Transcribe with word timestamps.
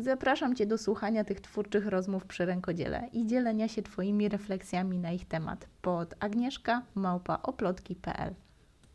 Zapraszam 0.00 0.54
Cię 0.54 0.66
do 0.66 0.78
słuchania 0.78 1.24
tych 1.24 1.40
twórczych 1.40 1.86
rozmów 1.86 2.26
przy 2.26 2.46
rękodziele 2.46 3.08
i 3.12 3.26
dzielenia 3.26 3.68
się 3.68 3.82
Twoimi 3.82 4.28
refleksjami 4.28 4.98
na 4.98 5.12
ich 5.12 5.24
temat 5.24 5.66
pod 5.82 6.14
agnieszka.małpaoplotki.pl 6.20 8.34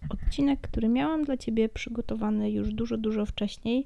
Odcinek, 0.10 0.62
który 0.62 0.90
miałam 0.90 1.24
dla 1.24 1.38
Ciebie 1.38 1.70
przygotowany 1.70 2.52
już 2.52 2.74
dużo, 2.74 2.98
dużo 2.98 3.26
wcześniej, 3.26 3.86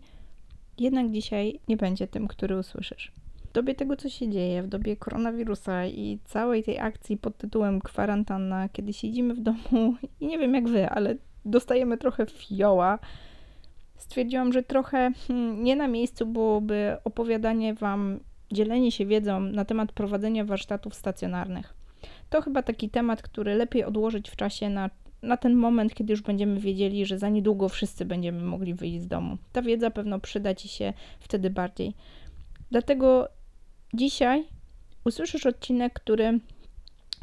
jednak 0.78 1.12
dzisiaj 1.12 1.60
nie 1.68 1.78
będzie 1.78 2.08
tym, 2.08 2.28
który 2.28 2.60
usłyszysz. 2.60 3.12
W 3.50 3.52
dobie 3.52 3.76
tego, 3.76 3.96
co 3.96 4.10
się 4.10 4.30
dzieje, 4.30 4.64
w 4.64 4.68
dobie 4.68 4.98
koronawirusa 4.98 5.86
i 5.86 6.20
całej 6.26 6.64
tej 6.64 6.80
akcji 6.80 7.18
pod 7.18 7.38
tytułem 7.38 7.82
kwarantanna, 7.82 8.70
kiedy 8.70 8.94
siedzimy 8.94 9.34
w 9.34 9.40
domu 9.40 9.96
i 10.20 10.28
nie 10.28 10.38
wiem 10.38 10.54
jak 10.54 10.70
wy, 10.70 10.90
ale 10.90 11.16
dostajemy 11.46 11.98
trochę 11.98 12.26
fioła, 12.26 13.00
stwierdziłam, 13.98 14.54
że 14.54 14.64
trochę 14.64 15.12
hmm, 15.28 15.64
nie 15.64 15.76
na 15.76 15.88
miejscu 15.88 16.26
byłoby 16.26 16.98
opowiadanie 17.04 17.74
Wam, 17.74 18.20
dzielenie 18.52 18.92
się 18.92 19.06
wiedzą 19.06 19.40
na 19.40 19.66
temat 19.66 19.92
prowadzenia 19.92 20.46
warsztatów 20.46 20.96
stacjonarnych. 20.96 21.74
To 22.30 22.42
chyba 22.42 22.64
taki 22.64 22.90
temat, 22.90 23.22
który 23.22 23.56
lepiej 23.56 23.84
odłożyć 23.84 24.30
w 24.30 24.36
czasie 24.36 24.70
na, 24.70 24.90
na 25.22 25.38
ten 25.38 25.56
moment, 25.56 25.94
kiedy 25.94 26.14
już 26.14 26.22
będziemy 26.22 26.60
wiedzieli, 26.60 27.06
że 27.06 27.20
za 27.20 27.30
niedługo 27.30 27.70
wszyscy 27.70 28.06
będziemy 28.06 28.44
mogli 28.44 28.74
wyjść 28.74 29.02
z 29.02 29.08
domu. 29.08 29.38
Ta 29.52 29.62
wiedza 29.62 29.92
pewno 29.92 30.20
przyda 30.20 30.56
Ci 30.56 30.68
się 30.68 30.94
wtedy 31.20 31.50
bardziej. 31.50 31.94
Dlatego 32.72 33.28
dzisiaj 33.94 34.44
usłyszysz 35.06 35.46
odcinek, 35.46 35.94
który 35.94 36.40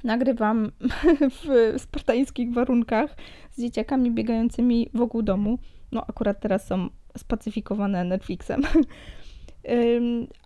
nagrywam 0.05 0.73
w 1.45 1.75
spartańskich 1.79 2.53
warunkach 2.53 3.17
z 3.53 3.61
dzieciakami 3.63 4.11
biegającymi 4.11 4.89
wokół 4.95 5.23
domu 5.23 5.59
no 5.95 6.05
akurat 6.09 6.41
teraz 6.41 6.67
są 6.67 6.89
spacyfikowane 7.19 8.05
Netflixem. 8.05 8.63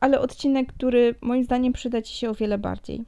Ale 0.01 0.21
odcinek, 0.21 0.73
który 0.73 1.15
moim 1.21 1.45
zdaniem 1.45 1.73
przyda 1.73 2.03
Ci 2.03 2.17
się 2.17 2.31
o 2.31 2.35
wiele 2.35 2.59
bardziej. 2.59 3.05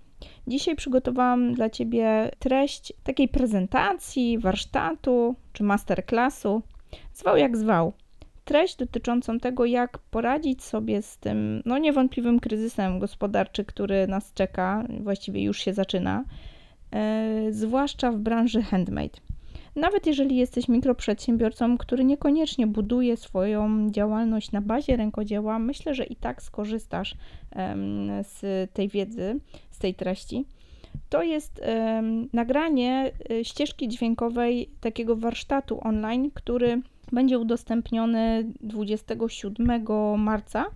Dzisiaj 0.47 0.77
przygotowałam 0.77 1.55
dla 1.55 1.70
Ciebie 1.70 2.30
treść 2.38 2.92
takiej 3.02 3.28
prezentacji, 3.28 4.38
warsztatu 4.38 5.36
czy 5.52 5.62
masterclassu. 5.62 6.62
Zwał 7.14 7.36
jak 7.36 7.56
zwał. 7.56 7.92
Treść 8.44 8.77
dotyczącą 8.77 9.38
tego, 9.38 9.64
jak 9.64 9.98
poradzić 9.98 10.64
sobie 10.64 11.02
z 11.02 11.19
tym 11.19 11.62
no, 11.66 11.78
niewątpliwym 11.78 12.41
kryzysem 12.41 12.98
gospodarczym, 12.98 13.64
który 13.64 14.06
nas 14.06 14.32
czeka, 14.32 14.84
właściwie 15.00 15.42
już 15.42 15.58
się 15.58 15.75
zaczyna, 15.75 16.25
yy, 16.92 17.52
zwłaszcza 17.52 18.12
w 18.12 18.19
branży 18.19 18.62
handmade. 18.62 19.20
Nawet 19.76 20.06
jeżeli 20.06 20.36
jesteś 20.36 20.68
mikroprzedsiębiorcą, 20.68 21.78
który 21.78 22.04
niekoniecznie 22.04 22.66
buduje 22.66 23.16
swoją 23.16 23.90
działalność 23.90 24.52
na 24.52 24.60
bazie 24.60 24.96
rękodzieła, 24.96 25.58
myślę, 25.58 25.94
że 25.94 26.04
i 26.04 26.16
tak 26.16 26.42
skorzystasz 26.42 27.14
z 28.22 28.72
tej 28.72 28.88
wiedzy, 28.88 29.41
z 29.70 29.78
tej 29.78 29.94
treści. 29.94 30.44
To 31.08 31.22
jest 31.22 31.60
nagranie 32.32 33.10
e, 33.30 33.44
ścieżki 33.44 33.88
dźwiękowej 33.88 34.70
takiego 34.81 35.16
warsztatu 35.16 35.81
online, 35.82 36.31
który 36.34 36.82
będzie 37.12 37.38
udostępniony 37.38 38.52
27 38.60 39.84
marca 40.19 40.66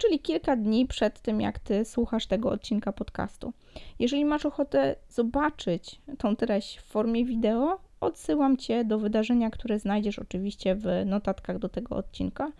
czyli 0.00 0.18
kilka 0.18 0.56
dni 0.56 0.86
przed 0.86 1.20
tym, 1.20 1.40
jak 1.40 1.58
ty 1.58 1.84
słuchasz 1.84 2.26
tego 2.26 2.50
odcinka 2.50 2.92
podcastu. 2.92 3.52
Jeżeli 3.98 4.24
masz 4.24 4.46
ochotę 4.46 4.96
zobaczyć 5.08 6.00
tą 6.18 6.36
treść 6.36 6.78
w 6.78 6.82
formie 6.82 7.24
wideo, 7.24 7.78
odsyłam 8.00 8.56
cię 8.56 8.84
do 8.84 8.98
wydarzenia, 8.98 9.50
które 9.50 9.78
znajdziesz 9.78 10.18
oczywiście 10.18 10.74
w 10.74 10.86
notatkach 11.06 11.58
do 11.58 11.68
tego 11.68 11.96
odcinka. 11.96 12.52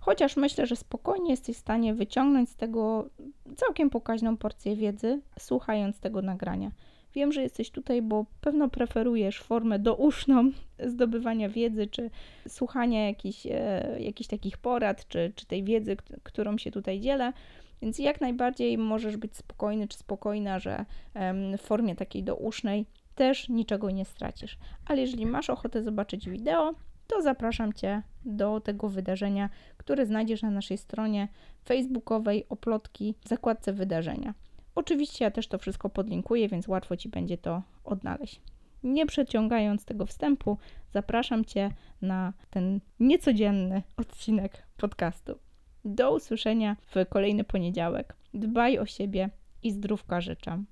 Chociaż 0.00 0.36
myślę, 0.36 0.66
że 0.66 0.76
spokojnie 0.76 1.30
jesteś 1.30 1.56
w 1.56 1.60
stanie 1.60 1.94
wyciągnąć 1.94 2.50
z 2.50 2.56
tego 2.56 3.08
całkiem 3.56 3.90
pokaźną 3.90 4.36
porcję 4.36 4.76
wiedzy, 4.76 5.20
słuchając 5.38 6.00
tego 6.00 6.22
nagrania. 6.22 6.70
Wiem, 7.14 7.32
że 7.32 7.42
jesteś 7.42 7.70
tutaj, 7.70 8.02
bo 8.02 8.26
pewno 8.40 8.68
preferujesz 8.68 9.40
formę 9.40 9.78
douszną 9.78 10.50
zdobywania 10.92 11.48
wiedzy, 11.48 11.86
czy 11.86 12.10
słuchania 12.48 13.06
jakichś, 13.06 13.46
e, 13.46 13.96
jakichś 14.00 14.28
takich 14.28 14.58
porad, 14.58 15.08
czy, 15.08 15.32
czy 15.34 15.46
tej 15.46 15.64
wiedzy, 15.64 15.96
którą 16.22 16.58
się 16.58 16.70
tutaj 16.70 17.00
dzielę. 17.00 17.32
Więc 17.82 17.98
jak 17.98 18.20
najbardziej 18.20 18.78
możesz 18.78 19.16
być 19.16 19.36
spokojny 19.36 19.88
czy 19.88 19.98
spokojna, 19.98 20.58
że 20.58 20.84
w 21.58 21.60
formie 21.60 21.96
takiej 21.96 22.22
dousznej 22.22 22.86
też 23.18 23.48
niczego 23.48 23.90
nie 23.90 24.04
stracisz. 24.04 24.58
Ale 24.86 25.00
jeżeli 25.00 25.26
masz 25.26 25.50
ochotę 25.50 25.82
zobaczyć 25.82 26.30
wideo, 26.30 26.74
to 27.06 27.22
zapraszam 27.22 27.72
Cię 27.72 28.02
do 28.24 28.60
tego 28.60 28.88
wydarzenia, 28.88 29.50
które 29.76 30.06
znajdziesz 30.06 30.42
na 30.42 30.50
naszej 30.50 30.78
stronie 30.78 31.28
facebookowej 31.64 32.46
Oplotki 32.48 33.14
w 33.20 33.28
zakładce 33.28 33.72
wydarzenia. 33.72 34.34
Oczywiście 34.74 35.24
ja 35.24 35.30
też 35.30 35.48
to 35.48 35.58
wszystko 35.58 35.88
podlinkuję, 35.88 36.48
więc 36.48 36.68
łatwo 36.68 36.96
Ci 36.96 37.08
będzie 37.08 37.38
to 37.38 37.62
odnaleźć. 37.84 38.40
Nie 38.82 39.06
przeciągając 39.06 39.84
tego 39.84 40.06
wstępu, 40.06 40.58
zapraszam 40.92 41.44
Cię 41.44 41.70
na 42.02 42.32
ten 42.50 42.80
niecodzienny 43.00 43.82
odcinek 43.96 44.62
podcastu. 44.76 45.38
Do 45.84 46.14
usłyszenia 46.14 46.76
w 46.80 47.08
kolejny 47.08 47.44
poniedziałek. 47.44 48.16
Dbaj 48.34 48.78
o 48.78 48.86
siebie 48.86 49.30
i 49.62 49.72
zdrówka 49.72 50.20
życzę. 50.20 50.64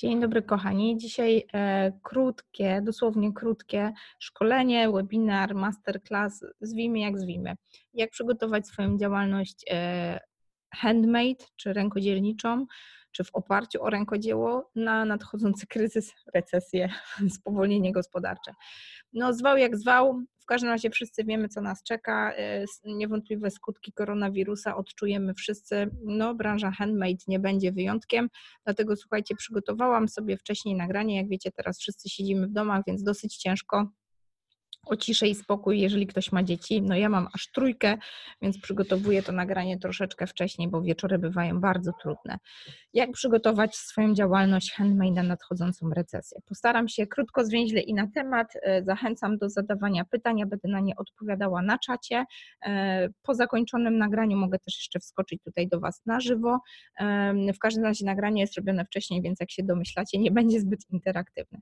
Dzień 0.00 0.20
dobry, 0.20 0.42
kochani. 0.42 0.96
Dzisiaj 0.96 1.44
e, 1.52 1.92
krótkie, 2.02 2.80
dosłownie 2.84 3.32
krótkie 3.32 3.92
szkolenie, 4.18 4.90
webinar, 4.92 5.54
masterclass, 5.54 6.44
zwijmy 6.60 6.98
jak 6.98 7.18
zwijmy. 7.18 7.54
Jak 7.94 8.10
przygotować 8.10 8.66
swoją 8.66 8.98
działalność 8.98 9.64
e, 9.70 10.20
handmade 10.74 11.44
czy 11.56 11.72
rękodzielniczą, 11.72 12.66
czy 13.12 13.24
w 13.24 13.34
oparciu 13.34 13.82
o 13.82 13.90
rękodzieło 13.90 14.70
na 14.74 15.04
nadchodzący 15.04 15.66
kryzys, 15.66 16.12
recesję, 16.34 16.88
spowolnienie 17.36 17.92
gospodarcze. 17.92 18.52
No, 19.12 19.32
zwał 19.32 19.56
jak 19.56 19.76
zwał, 19.76 20.22
w 20.38 20.46
każdym 20.46 20.70
razie 20.70 20.90
wszyscy 20.90 21.24
wiemy, 21.24 21.48
co 21.48 21.60
nas 21.60 21.82
czeka. 21.82 22.32
E, 22.36 22.64
niewątpliwe 22.84 23.50
skutki 23.50 23.92
koronawirusa 23.92 24.76
odczujemy 24.76 25.34
wszyscy. 25.34 25.90
No, 26.04 26.34
branża 26.34 26.70
handmade 26.70 27.18
nie 27.26 27.38
będzie 27.38 27.72
wyjątkiem, 27.72 28.28
dlatego 28.64 28.96
słuchajcie, 28.96 29.34
przygotowałam 29.36 30.08
sobie 30.08 30.36
wcześniej 30.36 30.74
nagranie. 30.74 31.16
Jak 31.16 31.28
wiecie, 31.28 31.50
teraz 31.52 31.78
wszyscy 31.78 32.08
siedzimy 32.08 32.46
w 32.46 32.52
domach, 32.52 32.82
więc 32.86 33.02
dosyć 33.02 33.36
ciężko 33.36 33.90
o 34.88 34.96
ciszę 34.96 35.28
i 35.28 35.34
spokój, 35.34 35.80
jeżeli 35.80 36.06
ktoś 36.06 36.32
ma 36.32 36.42
dzieci. 36.42 36.82
No 36.82 36.96
ja 36.96 37.08
mam 37.08 37.28
aż 37.34 37.50
trójkę, 37.50 37.98
więc 38.42 38.60
przygotowuję 38.60 39.22
to 39.22 39.32
nagranie 39.32 39.78
troszeczkę 39.78 40.26
wcześniej, 40.26 40.68
bo 40.68 40.82
wieczory 40.82 41.18
bywają 41.18 41.60
bardzo 41.60 41.92
trudne. 42.02 42.38
Jak 42.94 43.12
przygotować 43.12 43.76
swoją 43.76 44.14
działalność 44.14 44.72
handmade 44.72 45.14
na 45.14 45.22
nadchodzącą 45.22 45.90
recesję? 45.90 46.40
Postaram 46.46 46.88
się 46.88 47.06
krótko, 47.06 47.44
zwięźle 47.44 47.80
i 47.80 47.94
na 47.94 48.06
temat. 48.14 48.48
E, 48.62 48.82
zachęcam 48.82 49.38
do 49.38 49.48
zadawania 49.50 50.04
pytań, 50.04 50.38
ja 50.38 50.46
będę 50.46 50.68
na 50.68 50.80
nie 50.80 50.96
odpowiadała 50.96 51.62
na 51.62 51.78
czacie. 51.78 52.24
E, 52.66 53.08
po 53.22 53.34
zakończonym 53.34 53.98
nagraniu 53.98 54.36
mogę 54.36 54.58
też 54.58 54.76
jeszcze 54.76 55.00
wskoczyć 55.00 55.42
tutaj 55.42 55.68
do 55.68 55.80
Was 55.80 56.02
na 56.06 56.20
żywo. 56.20 56.58
W 57.54 57.58
każdym 57.58 57.84
razie 57.84 58.04
nagranie 58.06 58.40
jest 58.40 58.56
robione 58.56 58.84
wcześniej, 58.84 59.22
więc 59.22 59.40
jak 59.40 59.50
się 59.50 59.62
domyślacie, 59.62 60.18
nie 60.18 60.30
będzie 60.30 60.60
zbyt 60.60 60.80
interaktywne. 60.90 61.58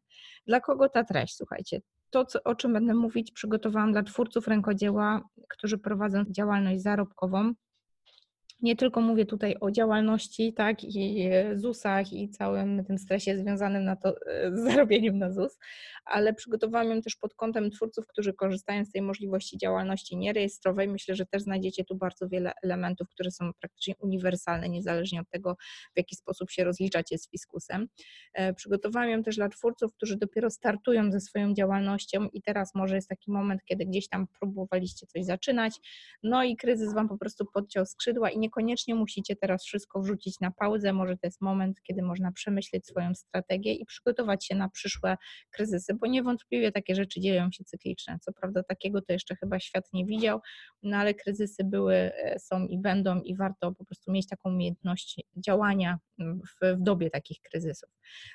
Dla 0.46 0.60
kogo 0.60 0.88
ta 0.88 1.04
treść? 1.04 1.36
Słuchajcie, 1.36 1.80
to, 2.10 2.24
co, 2.24 2.42
o 2.44 2.54
czym 2.54 2.72
będę 2.72 2.94
mówić, 2.94 3.32
przygotowałam 3.32 3.92
dla 3.92 4.02
twórców 4.02 4.48
rękodzieła, 4.48 5.22
którzy 5.48 5.78
prowadzą 5.78 6.24
działalność 6.30 6.82
zarobkową 6.82 7.52
nie 8.60 8.76
tylko 8.76 9.00
mówię 9.00 9.26
tutaj 9.26 9.56
o 9.60 9.70
działalności, 9.70 10.52
tak, 10.52 10.84
i 10.84 11.30
ZUS-ach 11.54 12.12
i 12.12 12.30
całym 12.30 12.84
tym 12.84 12.98
stresie 12.98 13.38
związanym 13.38 13.84
na 13.84 13.96
to, 13.96 14.14
z 14.52 14.64
zarobieniem 14.72 15.18
na 15.18 15.32
ZUS, 15.32 15.58
ale 16.04 16.34
przygotowałam 16.34 16.90
ją 16.90 17.02
też 17.02 17.16
pod 17.16 17.34
kątem 17.34 17.70
twórców, 17.70 18.06
którzy 18.06 18.34
korzystają 18.34 18.84
z 18.84 18.90
tej 18.90 19.02
możliwości 19.02 19.58
działalności 19.58 20.16
nierejestrowej. 20.16 20.88
Myślę, 20.88 21.14
że 21.14 21.26
też 21.26 21.42
znajdziecie 21.42 21.84
tu 21.84 21.96
bardzo 21.96 22.28
wiele 22.28 22.52
elementów, 22.62 23.08
które 23.08 23.30
są 23.30 23.50
praktycznie 23.60 23.94
uniwersalne, 23.98 24.68
niezależnie 24.68 25.20
od 25.20 25.30
tego, 25.30 25.56
w 25.94 25.96
jaki 25.96 26.16
sposób 26.16 26.50
się 26.50 26.64
rozliczacie 26.64 27.18
z 27.18 27.30
fiskusem. 27.30 27.88
E, 28.34 28.54
przygotowałam 28.54 29.10
ją 29.10 29.22
też 29.22 29.36
dla 29.36 29.48
twórców, 29.48 29.92
którzy 29.92 30.16
dopiero 30.16 30.50
startują 30.50 31.12
ze 31.12 31.20
swoją 31.20 31.54
działalnością 31.54 32.28
i 32.32 32.42
teraz 32.42 32.74
może 32.74 32.94
jest 32.94 33.08
taki 33.08 33.30
moment, 33.30 33.64
kiedy 33.64 33.86
gdzieś 33.86 34.08
tam 34.08 34.26
próbowaliście 34.40 35.06
coś 35.06 35.24
zaczynać, 35.24 35.80
no 36.22 36.44
i 36.44 36.56
kryzys 36.56 36.94
Wam 36.94 37.08
po 37.08 37.18
prostu 37.18 37.46
podciął 37.54 37.86
skrzydła 37.86 38.30
i 38.30 38.38
nie 38.38 38.45
niekoniecznie 38.46 38.94
musicie 38.94 39.36
teraz 39.36 39.64
wszystko 39.64 40.00
wrzucić 40.00 40.40
na 40.40 40.50
pauzę. 40.50 40.92
Może 40.92 41.16
to 41.16 41.26
jest 41.26 41.40
moment, 41.40 41.82
kiedy 41.82 42.02
można 42.02 42.32
przemyśleć 42.32 42.86
swoją 42.86 43.14
strategię 43.14 43.72
i 43.74 43.86
przygotować 43.86 44.46
się 44.46 44.54
na 44.54 44.68
przyszłe 44.68 45.16
kryzysy, 45.50 45.94
bo 45.94 46.06
niewątpliwie 46.06 46.72
takie 46.72 46.94
rzeczy 46.94 47.20
dzieją 47.20 47.48
się 47.52 47.64
cykliczne. 47.64 48.18
Co 48.20 48.32
prawda, 48.32 48.62
takiego 48.62 49.02
to 49.02 49.12
jeszcze 49.12 49.36
chyba 49.36 49.60
świat 49.60 49.84
nie 49.92 50.04
widział, 50.04 50.40
no 50.82 50.96
ale 50.96 51.14
kryzysy 51.14 51.64
były, 51.64 51.94
e, 51.94 52.38
są 52.38 52.66
i 52.66 52.78
będą, 52.78 53.20
i 53.20 53.36
warto 53.36 53.72
po 53.72 53.84
prostu 53.84 54.12
mieć 54.12 54.28
taką 54.28 54.50
umiejętność 54.50 55.20
działania 55.36 55.98
w, 56.18 56.76
w 56.76 56.82
dobie 56.82 57.10
takich 57.10 57.40
kryzysów. 57.40 57.90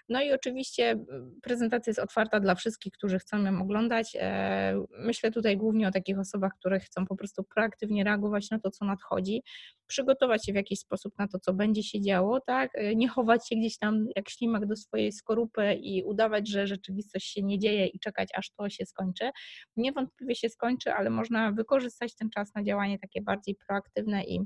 No 0.10 0.22
i 0.22 0.32
oczywiście 0.32 1.06
prezentacja 1.42 1.92
jest 1.92 2.00
otwarta 2.00 2.40
dla 2.40 2.56
wszystkich, 2.56 2.94
którzy 2.94 3.20
chcą 3.20 3.44
ją 3.44 3.62
oglądać. 3.62 4.18
E, 4.20 4.86
myślę 4.90 5.32
tutaj 5.32 5.58
głównie 5.58 5.88
o 5.88 5.92
takich 5.92 6.20
osobach, 6.20 6.52
które 6.60 6.80
chcą 6.80 7.06
po 7.06 7.16
prostu 7.16 7.44
proaktywnie 7.44 8.04
reagować 8.04 8.50
na 8.50 8.60
to, 8.60 8.72
co 8.72 8.86
nadchodzi, 8.86 9.44
przygotować 9.88 10.46
się 10.46 10.54
w 10.54 10.56
jakiś 10.56 10.80
sposób 10.80 11.14
na 11.18 11.28
to, 11.28 11.40
co 11.40 11.54
będzie 11.54 11.84
się 11.84 12.02
działo, 12.02 12.40
tak? 12.42 12.72
E, 12.74 12.96
nie 12.96 13.08
chować 13.08 13.50
się 13.50 13.56
gdzieś 13.56 13.78
tam 13.78 14.08
jak 14.16 14.30
ślimak 14.30 14.66
do 14.66 14.76
swojej 14.76 15.12
skorupy 15.12 15.74
i 15.74 16.04
udawać, 16.04 16.50
że 16.50 16.68
rzeczywistość 16.68 17.34
się 17.34 17.44
nie 17.44 17.60
dzieje 17.60 17.88
i 17.88 18.00
czekać, 18.00 18.30
aż 18.36 18.52
to 18.52 18.70
się 18.70 18.86
skończy. 18.86 19.30
Niewątpliwie 19.76 20.36
się 20.36 20.50
skończy, 20.50 20.94
ale 20.94 21.10
można 21.10 21.52
wykorzystać 21.52 22.16
ten 22.16 22.30
czas 22.30 22.56
na 22.56 22.64
działanie 22.64 23.00
takie 23.00 23.22
bardziej 23.22 23.56
proaktywne 23.68 24.24
i 24.24 24.42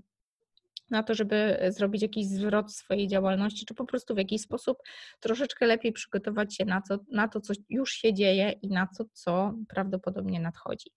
na 0.89 1.03
to, 1.03 1.13
żeby 1.13 1.59
zrobić 1.69 2.01
jakiś 2.01 2.27
zwrot 2.27 2.73
swojej 2.73 3.07
działalności, 3.07 3.65
czy 3.65 3.73
po 3.73 3.85
prostu 3.85 4.15
w 4.15 4.17
jakiś 4.17 4.41
sposób 4.41 4.77
troszeczkę 5.19 5.65
lepiej 5.65 5.91
przygotować 5.91 6.55
się 6.55 6.65
na 6.65 6.81
to, 6.81 6.99
na 7.11 7.27
to, 7.27 7.41
co 7.41 7.53
już 7.69 7.91
się 7.91 8.13
dzieje 8.13 8.51
i 8.51 8.69
na 8.69 8.87
to, 8.97 9.05
co 9.13 9.53
prawdopodobnie 9.67 10.39
nadchodzi. 10.39 10.89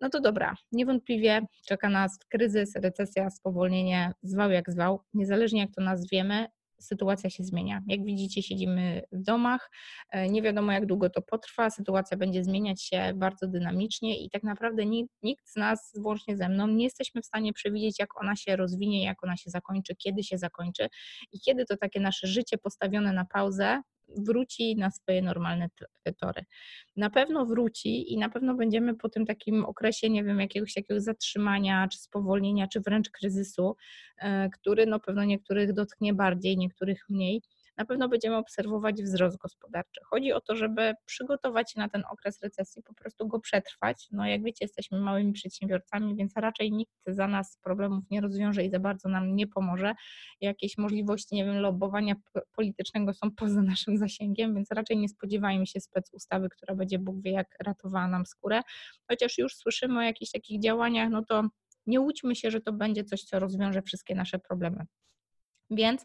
No 0.00 0.08
to 0.08 0.20
dobra, 0.20 0.54
niewątpliwie 0.72 1.46
czeka 1.66 1.88
nas 1.88 2.18
kryzys, 2.28 2.76
recesja, 2.76 3.30
spowolnienie, 3.30 4.12
zwał 4.22 4.50
jak 4.50 4.70
zwał, 4.70 5.00
niezależnie 5.14 5.60
jak 5.60 5.70
to 5.74 5.82
nazwiemy, 5.82 6.46
sytuacja 6.80 7.30
się 7.30 7.44
zmienia. 7.44 7.82
Jak 7.86 8.04
widzicie, 8.04 8.42
siedzimy 8.42 9.02
w 9.12 9.22
domach, 9.22 9.70
e, 10.10 10.28
nie 10.28 10.42
wiadomo 10.42 10.72
jak 10.72 10.86
długo 10.86 11.10
to 11.10 11.22
potrwa, 11.22 11.70
sytuacja 11.70 12.16
będzie 12.16 12.44
zmieniać 12.44 12.82
się 12.82 13.12
bardzo 13.14 13.46
dynamicznie 13.46 14.24
i 14.24 14.30
tak 14.30 14.42
naprawdę 14.42 14.86
nikt, 15.22 15.48
z 15.48 15.56
nas, 15.56 15.92
włącznie 15.98 16.36
ze 16.36 16.48
mną, 16.48 16.66
nie 16.66 16.84
jesteśmy 16.84 17.22
w 17.22 17.26
stanie 17.26 17.52
przewidzieć, 17.52 17.98
jak 17.98 18.20
ona 18.20 18.36
się 18.36 18.56
rozwinie, 18.56 19.04
jak 19.04 19.24
ona 19.24 19.36
się 19.36 19.50
zakończy, 19.50 19.96
kiedy 19.96 20.22
się 20.22 20.38
zakończy 20.38 20.88
i 21.32 21.40
kiedy 21.40 21.64
to 21.64 21.76
takie 21.76 22.00
nasze 22.00 22.26
życie 22.26 22.58
postawione 22.58 23.12
na 23.12 23.24
pauzę 23.24 23.82
wróci 24.08 24.76
na 24.76 24.90
swoje 24.90 25.22
normalne 25.22 25.68
tory. 26.20 26.44
Na 26.96 27.10
pewno 27.10 27.46
wróci 27.46 28.12
i 28.12 28.18
na 28.18 28.28
pewno 28.28 28.54
będziemy 28.54 28.94
po 28.94 29.08
tym 29.08 29.26
takim 29.26 29.64
okresie, 29.64 30.10
nie 30.10 30.24
wiem, 30.24 30.40
jakiegoś 30.40 30.74
takiego 30.74 31.00
zatrzymania, 31.00 31.88
czy 31.88 31.98
spowolnienia, 31.98 32.66
czy 32.68 32.80
wręcz 32.80 33.10
kryzysu, 33.10 33.76
e, 34.18 34.50
który 34.50 34.86
no 34.86 35.00
pewno 35.00 35.24
niektórych 35.24 35.72
dotknie 35.72 36.14
bardziej, 36.14 36.56
niektórych 36.56 37.04
mniej 37.08 37.42
na 37.76 37.84
pewno 37.84 38.08
będziemy 38.08 38.36
obserwować 38.36 39.02
wzrost 39.02 39.38
gospodarczy. 39.38 40.00
Chodzi 40.04 40.32
o 40.32 40.40
to, 40.40 40.56
żeby 40.56 40.94
przygotować 41.04 41.72
się 41.72 41.80
na 41.80 41.88
ten 41.88 42.02
okres 42.10 42.42
recesji, 42.42 42.82
po 42.82 42.94
prostu 42.94 43.28
go 43.28 43.40
przetrwać. 43.40 44.08
No 44.12 44.26
jak 44.26 44.42
wiecie, 44.42 44.64
jesteśmy 44.64 45.00
małymi 45.00 45.32
przedsiębiorcami, 45.32 46.16
więc 46.16 46.32
raczej 46.36 46.72
nikt 46.72 46.92
za 47.06 47.28
nas 47.28 47.58
problemów 47.62 48.04
nie 48.10 48.20
rozwiąże 48.20 48.64
i 48.64 48.70
za 48.70 48.78
bardzo 48.78 49.08
nam 49.08 49.36
nie 49.36 49.46
pomoże. 49.46 49.94
Jakieś 50.40 50.78
możliwości, 50.78 51.34
nie 51.34 51.44
wiem, 51.44 51.58
lobowania 51.58 52.14
politycznego 52.52 53.14
są 53.14 53.30
poza 53.30 53.62
naszym 53.62 53.98
zasięgiem, 53.98 54.54
więc 54.54 54.70
raczej 54.70 54.96
nie 54.96 55.08
spodziewajmy 55.08 55.66
się 55.66 55.80
spec 55.80 56.10
ustawy, 56.14 56.48
która 56.48 56.74
będzie 56.74 56.98
Bóg 56.98 57.22
wie 57.22 57.32
jak 57.32 57.56
ratowała 57.60 58.08
nam 58.08 58.26
skórę. 58.26 58.60
Chociaż 59.08 59.38
już 59.38 59.56
słyszymy 59.56 59.98
o 59.98 60.02
jakichś 60.02 60.30
takich 60.30 60.62
działaniach, 60.62 61.10
no 61.10 61.24
to 61.24 61.42
nie 61.86 62.00
łudźmy 62.00 62.36
się, 62.36 62.50
że 62.50 62.60
to 62.60 62.72
będzie 62.72 63.04
coś, 63.04 63.22
co 63.22 63.38
rozwiąże 63.38 63.82
wszystkie 63.82 64.14
nasze 64.14 64.38
problemy. 64.38 64.86
Więc 65.70 66.04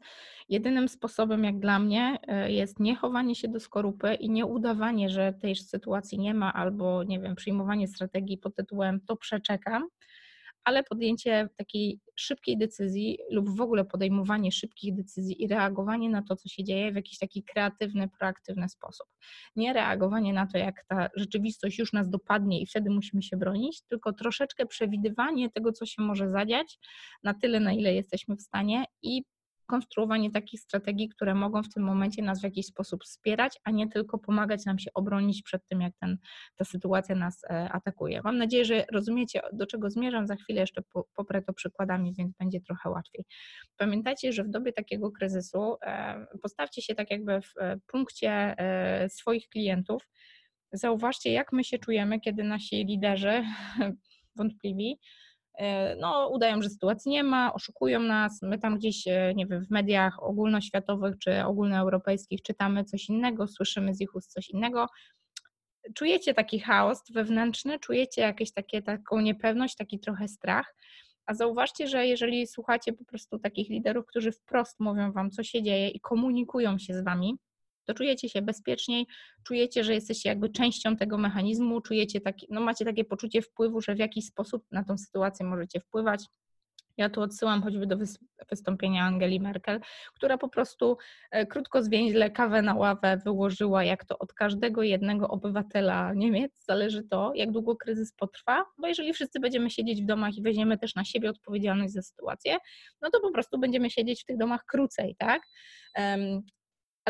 jedynym 0.50 0.88
sposobem, 0.88 1.44
jak 1.44 1.60
dla 1.60 1.80
mnie, 1.80 2.18
e, 2.28 2.52
jest 2.52 2.80
nie 2.80 2.96
chowanie 2.96 3.36
się 3.36 3.48
do 3.48 3.60
skorupy 3.60 4.14
i 4.14 4.30
nie 4.30 4.46
udawanie, 4.46 5.10
że 5.10 5.34
tej 5.34 5.56
sytuacji 5.56 6.20
nie 6.20 6.34
ma, 6.34 6.54
albo 6.54 7.04
nie 7.04 7.20
wiem, 7.20 7.36
przyjmowanie 7.36 7.88
strategii 7.88 8.38
pod 8.38 8.56
tytułem 8.56 9.02
to 9.08 9.16
przeczekam, 9.16 9.88
ale 10.64 10.84
podjęcie 10.84 11.50
takiej 11.58 12.00
szybkiej 12.16 12.58
decyzji 12.58 13.18
lub 13.32 13.50
w 13.58 13.62
ogóle 13.62 13.86
podejmowanie 13.86 14.52
szybkich 14.52 14.96
decyzji 14.96 15.44
i 15.44 15.48
reagowanie 15.48 16.10
na 16.10 16.22
to, 16.22 16.36
co 16.36 16.50
się 16.50 16.64
dzieje 16.64 16.92
w 16.92 16.96
jakiś 16.96 17.18
taki 17.18 17.44
kreatywny, 17.44 18.10
proaktywny 18.20 18.70
sposób. 18.70 19.08
Nie 19.56 19.74
reagowanie 19.74 20.34
na 20.34 20.48
to, 20.48 20.58
jak 20.58 20.84
ta 20.88 21.10
rzeczywistość 21.16 21.80
już 21.80 21.94
nas 21.94 22.10
dopadnie 22.10 22.62
i 22.62 22.68
wtedy 22.68 22.90
musimy 22.90 23.24
się 23.24 23.38
bronić, 23.38 23.82
tylko 23.82 24.14
troszeczkę 24.14 24.66
przewidywanie 24.66 25.50
tego, 25.50 25.72
co 25.72 25.86
się 25.86 26.02
może 26.02 26.30
zadziać 26.30 26.80
na 27.24 27.34
tyle, 27.34 27.60
na 27.60 27.74
ile 27.74 27.94
jesteśmy 27.94 28.36
w 28.36 28.42
stanie 28.42 28.86
i 29.02 29.24
konstruowanie 29.72 30.32
takich 30.32 30.62
strategii, 30.62 31.10
które 31.10 31.36
mogą 31.36 31.64
w 31.64 31.70
tym 31.70 31.84
momencie 31.84 32.22
nas 32.22 32.42
w 32.42 32.44
jakiś 32.44 32.66
sposób 32.66 33.04
wspierać, 33.04 33.60
a 33.64 33.72
nie 33.72 33.88
tylko 33.88 34.18
pomagać 34.20 34.66
nam 34.66 34.80
się 34.80 34.94
obronić 34.94 35.44
przed 35.44 35.68
tym, 35.68 35.82
jak 35.82 35.94
ten, 36.00 36.18
ta 36.56 36.66
sytuacja 36.66 37.16
nas 37.16 37.44
e, 37.44 37.70
atakuje. 37.72 38.22
Mam 38.24 38.38
nadzieję, 38.38 38.66
że 38.66 38.86
rozumiecie, 38.92 39.42
do 39.54 39.66
czego 39.66 39.90
zmierzam. 39.90 40.28
Za 40.28 40.36
chwilę 40.36 40.62
jeszcze 40.62 40.82
poprę 41.16 41.42
to 41.42 41.54
przykładami, 41.54 42.14
więc 42.18 42.34
będzie 42.40 42.62
trochę 42.62 42.90
łatwiej. 42.90 43.26
Pamiętajcie, 43.78 44.34
że 44.34 44.44
w 44.44 44.50
dobie 44.50 44.74
takiego 44.74 45.12
kryzysu 45.12 45.76
e, 45.82 46.26
postawcie 46.42 46.82
się 46.82 46.96
tak 46.96 47.12
jakby 47.12 47.42
w 47.42 47.58
e, 47.58 47.78
punkcie 47.88 48.56
swoich 49.10 49.50
klientów. 49.50 50.08
Zauważcie, 50.74 51.32
jak 51.32 51.54
my 51.54 51.64
się 51.64 51.78
czujemy, 51.78 52.20
kiedy 52.20 52.44
nasi 52.44 52.86
liderzy 52.86 53.44
wątpliwi 54.38 55.00
no, 56.00 56.30
udają, 56.30 56.62
że 56.62 56.70
sytuacji 56.70 57.12
nie 57.12 57.24
ma, 57.24 57.54
oszukują 57.54 58.00
nas, 58.00 58.42
my 58.42 58.60
tam 58.60 58.78
gdzieś, 58.78 59.08
e, 59.08 59.34
nie 59.36 59.46
wiem, 59.46 59.66
w 59.66 59.70
mediach 59.70 60.24
ogólnoświatowych 60.24 61.18
czy 61.20 61.44
ogólnoeuropejskich 61.46 62.42
czytamy 62.42 62.84
coś 62.84 63.10
innego, 63.10 63.48
słyszymy 63.48 63.96
z 63.96 64.02
ich 64.02 64.16
ust 64.16 64.32
coś 64.34 64.50
innego. 64.50 64.88
Czujecie 65.96 66.34
taki 66.34 66.60
chaos 66.60 67.04
wewnętrzny, 67.12 67.80
czujecie 67.80 68.22
jakieś 68.22 68.54
takie, 68.54 68.82
taką 68.82 69.20
niepewność, 69.22 69.76
taki 69.76 70.00
trochę 70.00 70.28
strach, 70.28 70.76
a 71.26 71.34
zauważcie, 71.34 71.88
że 71.88 72.08
jeżeli 72.08 72.48
słuchacie 72.48 72.94
po 72.94 73.06
prostu 73.06 73.40
takich 73.40 73.70
liderów, 73.70 74.06
którzy 74.06 74.32
wprost 74.32 74.80
mówią 74.80 75.12
wam, 75.12 75.32
co 75.32 75.44
się 75.44 75.64
dzieje 75.64 75.90
i 75.90 76.00
komunikują 76.00 76.80
się 76.80 76.94
z 76.94 77.04
wami, 77.04 77.38
to 77.86 77.94
czujecie 77.94 78.30
się 78.30 78.42
bezpieczniej, 78.42 79.08
czujecie, 79.44 79.84
że 79.84 79.94
jesteście 79.94 80.30
jakby 80.30 80.50
częścią 80.50 80.98
tego 80.98 81.18
mechanizmu, 81.18 81.82
czujecie 81.82 82.22
taki, 82.22 82.48
no 82.50 82.62
macie 82.62 82.86
takie 82.86 83.06
poczucie 83.06 83.42
wpływu, 83.42 83.82
że 83.82 83.96
w 83.96 84.00
jakiś 84.00 84.26
sposób 84.26 84.66
na 84.72 84.84
tą 84.84 84.98
sytuację 84.98 85.46
możecie 85.46 85.80
wpływać. 85.80 86.26
Ja 86.98 87.10
tu 87.10 87.22
odsyłam 87.22 87.64
choćby 87.64 87.88
do 87.88 87.98
wystąpienia 88.50 89.04
Angeli 89.04 89.40
Merkel, 89.40 89.80
która 90.14 90.38
po 90.38 90.50
prostu 90.50 90.98
e, 91.32 91.46
krótko 91.46 91.84
zwięźle 91.84 92.32
kawę 92.32 92.62
na 92.62 92.76
ławę 92.76 93.22
wyłożyła, 93.26 93.84
jak 93.84 94.06
to 94.06 94.20
od 94.20 94.34
każdego 94.34 94.84
jednego 94.84 95.28
obywatela 95.28 96.14
Niemiec 96.14 96.52
zależy 96.66 97.04
to, 97.04 97.32
jak 97.36 97.52
długo 97.52 97.76
kryzys 97.76 98.14
potrwa, 98.14 98.66
bo 98.78 98.88
jeżeli 98.88 99.14
wszyscy 99.14 99.40
będziemy 99.40 99.70
siedzieć 99.70 100.02
w 100.02 100.06
domach 100.06 100.38
i 100.38 100.42
weźmiemy 100.42 100.78
też 100.78 100.96
na 100.96 101.06
siebie 101.06 101.30
odpowiedzialność 101.30 101.94
za 101.94 102.02
sytuację, 102.02 102.58
no 103.02 103.10
to 103.10 103.20
po 103.20 103.32
prostu 103.32 103.60
będziemy 103.60 103.90
siedzieć 103.90 104.22
w 104.22 104.26
tych 104.26 104.38
domach 104.38 104.66
krócej, 104.66 105.16
tak? 105.20 105.42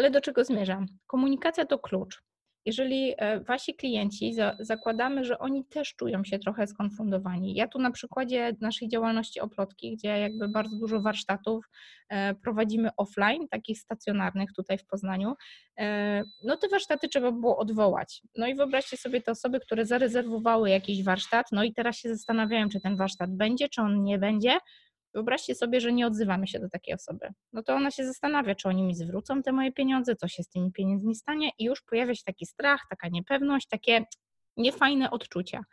Ale 0.02 0.12
do 0.12 0.22
czego 0.22 0.44
zmierzam? 0.44 0.86
Komunikacja 1.08 1.66
to 1.66 1.80
klucz. 1.80 2.24
Jeżeli 2.66 3.14
e, 3.18 3.40
wasi 3.40 3.76
klienci 3.76 4.34
za, 4.34 4.58
zakładamy, 4.60 5.26
że 5.26 5.40
oni 5.40 5.66
też 5.66 5.96
czują 5.96 6.24
się 6.24 6.40
trochę 6.40 6.68
skonfundowani. 6.68 7.56
Ja 7.56 7.68
tu 7.68 7.80
na 7.80 7.92
przykładzie 7.92 8.56
naszej 8.62 8.90
działalności 8.90 9.40
oplotki, 9.40 9.96
gdzie 9.96 10.08
jakby 10.08 10.48
bardzo 10.48 10.78
dużo 10.78 11.02
warsztatów 11.02 11.66
e, 12.10 12.36
prowadzimy 12.36 12.90
offline, 12.98 13.48
takich 13.48 13.80
stacjonarnych 13.80 14.50
tutaj 14.56 14.78
w 14.78 14.86
Poznaniu, 14.86 15.34
e, 15.80 16.24
no 16.44 16.58
te 16.58 16.68
warsztaty 16.68 17.08
trzeba 17.08 17.32
było 17.32 17.58
odwołać. 17.58 18.22
No 18.38 18.48
i 18.48 18.56
wyobraźcie 18.56 18.98
sobie 18.98 19.22
te 19.22 19.32
osoby, 19.32 19.60
które 19.60 19.86
zarezerwowały 19.86 20.70
jakiś 20.70 21.04
warsztat, 21.04 21.46
no 21.52 21.64
i 21.64 21.74
teraz 21.74 21.98
się 21.98 22.10
zastanawiają, 22.10 22.70
czy 22.70 22.82
ten 22.82 22.98
warsztat 22.98 23.38
będzie, 23.38 23.70
czy 23.70 23.82
on 23.82 24.04
nie 24.04 24.20
będzie, 24.20 24.58
Wyobraźcie 25.14 25.56
sobie, 25.56 25.82
że 25.82 25.94
nie 25.94 26.08
odzywamy 26.08 26.48
się 26.48 26.60
do 26.60 26.70
takiej 26.70 26.96
osoby. 26.96 27.34
No 27.54 27.64
to 27.64 27.74
ona 27.74 27.92
się 27.92 28.06
zastanawia, 28.06 28.56
czy 28.56 28.70
oni 28.70 28.84
mi 28.84 28.96
zwrócą 28.96 29.42
te 29.44 29.52
moje 29.52 29.72
pieniądze, 29.72 30.16
co 30.16 30.28
się 30.28 30.44
z 30.44 30.50
tymi 30.50 30.72
pieniędzmi 30.72 31.16
stanie, 31.16 31.52
i 31.60 31.64
już 31.64 31.82
pojawia 31.82 32.16
się 32.16 32.24
taki 32.26 32.46
strach, 32.46 32.82
taka 32.90 33.08
niepewność, 33.08 33.68
takie 33.68 34.06
niefajne 34.58 35.12
odczucia. 35.12 35.64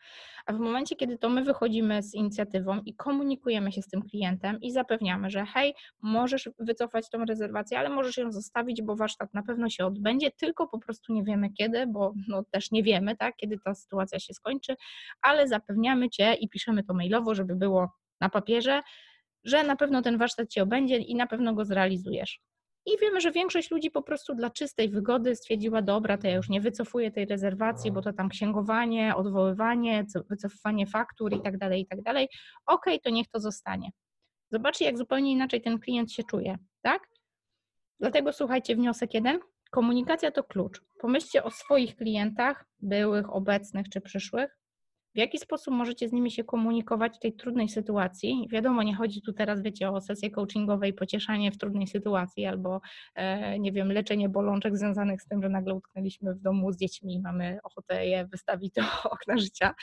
A 0.47 0.53
w 0.53 0.59
momencie, 0.59 0.97
kiedy 0.97 1.19
to 1.19 1.29
my 1.29 1.45
wychodzimy 1.45 2.03
z 2.03 2.15
inicjatywą 2.15 2.81
i 2.85 2.95
komunikujemy 2.95 3.73
się 3.73 3.83
z 3.83 3.89
tym 3.89 4.03
klientem 4.03 4.61
i 4.61 4.73
zapewniamy, 4.73 5.31
że 5.31 5.47
hej, 5.47 5.75
możesz 6.03 6.49
wycofać 6.59 7.11
tą 7.11 7.25
rezerwację, 7.25 7.79
ale 7.79 7.89
możesz 7.89 8.17
ją 8.17 8.33
zostawić, 8.33 8.83
bo 8.83 8.97
warsztat 8.97 9.35
na 9.35 9.43
pewno 9.43 9.69
się 9.69 9.87
odbędzie, 9.87 10.31
tylko 10.31 10.69
po 10.69 10.79
prostu 10.79 11.13
nie 11.13 11.25
wiemy 11.25 11.51
kiedy, 11.51 11.87
bo 11.87 12.15
no 12.29 12.43
też 12.51 12.71
nie 12.71 12.83
wiemy, 12.83 13.17
tak, 13.17 13.37
kiedy 13.37 13.59
ta 13.65 13.75
sytuacja 13.75 14.21
się 14.21 14.35
skończy, 14.35 14.77
ale 15.23 15.49
zapewniamy 15.49 16.11
Cię 16.11 16.35
i 16.35 16.49
piszemy 16.49 16.85
to 16.85 16.95
mailowo, 16.95 17.35
żeby 17.35 17.57
było 17.57 17.91
na 18.21 18.29
papierze, 18.29 18.83
że 19.45 19.65
na 19.65 19.77
pewno 19.77 20.03
ten 20.03 20.19
warsztat 20.19 20.49
Ci 20.49 20.61
obędzie 20.61 20.97
i 20.97 21.15
na 21.15 21.27
pewno 21.27 21.55
go 21.55 21.65
zrealizujesz. 21.65 22.41
I 22.87 22.99
wiemy, 23.01 23.21
że 23.21 23.33
większość 23.33 23.71
ludzi 23.71 23.91
po 23.91 24.03
prostu 24.03 24.35
dla 24.35 24.51
czystej 24.51 24.89
wygody 24.89 25.37
stwierdziła, 25.37 25.83
dobra, 25.83 26.19
to 26.19 26.27
ja 26.27 26.35
już 26.35 26.49
nie 26.49 26.61
wycofuję 26.61 27.11
tej 27.11 27.27
rezerwacji, 27.27 27.93
bo 27.93 28.03
to 28.03 28.13
tam 28.13 28.29
księgowanie, 28.29 29.17
odwoływanie, 29.17 30.05
wycofywanie 30.31 30.87
faktur 30.87 31.33
i 31.33 31.43
tak 31.43 31.59
dalej, 31.59 31.83
i 31.83 31.87
tak 31.87 32.03
dalej. 32.03 32.29
Okej, 32.67 33.01
to 33.01 33.11
niech 33.11 33.29
to 33.29 33.41
zostanie. 33.41 33.91
Zobaczcie, 34.51 34.85
jak 34.85 34.99
zupełnie 34.99 35.33
inaczej 35.33 35.63
ten 35.63 35.79
klient 35.79 36.13
się 36.13 36.23
czuje, 36.25 36.59
tak? 36.83 37.09
Dlatego 38.01 38.33
słuchajcie, 38.33 38.77
wniosek 38.77 39.15
jeden. 39.15 39.39
Komunikacja 39.71 40.31
to 40.31 40.45
klucz. 40.45 40.81
Pomyślcie 40.99 41.45
o 41.45 41.51
swoich 41.51 41.97
klientach, 41.97 42.65
byłych, 42.81 43.35
obecnych 43.35 43.89
czy 43.89 44.01
przyszłych. 44.01 44.58
W 45.15 45.19
jaki 45.19 45.39
sposób 45.39 45.75
możecie 45.75 46.09
z 46.09 46.13
nimi 46.13 46.31
się 46.31 46.45
komunikować 46.45 47.17
w 47.17 47.19
tej 47.19 47.33
trudnej 47.33 47.69
sytuacji? 47.69 48.49
Wiadomo, 48.51 48.83
nie 48.83 48.95
chodzi 48.95 49.23
tu 49.23 49.33
teraz, 49.33 49.63
wiecie, 49.63 49.91
o 49.91 50.01
sesję 50.01 50.31
coachingowe 50.31 50.89
i 50.89 50.93
pocieszanie 50.93 51.53
w 51.53 51.59
trudnej 51.59 51.87
sytuacji 51.87 52.47
albo, 52.47 52.81
e, 53.15 53.59
nie 53.59 53.73
wiem, 53.73 53.93
leczenie 53.93 54.29
bolączek 54.29 54.77
związanych 54.77 55.23
z 55.23 55.29
tym, 55.29 55.43
że 55.43 55.49
nagle 55.49 55.75
utknęliśmy 55.75 56.35
w 56.35 56.41
domu 56.41 56.73
z 56.73 56.77
dziećmi 56.77 57.15
i 57.15 57.21
mamy 57.21 57.59
ochotę 57.63 58.07
je 58.07 58.27
wystawić 58.27 58.73
do 58.73 58.83
okna 59.15 59.39
życia. 59.39 59.75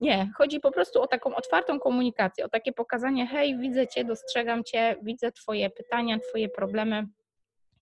Nie, 0.00 0.30
chodzi 0.36 0.60
po 0.60 0.70
prostu 0.70 1.02
o 1.02 1.06
taką 1.06 1.34
otwartą 1.34 1.80
komunikację, 1.80 2.44
o 2.44 2.48
takie 2.48 2.72
pokazanie: 2.72 3.26
hej, 3.26 3.58
widzę 3.58 3.88
Cię, 3.88 4.04
dostrzegam 4.04 4.64
Cię, 4.64 4.96
widzę 5.02 5.32
Twoje 5.32 5.70
pytania, 5.70 6.18
Twoje 6.18 6.48
problemy, 6.48 7.06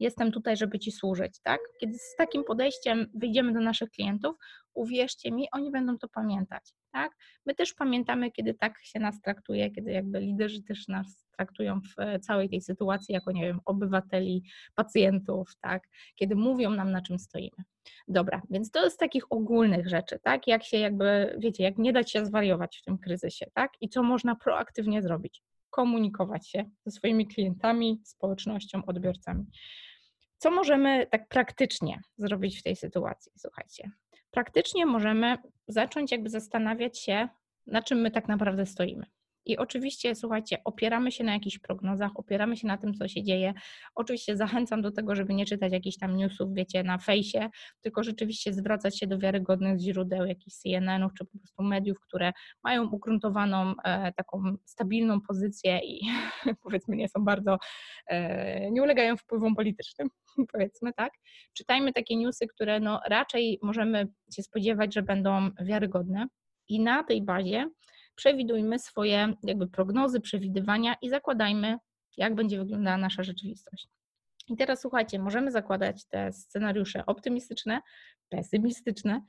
jestem 0.00 0.32
tutaj, 0.32 0.56
żeby 0.56 0.78
Ci 0.78 0.92
służyć, 0.92 1.40
tak? 1.42 1.60
Kiedy 1.80 1.98
z 1.98 2.16
takim 2.16 2.44
podejściem 2.44 3.06
wyjdziemy 3.14 3.52
do 3.52 3.60
naszych 3.60 3.90
klientów, 3.90 4.36
uwierzcie 4.74 5.32
mi, 5.32 5.48
oni 5.52 5.70
będą 5.70 5.98
to 5.98 6.08
pamiętać, 6.08 6.62
tak? 6.92 7.16
My 7.46 7.54
też 7.54 7.74
pamiętamy, 7.74 8.30
kiedy 8.30 8.54
tak 8.54 8.78
się 8.82 9.00
nas 9.00 9.20
traktuje, 9.20 9.70
kiedy 9.70 9.92
jakby 9.92 10.20
liderzy 10.20 10.62
też 10.62 10.88
nas 10.88 11.26
traktują 11.36 11.80
w 11.80 12.20
całej 12.20 12.48
tej 12.48 12.60
sytuacji 12.60 13.12
jako, 13.12 13.32
nie 13.32 13.42
wiem, 13.42 13.60
obywateli, 13.64 14.42
pacjentów, 14.74 15.56
tak? 15.60 15.88
Kiedy 16.14 16.36
mówią 16.36 16.70
nam, 16.70 16.92
na 16.92 17.02
czym 17.02 17.18
stoimy. 17.18 17.64
Dobra, 18.08 18.42
więc 18.50 18.70
to 18.70 18.90
z 18.90 18.96
takich 18.96 19.32
ogólnych 19.32 19.88
rzeczy, 19.88 20.18
tak? 20.22 20.46
Jak 20.46 20.64
się 20.64 20.78
jakby, 20.78 21.36
wiecie, 21.38 21.64
jak 21.64 21.78
nie 21.78 21.92
dać 21.92 22.12
się 22.12 22.26
zwariować 22.26 22.78
w 22.78 22.82
tym 22.82 22.98
kryzysie, 22.98 23.46
tak? 23.54 23.72
I 23.80 23.88
co 23.88 24.02
można 24.02 24.36
proaktywnie 24.36 25.02
zrobić? 25.02 25.42
Komunikować 25.70 26.48
się 26.48 26.64
ze 26.86 26.90
swoimi 26.90 27.26
klientami, 27.26 28.00
społecznością, 28.04 28.84
odbiorcami. 28.86 29.44
Co 30.38 30.50
możemy 30.50 31.06
tak 31.06 31.28
praktycznie 31.28 32.00
zrobić 32.16 32.60
w 32.60 32.62
tej 32.62 32.76
sytuacji? 32.76 33.32
Słuchajcie, 33.36 33.90
praktycznie 34.30 34.87
możemy 34.87 35.38
zacząć 35.68 36.12
jakby 36.12 36.30
zastanawiać 36.30 36.99
się, 36.99 37.28
na 37.66 37.82
czym 37.82 37.99
my 37.99 38.10
tak 38.10 38.28
naprawdę 38.28 38.66
stoimy. 38.66 39.06
I 39.50 39.57
oczywiście, 39.57 40.14
słuchajcie, 40.14 40.59
opieramy 40.64 41.12
się 41.12 41.25
na 41.25 41.33
jakichś 41.33 41.59
prognozach, 41.59 42.11
opieramy 42.14 42.57
się 42.57 42.66
na 42.66 42.76
tym, 42.76 42.95
co 42.95 43.09
się 43.09 43.23
dzieje. 43.23 43.54
Oczywiście 43.95 44.37
zachęcam 44.37 44.83
do 44.83 44.90
tego, 44.90 45.14
żeby 45.14 45.35
nie 45.35 45.47
czytać 45.47 45.73
jakichś 45.73 45.97
tam 45.97 46.16
newsów, 46.16 46.54
wiecie, 46.54 46.83
na 46.83 46.99
fejsie, 46.99 47.50
tylko 47.80 48.02
rzeczywiście 48.02 48.52
zwracać 48.52 48.99
się 48.99 49.07
do 49.07 49.19
wiarygodnych 49.19 49.78
źródeł, 49.78 50.26
jakichś 50.26 50.57
CNN-ów, 50.57 51.12
czy 51.19 51.25
po 51.25 51.38
prostu 51.38 51.62
mediów, 51.62 52.00
które 52.00 52.33
mają 52.64 52.88
ugruntowaną 52.88 53.75
e, 53.85 54.12
taką 54.12 54.57
stabilną 54.64 55.21
pozycję 55.21 55.78
i 55.78 56.00
powiedzmy 56.64 56.97
nie 56.97 57.09
są 57.09 57.25
bardzo, 57.25 57.59
e, 58.07 58.71
nie 58.71 58.83
ulegają 58.83 59.16
wpływom 59.16 59.54
politycznym, 59.54 60.09
powiedzmy 60.52 60.92
tak. 60.92 61.12
Czytajmy 61.52 61.92
takie 61.92 62.16
newsy, 62.16 62.47
które 62.47 62.80
no 62.80 63.00
raczej 63.07 63.59
możemy 63.62 64.09
się 64.35 64.42
spodziewać, 64.42 64.95
że 64.95 65.02
będą 65.02 65.50
wiarygodne 65.61 66.26
i 66.69 66.80
na 66.80 67.04
tej 67.04 67.23
bazie 67.23 67.71
przewidujmy 68.20 68.78
swoje 68.78 69.34
jakby 69.42 69.66
prognozy, 69.66 70.20
przewidywania 70.20 70.94
i 71.02 71.10
zakładajmy, 71.10 71.78
jak 72.16 72.34
będzie 72.34 72.58
wyglądała 72.58 72.96
nasza 72.96 73.22
rzeczywistość. 73.22 73.88
I 74.48 74.56
teraz 74.56 74.80
słuchajcie, 74.80 75.18
możemy 75.18 75.50
zakładać 75.50 76.04
te 76.04 76.32
scenariusze 76.32 77.06
optymistyczne, 77.06 77.80
pesymistyczne, 78.28 79.22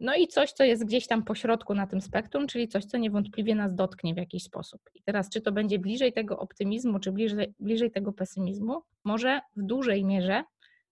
no 0.00 0.14
i 0.14 0.28
coś, 0.28 0.52
co 0.52 0.64
jest 0.64 0.84
gdzieś 0.84 1.06
tam 1.06 1.24
pośrodku 1.24 1.74
na 1.74 1.86
tym 1.86 2.00
spektrum, 2.00 2.46
czyli 2.46 2.68
coś, 2.68 2.84
co 2.84 2.98
niewątpliwie 2.98 3.54
nas 3.54 3.74
dotknie 3.74 4.14
w 4.14 4.16
jakiś 4.16 4.42
sposób. 4.42 4.80
I 4.94 5.02
teraz, 5.02 5.30
czy 5.30 5.40
to 5.40 5.52
będzie 5.52 5.78
bliżej 5.78 6.12
tego 6.12 6.38
optymizmu, 6.38 6.98
czy 6.98 7.12
bliżej, 7.12 7.54
bliżej 7.60 7.90
tego 7.90 8.12
pesymizmu, 8.12 8.82
może 9.04 9.40
w 9.56 9.62
dużej 9.62 10.04
mierze 10.04 10.44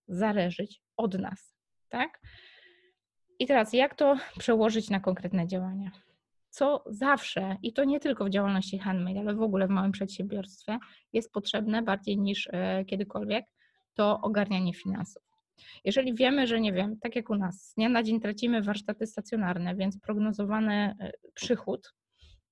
zależeć 0.07 0.81
od 0.97 1.19
nas, 1.19 1.55
tak? 1.89 2.19
I 3.39 3.47
teraz, 3.47 3.73
jak 3.73 3.95
to 3.95 4.17
przełożyć 4.39 4.89
na 4.89 4.99
konkretne 4.99 5.47
działania? 5.47 5.91
Co 6.49 6.83
zawsze, 6.85 7.57
i 7.63 7.73
to 7.73 7.83
nie 7.83 7.99
tylko 7.99 8.25
w 8.25 8.29
działalności 8.29 8.79
handmade, 8.79 9.19
ale 9.19 9.35
w 9.35 9.41
ogóle 9.41 9.67
w 9.67 9.69
małym 9.69 9.91
przedsiębiorstwie, 9.91 10.77
jest 11.13 11.31
potrzebne 11.31 11.81
bardziej 11.81 12.17
niż 12.17 12.49
e, 12.51 12.85
kiedykolwiek, 12.85 13.45
to 13.93 14.19
ogarnianie 14.21 14.73
finansów. 14.73 15.23
Jeżeli 15.85 16.15
wiemy, 16.15 16.47
że 16.47 16.61
nie 16.61 16.73
wiem, 16.73 16.99
tak 16.99 17.15
jak 17.15 17.29
u 17.29 17.35
nas, 17.35 17.61
z 17.61 17.73
dnia 17.73 17.89
na 17.89 18.03
dzień 18.03 18.19
tracimy 18.19 18.61
warsztaty 18.61 19.07
stacjonarne, 19.07 19.75
więc 19.75 19.99
prognozowany 19.99 20.73
e, 20.73 21.11
przychód 21.33 21.93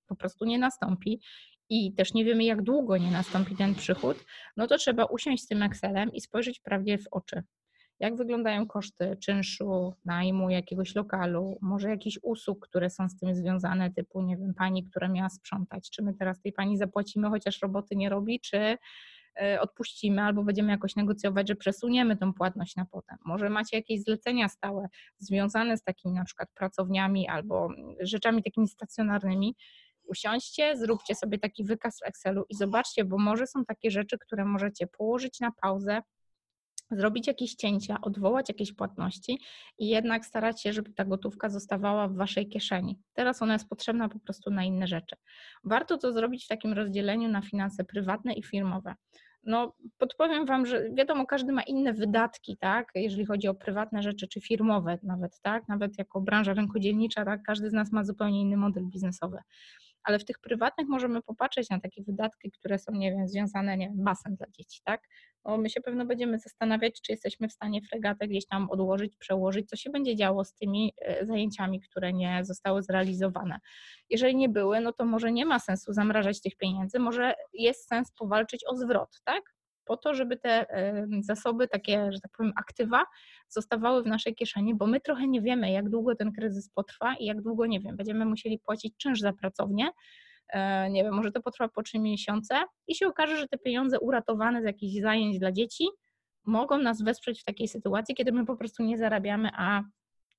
po 0.07 0.15
prostu 0.15 0.45
nie 0.45 0.59
nastąpi 0.59 1.21
i 1.69 1.93
też 1.93 2.13
nie 2.13 2.25
wiemy, 2.25 2.43
jak 2.43 2.61
długo 2.61 2.97
nie 2.97 3.11
nastąpi 3.11 3.55
ten 3.55 3.75
przychód, 3.75 4.17
no 4.57 4.67
to 4.67 4.77
trzeba 4.77 5.05
usiąść 5.05 5.43
z 5.43 5.47
tym 5.47 5.63
Excelem 5.63 6.13
i 6.13 6.21
spojrzeć 6.21 6.59
prawdzie 6.59 6.97
w 6.97 7.07
oczy 7.11 7.43
jak 7.99 8.15
wyglądają 8.15 8.67
koszty 8.67 9.17
czynszu, 9.23 9.93
najmu 10.05 10.49
jakiegoś 10.49 10.95
lokalu, 10.95 11.57
może 11.61 11.89
jakichś 11.89 12.19
usług, 12.21 12.67
które 12.67 12.89
są 12.89 13.09
z 13.09 13.17
tym 13.17 13.35
związane, 13.35 13.91
typu, 13.91 14.21
nie 14.21 14.37
wiem, 14.37 14.53
pani, 14.53 14.83
która 14.83 15.07
miała 15.07 15.29
sprzątać, 15.29 15.89
czy 15.89 16.03
my 16.03 16.13
teraz 16.13 16.41
tej 16.41 16.53
pani 16.53 16.77
zapłacimy, 16.77 17.29
chociaż 17.29 17.61
roboty 17.61 17.95
nie 17.95 18.09
robi, 18.09 18.39
czy 18.39 18.77
e, 19.41 19.61
odpuścimy 19.61 20.21
albo 20.21 20.43
będziemy 20.43 20.71
jakoś 20.71 20.95
negocjować, 20.95 21.47
że 21.47 21.55
przesuniemy 21.55 22.17
tą 22.17 22.33
płatność 22.33 22.75
na 22.75 22.85
potem. 22.85 23.17
Może 23.25 23.49
macie 23.49 23.77
jakieś 23.77 24.03
zlecenia 24.03 24.49
stałe 24.49 24.87
związane 25.17 25.77
z 25.77 25.83
takimi 25.83 26.13
na 26.13 26.25
przykład 26.25 26.49
pracowniami 26.55 27.27
albo 27.27 27.69
rzeczami 27.99 28.43
takimi 28.43 28.67
stacjonarnymi. 28.67 29.55
Usiądźcie, 30.03 30.77
zróbcie 30.77 31.15
sobie 31.15 31.39
taki 31.39 31.63
wykaz 31.63 31.99
w 31.99 32.07
Excelu 32.07 32.45
i 32.49 32.55
zobaczcie, 32.55 33.05
bo 33.05 33.17
może 33.17 33.47
są 33.47 33.65
takie 33.65 33.91
rzeczy, 33.91 34.17
które 34.17 34.45
możecie 34.45 34.87
położyć 34.87 35.39
na 35.39 35.51
pauzę, 35.61 36.01
zrobić 36.91 37.27
jakieś 37.27 37.55
cięcia, 37.55 38.01
odwołać 38.01 38.49
jakieś 38.49 38.73
płatności 38.73 39.39
i 39.79 39.87
jednak 39.87 40.25
starać 40.25 40.61
się, 40.61 40.73
żeby 40.73 40.93
ta 40.93 41.05
gotówka 41.05 41.49
zostawała 41.49 42.07
w 42.07 42.15
waszej 42.15 42.49
kieszeni. 42.49 42.99
Teraz 43.13 43.41
ona 43.41 43.53
jest 43.53 43.69
potrzebna 43.69 44.09
po 44.09 44.19
prostu 44.19 44.51
na 44.51 44.63
inne 44.63 44.87
rzeczy. 44.87 45.15
Warto 45.63 45.97
to 45.97 46.13
zrobić 46.13 46.45
w 46.45 46.47
takim 46.47 46.73
rozdzieleniu 46.73 47.29
na 47.29 47.41
finanse 47.41 47.83
prywatne 47.83 48.33
i 48.33 48.43
firmowe. 48.43 48.95
No, 49.43 49.75
podpowiem 49.97 50.45
Wam, 50.45 50.65
że 50.65 50.89
wiadomo, 50.93 51.25
każdy 51.25 51.51
ma 51.51 51.61
inne 51.61 51.93
wydatki, 51.93 52.57
tak, 52.57 52.91
jeżeli 52.95 53.25
chodzi 53.25 53.47
o 53.47 53.55
prywatne 53.55 54.03
rzeczy, 54.03 54.27
czy 54.27 54.41
firmowe 54.41 54.97
nawet, 55.03 55.39
tak, 55.41 55.67
nawet 55.67 55.97
jako 55.97 56.21
branża 56.21 56.53
rynkodzielnicza, 56.53 57.25
tak, 57.25 57.43
każdy 57.43 57.69
z 57.69 57.73
nas 57.73 57.91
ma 57.91 58.03
zupełnie 58.03 58.41
inny 58.41 58.57
model 58.57 58.83
biznesowy 58.85 59.37
ale 60.05 60.19
w 60.19 60.25
tych 60.25 60.39
prywatnych 60.39 60.87
możemy 60.87 61.21
popatrzeć 61.21 61.69
na 61.69 61.79
takie 61.79 62.03
wydatki, 62.03 62.51
które 62.51 62.79
są, 62.79 62.91
nie 62.91 63.11
wiem, 63.11 63.27
związane, 63.27 63.77
nie 63.77 63.87
wiem, 63.87 64.03
basen 64.03 64.35
dla 64.35 64.47
dzieci, 64.49 64.81
tak? 64.83 65.01
Bo 65.43 65.57
my 65.57 65.69
się 65.69 65.81
pewno 65.81 66.05
będziemy 66.05 66.39
zastanawiać, 66.39 67.01
czy 67.01 67.11
jesteśmy 67.11 67.47
w 67.47 67.53
stanie 67.53 67.81
fregatę 67.81 68.27
gdzieś 68.27 68.47
tam 68.47 68.69
odłożyć, 68.69 69.17
przełożyć, 69.17 69.69
co 69.69 69.75
się 69.75 69.89
będzie 69.89 70.15
działo 70.15 70.45
z 70.45 70.53
tymi 70.53 70.93
e, 71.01 71.25
zajęciami, 71.25 71.81
które 71.81 72.13
nie 72.13 72.39
zostały 72.43 72.83
zrealizowane. 72.83 73.59
Jeżeli 74.09 74.35
nie 74.35 74.49
były, 74.49 74.79
no 74.79 74.93
to 74.93 75.05
może 75.05 75.31
nie 75.31 75.45
ma 75.45 75.59
sensu 75.59 75.93
zamrażać 75.93 76.41
tych 76.41 76.55
pieniędzy, 76.57 76.99
może 76.99 77.33
jest 77.53 77.87
sens 77.87 78.11
powalczyć 78.11 78.65
o 78.67 78.75
zwrot, 78.75 79.21
tak? 79.23 79.54
Po 79.85 79.97
to, 79.97 80.13
żeby 80.13 80.37
te 80.37 80.65
zasoby, 81.21 81.67
takie, 81.67 82.11
że 82.11 82.19
tak 82.21 82.31
powiem, 82.37 82.53
aktywa 82.55 83.05
zostawały 83.49 84.03
w 84.03 84.07
naszej 84.07 84.35
kieszeni, 84.35 84.75
bo 84.75 84.87
my 84.87 85.01
trochę 85.01 85.27
nie 85.27 85.41
wiemy, 85.41 85.71
jak 85.71 85.89
długo 85.89 86.15
ten 86.15 86.31
kryzys 86.31 86.69
potrwa 86.69 87.15
i 87.15 87.25
jak 87.25 87.41
długo, 87.41 87.65
nie 87.65 87.79
wiem, 87.79 87.95
będziemy 87.95 88.25
musieli 88.25 88.59
płacić 88.59 88.93
czynsz 88.97 89.19
za 89.19 89.33
pracownię. 89.33 89.89
E, 90.49 90.89
nie 90.89 91.03
wiem, 91.03 91.13
może 91.13 91.31
to 91.31 91.41
potrwa 91.41 91.67
po 91.67 91.83
trzy 91.83 91.99
miesiące 91.99 92.63
i 92.87 92.95
się 92.95 93.07
okaże, 93.07 93.37
że 93.37 93.47
te 93.47 93.57
pieniądze 93.57 93.99
uratowane 93.99 94.61
z 94.61 94.65
jakichś 94.65 95.01
zajęć 95.01 95.39
dla 95.39 95.51
dzieci 95.51 95.87
mogą 96.45 96.77
nas 96.77 97.01
wesprzeć 97.01 97.41
w 97.41 97.43
takiej 97.43 97.67
sytuacji, 97.67 98.15
kiedy 98.15 98.31
my 98.31 98.45
po 98.45 98.55
prostu 98.55 98.83
nie 98.83 98.97
zarabiamy, 98.97 99.49
a 99.53 99.83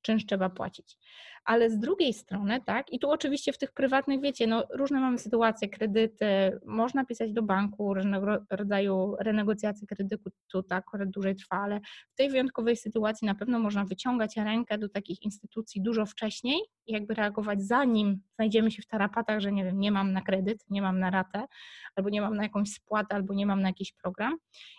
czynsz 0.02 0.26
trzeba 0.26 0.50
płacić. 0.50 0.98
Ale 1.46 1.70
z 1.70 1.78
drugiej 1.78 2.12
strony, 2.12 2.60
tak, 2.66 2.92
i 2.92 2.98
tu 2.98 3.10
oczywiście 3.10 3.52
w 3.52 3.58
tych 3.58 3.72
prywatnych, 3.72 4.20
wiecie, 4.20 4.46
no 4.46 4.64
różne 4.70 5.00
mamy 5.00 5.18
sytuacje, 5.18 5.68
kredyty, 5.68 6.26
można 6.64 7.04
pisać 7.04 7.32
do 7.32 7.42
banku, 7.42 7.94
różnego 7.94 8.26
rodzaju 8.50 9.16
renegocjacje 9.20 9.86
kredytu, 9.86 10.30
tak 10.68 10.84
akurat 10.86 11.10
dłużej 11.10 11.36
trwa, 11.36 11.56
ale 11.56 11.80
w 12.10 12.14
tej 12.16 12.30
wyjątkowej 12.30 12.76
sytuacji 12.76 13.26
na 13.26 13.34
pewno 13.34 13.58
można 13.58 13.84
wyciągać 13.84 14.36
rękę 14.36 14.78
do 14.78 14.88
takich 14.88 15.22
instytucji 15.22 15.82
dużo 15.82 16.06
wcześniej 16.06 16.60
i 16.86 16.92
jakby 16.92 17.14
reagować 17.14 17.62
zanim 17.62 18.20
znajdziemy 18.34 18.70
się 18.70 18.82
w 18.82 18.86
tarapatach, 18.86 19.40
że 19.40 19.52
nie 19.52 19.64
wiem, 19.64 19.80
nie 19.80 19.92
mam 19.92 20.12
na 20.12 20.22
kredyt, 20.22 20.64
nie 20.70 20.82
mam 20.82 20.98
na 20.98 21.10
ratę, 21.10 21.44
albo 21.96 22.10
nie 22.10 22.20
mam 22.20 22.36
na 22.36 22.42
jakąś 22.42 22.72
spłatę, 22.72 23.14
albo 23.14 23.34
nie 23.34 23.46
mam 23.46 23.62
na 23.62 23.68
jakiś 23.68 23.92
program. 23.92 24.36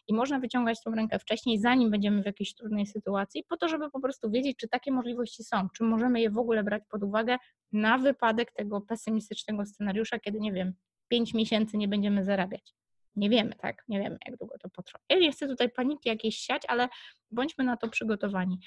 I 0.07 0.13
można 0.13 0.39
wyciągać 0.39 0.83
tą 0.83 0.91
rękę 0.91 1.19
wcześniej, 1.19 1.59
zanim 1.59 1.91
będziemy 1.91 2.23
w 2.23 2.25
jakiejś 2.25 2.55
trudnej 2.55 2.85
sytuacji, 2.85 3.43
po 3.49 3.57
to, 3.57 3.67
żeby 3.67 3.91
po 3.91 3.99
prostu 3.99 4.31
wiedzieć, 4.31 4.57
czy 4.57 4.67
takie 4.67 4.91
możliwości 4.91 5.43
są, 5.43 5.69
czy 5.69 5.83
możemy 5.83 6.21
je 6.21 6.29
w 6.29 6.37
ogóle 6.37 6.56
brać 6.63 6.83
pod 6.89 7.03
uwagę 7.03 7.37
na 7.71 7.97
wypadek 7.97 8.51
tego 8.51 8.81
pesymistycznego 8.81 9.65
scenariusza, 9.65 10.19
kiedy 10.19 10.39
nie 10.39 10.53
wiem, 10.53 10.73
5 11.07 11.33
miesięcy 11.33 11.77
nie 11.77 11.87
będziemy 11.87 12.23
zarabiać. 12.23 12.73
Nie 13.15 13.29
wiemy, 13.29 13.55
tak? 13.55 13.83
Nie 13.87 13.99
wiemy, 13.99 14.17
jak 14.27 14.37
długo 14.37 14.57
to 14.57 14.69
potrwa. 14.69 14.99
Ja 15.09 15.19
nie 15.19 15.31
chcę 15.31 15.47
tutaj 15.47 15.69
paniki 15.69 16.09
jakiejś 16.09 16.37
siać, 16.37 16.61
ale 16.67 16.89
bądźmy 17.31 17.63
na 17.63 17.77
to 17.77 17.89
przygotowani. 17.89 18.59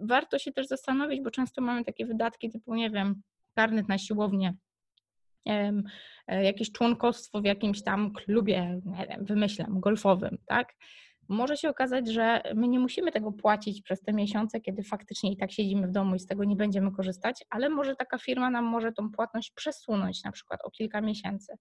Warto 0.00 0.38
się 0.38 0.52
też 0.52 0.66
zastanowić, 0.66 1.20
bo 1.20 1.30
często 1.30 1.62
mamy 1.62 1.84
takie 1.84 2.06
wydatki 2.06 2.50
typu, 2.50 2.74
nie 2.74 2.90
wiem, 2.90 3.22
karnet 3.54 3.88
na 3.88 3.98
siłownię 3.98 4.54
e, 5.46 5.82
jakieś 6.44 6.72
członkostwo 6.72 7.40
w 7.40 7.44
jakimś 7.44 7.82
tam 7.82 8.12
klubie, 8.12 8.80
nie 8.84 9.06
wiem, 9.06 9.24
wymyślam, 9.24 9.80
golfowym, 9.80 10.38
tak? 10.46 10.74
Może 11.28 11.56
się 11.56 11.68
okazać, 11.68 12.08
że 12.08 12.42
my 12.54 12.68
nie 12.68 12.78
musimy 12.78 13.12
tego 13.12 13.32
płacić 13.32 13.82
przez 13.82 14.02
te 14.02 14.12
miesiące, 14.12 14.60
kiedy 14.60 14.82
faktycznie 14.82 15.32
i 15.32 15.36
tak 15.36 15.52
siedzimy 15.52 15.86
w 15.86 15.90
domu 15.90 16.14
i 16.14 16.18
z 16.18 16.26
tego 16.26 16.44
nie 16.44 16.56
będziemy 16.56 16.92
korzystać, 16.92 17.44
ale 17.50 17.68
może 17.68 17.96
taka 17.96 18.18
firma 18.18 18.50
nam 18.50 18.64
może 18.64 18.92
tą 18.92 19.10
płatność 19.10 19.50
przesunąć 19.50 20.24
na 20.24 20.32
przykład 20.32 20.60
o 20.64 20.70
kilka 20.70 21.00
miesięcy. 21.00 21.54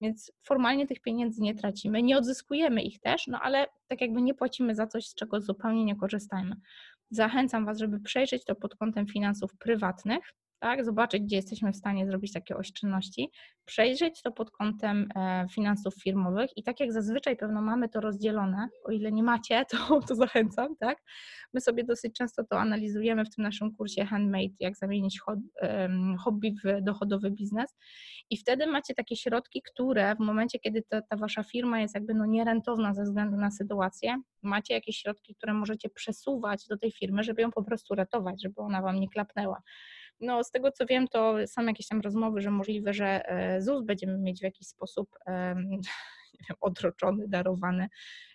Więc 0.00 0.32
formalnie 0.42 0.86
tych 0.86 1.00
pieniędzy 1.00 1.42
nie 1.42 1.54
tracimy, 1.54 2.02
nie 2.02 2.18
odzyskujemy 2.18 2.82
ich 2.82 3.00
też, 3.00 3.26
no 3.26 3.40
ale 3.40 3.66
tak 3.88 4.00
jakby 4.00 4.22
nie 4.22 4.34
płacimy 4.34 4.74
za 4.74 4.86
coś, 4.86 5.06
z 5.06 5.14
czego 5.14 5.40
zupełnie 5.40 5.84
nie 5.84 5.96
korzystajmy. 5.96 6.56
Zachęcam 7.10 7.66
Was, 7.66 7.78
żeby 7.78 8.00
przejrzeć 8.00 8.44
to 8.44 8.54
pod 8.54 8.76
kątem 8.76 9.06
finansów 9.06 9.56
prywatnych, 9.58 10.34
tak, 10.58 10.84
zobaczyć, 10.84 11.22
gdzie 11.22 11.36
jesteśmy 11.36 11.72
w 11.72 11.76
stanie 11.76 12.06
zrobić 12.06 12.32
takie 12.32 12.56
oszczędności, 12.56 13.30
przejrzeć 13.64 14.22
to 14.22 14.32
pod 14.32 14.50
kątem 14.50 15.08
e, 15.16 15.46
finansów 15.54 15.94
firmowych 16.02 16.50
i 16.56 16.62
tak 16.62 16.80
jak 16.80 16.92
zazwyczaj 16.92 17.36
pewno 17.36 17.62
mamy 17.62 17.88
to 17.88 18.00
rozdzielone, 18.00 18.68
o 18.84 18.90
ile 18.90 19.12
nie 19.12 19.22
macie, 19.22 19.64
to, 19.70 20.00
to 20.00 20.14
zachęcam, 20.14 20.76
tak? 20.76 20.98
My 21.52 21.60
sobie 21.60 21.84
dosyć 21.84 22.14
często 22.14 22.44
to 22.44 22.60
analizujemy 22.60 23.24
w 23.24 23.34
tym 23.34 23.42
naszym 23.42 23.74
kursie 23.76 24.04
Handmade, 24.04 24.54
jak 24.60 24.76
zamienić 24.76 25.20
hobby 26.24 26.54
w 26.64 26.82
dochodowy 26.82 27.30
biznes 27.30 27.76
i 28.30 28.36
wtedy 28.36 28.66
macie 28.66 28.94
takie 28.94 29.16
środki, 29.16 29.62
które 29.62 30.14
w 30.16 30.18
momencie, 30.18 30.58
kiedy 30.58 30.82
ta, 30.82 31.02
ta 31.02 31.16
wasza 31.16 31.42
firma 31.42 31.80
jest 31.80 31.94
jakby 31.94 32.14
no 32.14 32.26
nierentowna 32.26 32.94
ze 32.94 33.02
względu 33.02 33.36
na 33.36 33.50
sytuację, 33.50 34.22
macie 34.42 34.74
jakieś 34.74 34.96
środki, 34.96 35.34
które 35.34 35.54
możecie 35.54 35.88
przesuwać 35.88 36.66
do 36.68 36.78
tej 36.78 36.92
firmy, 36.92 37.22
żeby 37.24 37.42
ją 37.42 37.50
po 37.50 37.62
prostu 37.62 37.94
ratować, 37.94 38.42
żeby 38.42 38.60
ona 38.60 38.82
wam 38.82 39.00
nie 39.00 39.08
klapnęła. 39.08 39.62
No, 40.20 40.44
z 40.44 40.50
tego 40.50 40.72
co 40.72 40.86
wiem, 40.86 41.08
to 41.08 41.36
są 41.46 41.66
jakieś 41.66 41.86
tam 41.86 42.00
rozmowy, 42.00 42.40
że 42.40 42.50
możliwe, 42.50 42.94
że 42.94 43.28
e, 43.28 43.62
ZUS 43.62 43.84
będziemy 43.84 44.18
mieć 44.18 44.40
w 44.40 44.42
jakiś 44.42 44.66
sposób 44.66 45.10
wiem, 46.48 46.56
odroczony, 46.60 47.28
darowany. 47.28 47.88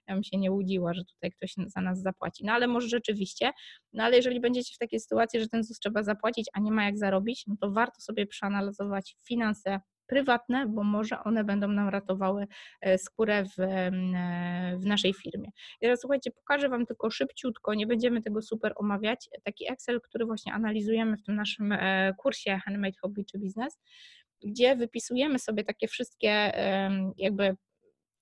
Ja 0.08 0.14
bym 0.14 0.24
się 0.24 0.38
nie 0.38 0.52
łudziła, 0.52 0.94
że 0.94 1.06
tutaj 1.06 1.32
ktoś 1.32 1.54
za 1.68 1.82
nas 1.82 2.02
zapłaci. 2.02 2.46
No 2.46 2.54
ale 2.54 2.68
może 2.68 2.88
rzeczywiście, 2.88 3.52
no 3.94 4.04
ale 4.04 4.16
jeżeli 4.16 4.40
będziecie 4.40 4.76
w 4.76 4.78
takiej 4.78 5.00
sytuacji, 5.00 5.40
że 5.40 5.48
ten 5.48 5.64
ZUS 5.64 5.80
trzeba 5.80 6.04
zapłacić, 6.04 6.50
a 6.54 6.60
nie 6.60 6.72
ma 6.72 6.86
jak 6.86 6.98
zarobić, 6.98 7.44
no 7.48 7.56
to 7.62 7.72
warto 7.72 8.02
sobie 8.02 8.28
przeanalizować 8.28 9.16
finanse 9.28 9.80
prywatne, 10.08 10.68
bo 10.68 10.84
może 10.84 11.24
one 11.24 11.44
będą 11.44 11.68
nam 11.68 11.90
ratowały 11.90 12.48
e, 12.82 12.98
skórę 12.98 13.44
w, 13.46 13.60
e, 13.60 13.92
w 14.78 14.86
naszej 14.86 15.14
firmie. 15.14 15.50
I 15.82 15.82
teraz 15.82 16.02
słuchajcie, 16.02 16.32
pokażę 16.32 16.70
Wam 16.70 16.86
tylko 16.86 17.10
szybciutko, 17.10 17.74
nie 17.74 17.88
będziemy 17.88 18.22
tego 18.22 18.42
super 18.42 18.74
omawiać, 18.76 19.30
taki 19.44 19.72
Excel, 19.72 20.02
który 20.02 20.26
właśnie 20.26 20.54
analizujemy 20.54 21.18
w 21.18 21.24
tym 21.24 21.36
naszym 21.36 21.72
e, 21.72 22.14
kursie 22.18 22.60
Handmade 22.66 22.98
Hobby 23.02 23.26
czy 23.26 23.40
Biznes, 23.40 23.80
gdzie 24.44 24.76
wypisujemy 24.76 25.40
sobie 25.40 25.64
takie 25.64 25.88
wszystkie 25.88 26.52
jakby 27.18 27.56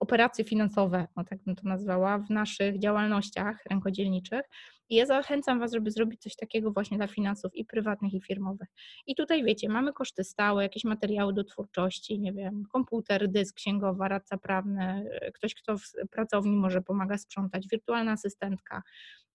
operacje 0.01 0.45
finansowe, 0.45 1.07
no 1.15 1.23
tak 1.23 1.43
bym 1.43 1.55
to 1.55 1.61
nazwała, 1.67 2.17
w 2.17 2.29
naszych 2.29 2.79
działalnościach 2.79 3.65
rękodzielniczych. 3.69 4.41
I 4.89 4.95
ja 4.95 5.05
zachęcam 5.05 5.59
Was, 5.59 5.71
żeby 5.71 5.91
zrobić 5.91 6.21
coś 6.21 6.35
takiego 6.35 6.71
właśnie 6.71 6.97
dla 6.97 7.07
finansów 7.07 7.55
i 7.55 7.65
prywatnych, 7.65 8.13
i 8.13 8.21
firmowych. 8.21 8.67
I 9.07 9.15
tutaj 9.15 9.43
wiecie, 9.43 9.69
mamy 9.69 9.93
koszty 9.93 10.23
stałe, 10.23 10.63
jakieś 10.63 10.83
materiały 10.83 11.33
do 11.33 11.43
twórczości, 11.43 12.19
nie 12.19 12.33
wiem, 12.33 12.63
komputer, 12.71 13.29
dysk, 13.29 13.55
księgowa, 13.55 14.07
radca 14.07 14.37
prawny, 14.37 15.09
ktoś, 15.33 15.55
kto 15.55 15.77
w 15.77 15.91
pracowni 16.11 16.57
może 16.57 16.81
pomaga 16.81 17.17
sprzątać, 17.17 17.67
wirtualna 17.67 18.11
asystentka. 18.11 18.81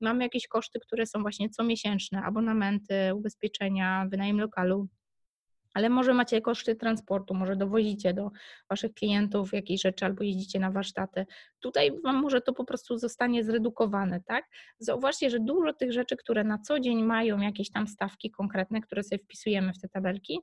Mamy 0.00 0.24
jakieś 0.24 0.48
koszty, 0.48 0.80
które 0.80 1.06
są 1.06 1.22
właśnie 1.22 1.50
comiesięczne, 1.50 2.22
abonamenty, 2.22 3.14
ubezpieczenia, 3.14 4.06
wynajem 4.10 4.40
lokalu 4.40 4.88
ale 5.76 5.88
może 5.88 6.14
macie 6.14 6.40
koszty 6.40 6.76
transportu, 6.76 7.34
może 7.34 7.56
dowozicie 7.56 8.14
do 8.14 8.30
waszych 8.70 8.94
klientów 8.94 9.52
jakieś 9.52 9.82
rzeczy 9.82 10.04
albo 10.04 10.24
jeździcie 10.24 10.60
na 10.60 10.70
warsztaty. 10.70 11.26
Tutaj 11.60 11.90
wam 12.04 12.16
może 12.16 12.40
to 12.40 12.52
po 12.52 12.64
prostu 12.64 12.98
zostanie 12.98 13.44
zredukowane, 13.44 14.20
tak? 14.20 14.44
Zauważcie, 14.78 15.30
że 15.30 15.40
dużo 15.40 15.72
tych 15.72 15.92
rzeczy, 15.92 16.16
które 16.16 16.44
na 16.44 16.58
co 16.58 16.80
dzień 16.80 17.02
mają 17.02 17.40
jakieś 17.40 17.70
tam 17.70 17.88
stawki 17.88 18.30
konkretne, 18.30 18.80
które 18.80 19.02
sobie 19.02 19.18
wpisujemy 19.18 19.72
w 19.72 19.78
te 19.78 19.88
tabelki, 19.88 20.40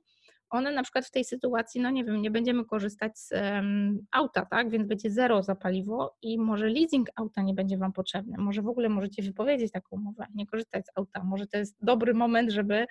one 0.50 0.72
na 0.72 0.82
przykład 0.82 1.06
w 1.06 1.10
tej 1.10 1.24
sytuacji, 1.24 1.80
no 1.80 1.90
nie 1.90 2.04
wiem, 2.04 2.22
nie 2.22 2.30
będziemy 2.30 2.64
korzystać 2.64 3.18
z 3.18 3.32
um, 3.32 4.06
auta, 4.12 4.46
tak, 4.46 4.70
więc 4.70 4.88
będzie 4.88 5.10
zero 5.10 5.42
za 5.42 5.54
paliwo 5.54 6.16
i 6.22 6.38
może 6.38 6.68
leasing 6.68 7.08
auta 7.16 7.42
nie 7.42 7.54
będzie 7.54 7.78
Wam 7.78 7.92
potrzebny, 7.92 8.36
może 8.38 8.62
w 8.62 8.68
ogóle 8.68 8.88
możecie 8.88 9.22
wypowiedzieć 9.22 9.72
taką 9.72 9.96
umowę, 9.96 10.26
nie 10.34 10.46
korzystać 10.46 10.86
z 10.86 10.90
auta, 10.98 11.24
może 11.24 11.46
to 11.46 11.58
jest 11.58 11.76
dobry 11.80 12.14
moment, 12.14 12.50
żeby, 12.50 12.86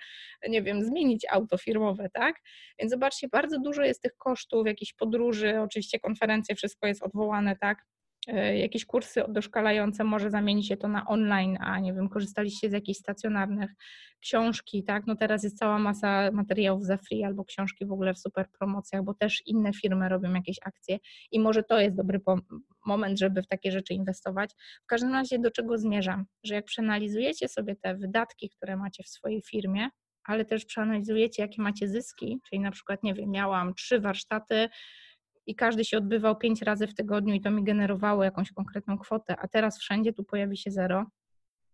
nie 0.48 0.62
wiem, 0.62 0.84
zmienić 0.84 1.26
auto 1.30 1.58
firmowe, 1.58 2.10
tak, 2.12 2.36
więc 2.78 2.92
zobaczcie, 2.92 3.28
bardzo 3.28 3.60
dużo 3.60 3.82
jest 3.82 4.02
tych 4.02 4.16
kosztów, 4.16 4.66
jakichś 4.66 4.92
podróży, 4.92 5.60
oczywiście 5.60 6.00
konferencje, 6.00 6.54
wszystko 6.54 6.86
jest 6.86 7.02
odwołane, 7.02 7.56
tak, 7.56 7.78
jakieś 8.54 8.84
kursy 8.84 9.22
doszkalające, 9.28 10.04
może 10.04 10.30
zamienić 10.30 10.68
się 10.68 10.76
to 10.76 10.88
na 10.88 11.06
online, 11.06 11.58
a 11.60 11.78
nie 11.78 11.94
wiem, 11.94 12.08
korzystaliście 12.08 12.70
z 12.70 12.72
jakichś 12.72 12.98
stacjonarnych 12.98 13.70
książki, 14.20 14.84
tak? 14.84 15.06
No 15.06 15.16
teraz 15.16 15.42
jest 15.44 15.58
cała 15.58 15.78
masa 15.78 16.30
materiałów 16.32 16.84
za 16.84 16.96
free 16.96 17.24
albo 17.24 17.44
książki 17.44 17.86
w 17.86 17.92
ogóle 17.92 18.14
w 18.14 18.18
super 18.18 18.46
promocjach, 18.58 19.02
bo 19.02 19.14
też 19.14 19.42
inne 19.46 19.72
firmy 19.72 20.08
robią 20.08 20.34
jakieś 20.34 20.56
akcje 20.64 20.98
i 21.32 21.40
może 21.40 21.62
to 21.62 21.80
jest 21.80 21.96
dobry 21.96 22.20
moment, 22.86 23.18
żeby 23.18 23.42
w 23.42 23.46
takie 23.46 23.72
rzeczy 23.72 23.94
inwestować. 23.94 24.50
W 24.84 24.86
każdym 24.86 25.12
razie 25.12 25.38
do 25.38 25.50
czego 25.50 25.78
zmierzam? 25.78 26.24
Że 26.44 26.54
jak 26.54 26.64
przeanalizujecie 26.64 27.48
sobie 27.48 27.76
te 27.76 27.94
wydatki, 27.94 28.50
które 28.50 28.76
macie 28.76 29.02
w 29.02 29.08
swojej 29.08 29.42
firmie, 29.42 29.88
ale 30.24 30.44
też 30.44 30.64
przeanalizujecie, 30.64 31.42
jakie 31.42 31.62
macie 31.62 31.88
zyski, 31.88 32.38
czyli 32.48 32.60
na 32.60 32.70
przykład, 32.70 33.02
nie 33.02 33.14
wiem, 33.14 33.30
miałam 33.30 33.74
trzy 33.74 34.00
warsztaty, 34.00 34.68
i 35.46 35.54
każdy 35.54 35.84
się 35.84 35.98
odbywał 35.98 36.36
pięć 36.36 36.62
razy 36.62 36.86
w 36.86 36.94
tygodniu 36.94 37.34
i 37.34 37.40
to 37.40 37.50
mi 37.50 37.64
generowało 37.64 38.24
jakąś 38.24 38.52
konkretną 38.52 38.98
kwotę, 38.98 39.36
a 39.36 39.48
teraz 39.48 39.78
wszędzie 39.78 40.12
tu 40.12 40.24
pojawi 40.24 40.56
się 40.56 40.70
zero, 40.70 41.06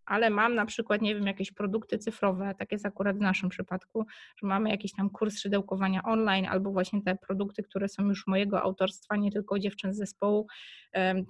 ale 0.06 0.30
mam 0.30 0.54
na 0.54 0.66
przykład, 0.66 1.02
nie 1.02 1.14
wiem, 1.14 1.26
jakieś 1.26 1.52
produkty 1.52 1.98
cyfrowe, 1.98 2.54
tak 2.58 2.72
jest 2.72 2.86
akurat 2.86 3.16
w 3.18 3.20
naszym 3.20 3.48
przypadku, 3.48 4.06
że 4.42 4.46
mamy 4.46 4.70
jakiś 4.70 4.92
tam 4.92 5.10
kurs 5.10 5.38
szydełkowania 5.38 6.02
online 6.02 6.46
albo 6.46 6.72
właśnie 6.72 7.02
te 7.02 7.16
produkty, 7.16 7.62
które 7.62 7.88
są 7.88 8.04
już 8.04 8.26
mojego 8.26 8.62
autorstwa, 8.62 9.16
nie 9.16 9.30
tylko 9.32 9.58
dziewczyn 9.58 9.94
z 9.94 9.96
zespołu, 9.96 10.46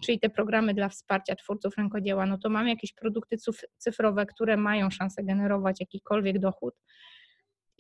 czyli 0.05 0.21
te 0.21 0.31
programy 0.31 0.75
dla 0.75 0.89
wsparcia 0.89 1.37
twórców 1.37 1.77
rękodzieła, 1.77 2.27
no 2.27 2.39
to 2.39 2.49
mamy 2.51 2.69
jakieś 2.69 2.93
produkty 2.93 3.37
cyfrowe, 3.79 4.27
które 4.27 4.57
mają 4.57 4.91
szansę 4.91 5.25
generować 5.25 5.81
jakikolwiek 5.81 6.39
dochód, 6.39 6.75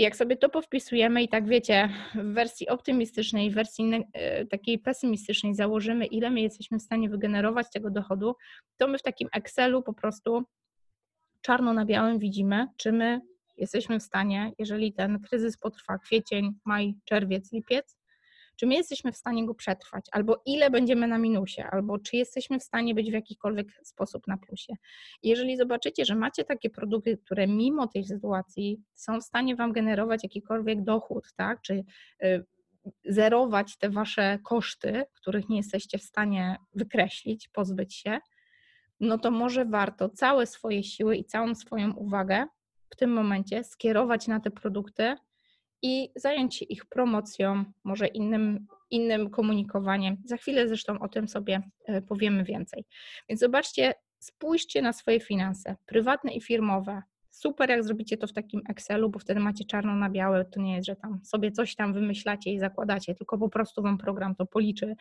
jak 0.00 0.16
sobie 0.16 0.36
to 0.36 0.48
powpisujemy 0.48 1.22
i 1.22 1.28
tak 1.28 1.48
wiecie, 1.48 1.88
w 2.14 2.34
wersji 2.34 2.68
optymistycznej, 2.68 3.50
w 3.50 3.54
wersji 3.54 3.90
e, 4.12 4.46
takiej 4.46 4.78
pesymistycznej 4.78 5.54
założymy, 5.54 6.06
ile 6.06 6.30
my 6.30 6.40
jesteśmy 6.40 6.78
w 6.78 6.82
stanie 6.82 7.08
wygenerować 7.08 7.66
tego 7.72 7.90
dochodu, 7.90 8.34
to 8.76 8.88
my 8.88 8.98
w 8.98 9.02
takim 9.02 9.28
Excelu 9.32 9.82
po 9.82 9.92
prostu 9.92 10.44
czarno 11.42 11.72
na 11.72 11.84
białym 11.84 12.18
widzimy, 12.18 12.66
czy 12.76 12.92
my 12.92 13.20
jesteśmy 13.56 14.00
w 14.00 14.02
stanie, 14.02 14.52
jeżeli 14.58 14.92
ten 14.92 15.20
kryzys 15.20 15.58
potrwa 15.58 15.98
kwiecień, 15.98 16.50
maj, 16.64 16.94
czerwiec, 17.04 17.52
lipiec, 17.52 17.96
czy 18.60 18.66
my 18.66 18.74
jesteśmy 18.74 19.12
w 19.12 19.16
stanie 19.16 19.46
go 19.46 19.54
przetrwać, 19.54 20.06
albo 20.12 20.42
ile 20.46 20.70
będziemy 20.70 21.08
na 21.08 21.18
minusie, 21.18 21.62
albo 21.70 21.98
czy 21.98 22.16
jesteśmy 22.16 22.58
w 22.58 22.62
stanie 22.62 22.94
być 22.94 23.10
w 23.10 23.12
jakikolwiek 23.12 23.68
sposób 23.82 24.26
na 24.26 24.36
plusie. 24.36 24.74
Jeżeli 25.22 25.56
zobaczycie, 25.56 26.04
że 26.04 26.14
macie 26.14 26.44
takie 26.44 26.70
produkty, 26.70 27.18
które 27.18 27.46
mimo 27.46 27.86
tej 27.86 28.04
sytuacji 28.04 28.82
są 28.94 29.20
w 29.20 29.24
stanie 29.24 29.56
Wam 29.56 29.72
generować 29.72 30.22
jakikolwiek 30.22 30.84
dochód, 30.84 31.24
tak, 31.36 31.60
czy 31.62 31.84
y, 32.24 32.44
zerować 33.04 33.78
te 33.78 33.90
Wasze 33.90 34.38
koszty, 34.44 35.04
których 35.14 35.48
nie 35.48 35.56
jesteście 35.56 35.98
w 35.98 36.02
stanie 36.02 36.56
wykreślić, 36.74 37.48
pozbyć 37.48 37.94
się, 37.94 38.18
no 39.00 39.18
to 39.18 39.30
może 39.30 39.64
warto 39.64 40.08
całe 40.08 40.46
swoje 40.46 40.82
siły 40.82 41.16
i 41.16 41.24
całą 41.24 41.54
swoją 41.54 41.92
uwagę 41.92 42.46
w 42.90 42.96
tym 42.96 43.12
momencie 43.12 43.64
skierować 43.64 44.28
na 44.28 44.40
te 44.40 44.50
produkty, 44.50 45.16
i 45.82 46.10
zająć 46.16 46.56
się 46.56 46.64
ich 46.64 46.86
promocją, 46.86 47.64
może 47.84 48.06
innym, 48.06 48.66
innym 48.90 49.30
komunikowaniem. 49.30 50.16
Za 50.24 50.36
chwilę 50.36 50.68
zresztą 50.68 50.98
o 50.98 51.08
tym 51.08 51.28
sobie 51.28 51.62
e, 51.86 52.02
powiemy 52.02 52.44
więcej. 52.44 52.84
Więc 53.28 53.40
zobaczcie, 53.40 53.94
spójrzcie 54.18 54.82
na 54.82 54.92
swoje 54.92 55.20
finanse, 55.20 55.76
prywatne 55.86 56.32
i 56.32 56.40
firmowe. 56.40 57.02
Super, 57.30 57.70
jak 57.70 57.84
zrobicie 57.84 58.16
to 58.16 58.26
w 58.26 58.32
takim 58.32 58.62
Excelu, 58.68 59.10
bo 59.10 59.18
wtedy 59.18 59.40
macie 59.40 59.64
czarno 59.64 59.94
na 59.94 60.10
białe. 60.10 60.44
To 60.44 60.60
nie 60.60 60.74
jest, 60.74 60.86
że 60.86 60.96
tam 60.96 61.20
sobie 61.24 61.52
coś 61.52 61.74
tam 61.74 61.92
wymyślacie 61.92 62.52
i 62.52 62.58
zakładacie, 62.58 63.14
tylko 63.14 63.38
po 63.38 63.48
prostu 63.48 63.82
wam 63.82 63.98
program 63.98 64.34
to 64.34 64.46
policzy 64.46 64.94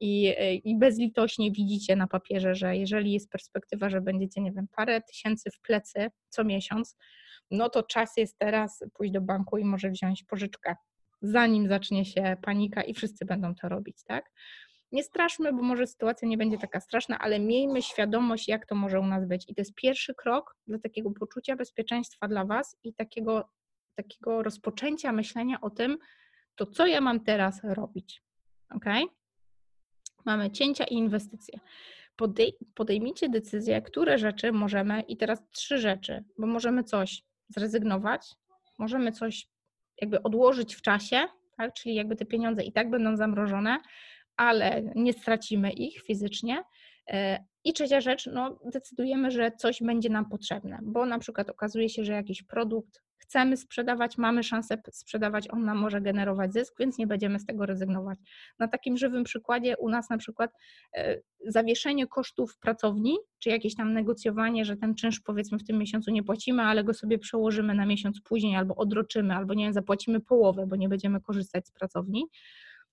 i, 0.00 0.34
e, 0.38 0.54
i 0.54 0.78
bezlitośnie 0.78 1.52
widzicie 1.52 1.96
na 1.96 2.06
papierze, 2.06 2.54
że 2.54 2.76
jeżeli 2.76 3.12
jest 3.12 3.30
perspektywa, 3.30 3.90
że 3.90 4.00
będziecie, 4.00 4.40
nie 4.40 4.52
wiem, 4.52 4.66
parę 4.76 5.00
tysięcy 5.00 5.50
w 5.50 5.60
plecy 5.60 6.10
co 6.28 6.44
miesiąc, 6.44 6.96
no 7.50 7.68
to 7.68 7.82
czas 7.82 8.16
jest 8.16 8.38
teraz 8.38 8.84
pójść 8.94 9.12
do 9.12 9.20
banku 9.20 9.58
i 9.58 9.64
może 9.64 9.90
wziąć 9.90 10.24
pożyczkę, 10.24 10.76
zanim 11.22 11.68
zacznie 11.68 12.04
się 12.04 12.36
panika 12.42 12.82
i 12.82 12.94
wszyscy 12.94 13.24
będą 13.24 13.54
to 13.54 13.68
robić, 13.68 14.04
tak? 14.04 14.30
Nie 14.92 15.02
straszmy, 15.02 15.52
bo 15.52 15.62
może 15.62 15.86
sytuacja 15.86 16.28
nie 16.28 16.38
będzie 16.38 16.58
taka 16.58 16.80
straszna, 16.80 17.18
ale 17.18 17.40
miejmy 17.40 17.82
świadomość, 17.82 18.48
jak 18.48 18.66
to 18.66 18.74
może 18.74 19.00
u 19.00 19.06
nas 19.06 19.26
być. 19.26 19.44
I 19.48 19.54
to 19.54 19.60
jest 19.60 19.74
pierwszy 19.74 20.14
krok 20.14 20.56
dla 20.66 20.78
takiego 20.78 21.10
poczucia 21.10 21.56
bezpieczeństwa 21.56 22.28
dla 22.28 22.44
Was 22.44 22.76
i 22.84 22.94
takiego, 22.94 23.48
takiego 23.94 24.42
rozpoczęcia 24.42 25.12
myślenia 25.12 25.60
o 25.60 25.70
tym, 25.70 25.98
to 26.56 26.66
co 26.66 26.86
ja 26.86 27.00
mam 27.00 27.20
teraz 27.20 27.60
robić? 27.64 28.22
Ok? 28.70 28.84
Mamy 30.24 30.50
cięcia 30.50 30.84
i 30.84 30.94
inwestycje. 30.94 31.60
Podej 32.16 32.58
podejmijcie 32.74 33.28
decyzję, 33.28 33.82
które 33.82 34.18
rzeczy 34.18 34.52
możemy, 34.52 35.00
i 35.00 35.16
teraz 35.16 35.42
trzy 35.50 35.78
rzeczy, 35.78 36.24
bo 36.38 36.46
możemy 36.46 36.84
coś 36.84 37.22
zrezygnować, 37.48 38.34
możemy 38.78 39.12
coś 39.12 39.48
jakby 40.00 40.22
odłożyć 40.22 40.74
w 40.74 40.82
czasie, 40.82 41.26
tak? 41.56 41.74
czyli 41.74 41.94
jakby 41.94 42.16
te 42.16 42.24
pieniądze 42.24 42.62
i 42.62 42.72
tak 42.72 42.90
będą 42.90 43.16
zamrożone, 43.16 43.78
ale 44.36 44.82
nie 44.94 45.12
stracimy 45.12 45.72
ich 45.72 46.02
fizycznie. 46.02 46.62
E, 47.08 47.44
I 47.64 47.72
trzecia 47.72 48.00
rzecz, 48.00 48.26
no, 48.32 48.58
decydujemy, 48.72 49.30
że 49.30 49.52
coś 49.52 49.82
będzie 49.82 50.08
nam 50.08 50.28
potrzebne, 50.28 50.78
bo 50.82 51.06
na 51.06 51.18
przykład 51.18 51.50
okazuje 51.50 51.88
się, 51.88 52.04
że 52.04 52.12
jakiś 52.12 52.42
produkt 52.42 53.02
chcemy 53.26 53.56
sprzedawać, 53.56 54.18
mamy 54.18 54.42
szansę 54.42 54.78
sprzedawać, 54.92 55.50
on 55.50 55.64
nam 55.64 55.78
może 55.78 56.00
generować 56.00 56.52
zysk, 56.52 56.74
więc 56.78 56.98
nie 56.98 57.06
będziemy 57.06 57.40
z 57.40 57.46
tego 57.46 57.66
rezygnować. 57.66 58.18
Na 58.58 58.68
takim 58.68 58.96
żywym 58.96 59.24
przykładzie 59.24 59.76
u 59.76 59.88
nas 59.88 60.10
na 60.10 60.18
przykład 60.18 60.50
e, 60.96 61.20
zawieszenie 61.46 62.06
kosztów 62.06 62.58
pracowni, 62.58 63.16
czy 63.38 63.50
jakieś 63.50 63.74
tam 63.74 63.92
negocjowanie, 63.92 64.64
że 64.64 64.76
ten 64.76 64.94
czynsz 64.94 65.20
powiedzmy 65.20 65.58
w 65.58 65.64
tym 65.64 65.78
miesiącu 65.78 66.10
nie 66.10 66.22
płacimy, 66.22 66.62
ale 66.62 66.84
go 66.84 66.94
sobie 66.94 67.18
przełożymy 67.18 67.74
na 67.74 67.86
miesiąc 67.86 68.20
później 68.20 68.56
albo 68.56 68.74
odroczymy, 68.74 69.34
albo 69.34 69.54
nie 69.54 69.64
wiem, 69.64 69.72
zapłacimy 69.72 70.20
połowę, 70.20 70.66
bo 70.66 70.76
nie 70.76 70.88
będziemy 70.88 71.20
korzystać 71.20 71.68
z 71.68 71.72
pracowni 71.72 72.24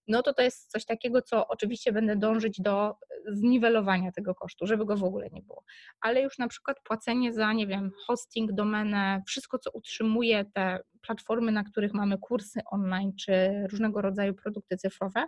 no 0.07 0.21
to 0.21 0.33
to 0.33 0.41
jest 0.41 0.71
coś 0.71 0.85
takiego, 0.85 1.21
co 1.21 1.47
oczywiście 1.47 1.91
będę 1.91 2.15
dążyć 2.15 2.61
do 2.61 2.95
zniwelowania 3.27 4.11
tego 4.11 4.35
kosztu, 4.35 4.67
żeby 4.67 4.85
go 4.85 4.97
w 4.97 5.03
ogóle 5.03 5.29
nie 5.29 5.41
było. 5.41 5.63
Ale 6.01 6.21
już 6.21 6.37
na 6.37 6.47
przykład 6.47 6.77
płacenie 6.83 7.33
za, 7.33 7.53
nie 7.53 7.67
wiem, 7.67 7.91
hosting, 8.07 8.51
domenę, 8.51 9.21
wszystko, 9.27 9.59
co 9.59 9.71
utrzymuje 9.71 10.45
te 10.53 10.79
platformy, 11.01 11.51
na 11.51 11.63
których 11.63 11.93
mamy 11.93 12.17
kursy 12.17 12.61
online 12.71 13.11
czy 13.15 13.33
różnego 13.71 14.01
rodzaju 14.01 14.33
produkty 14.33 14.77
cyfrowe, 14.77 15.25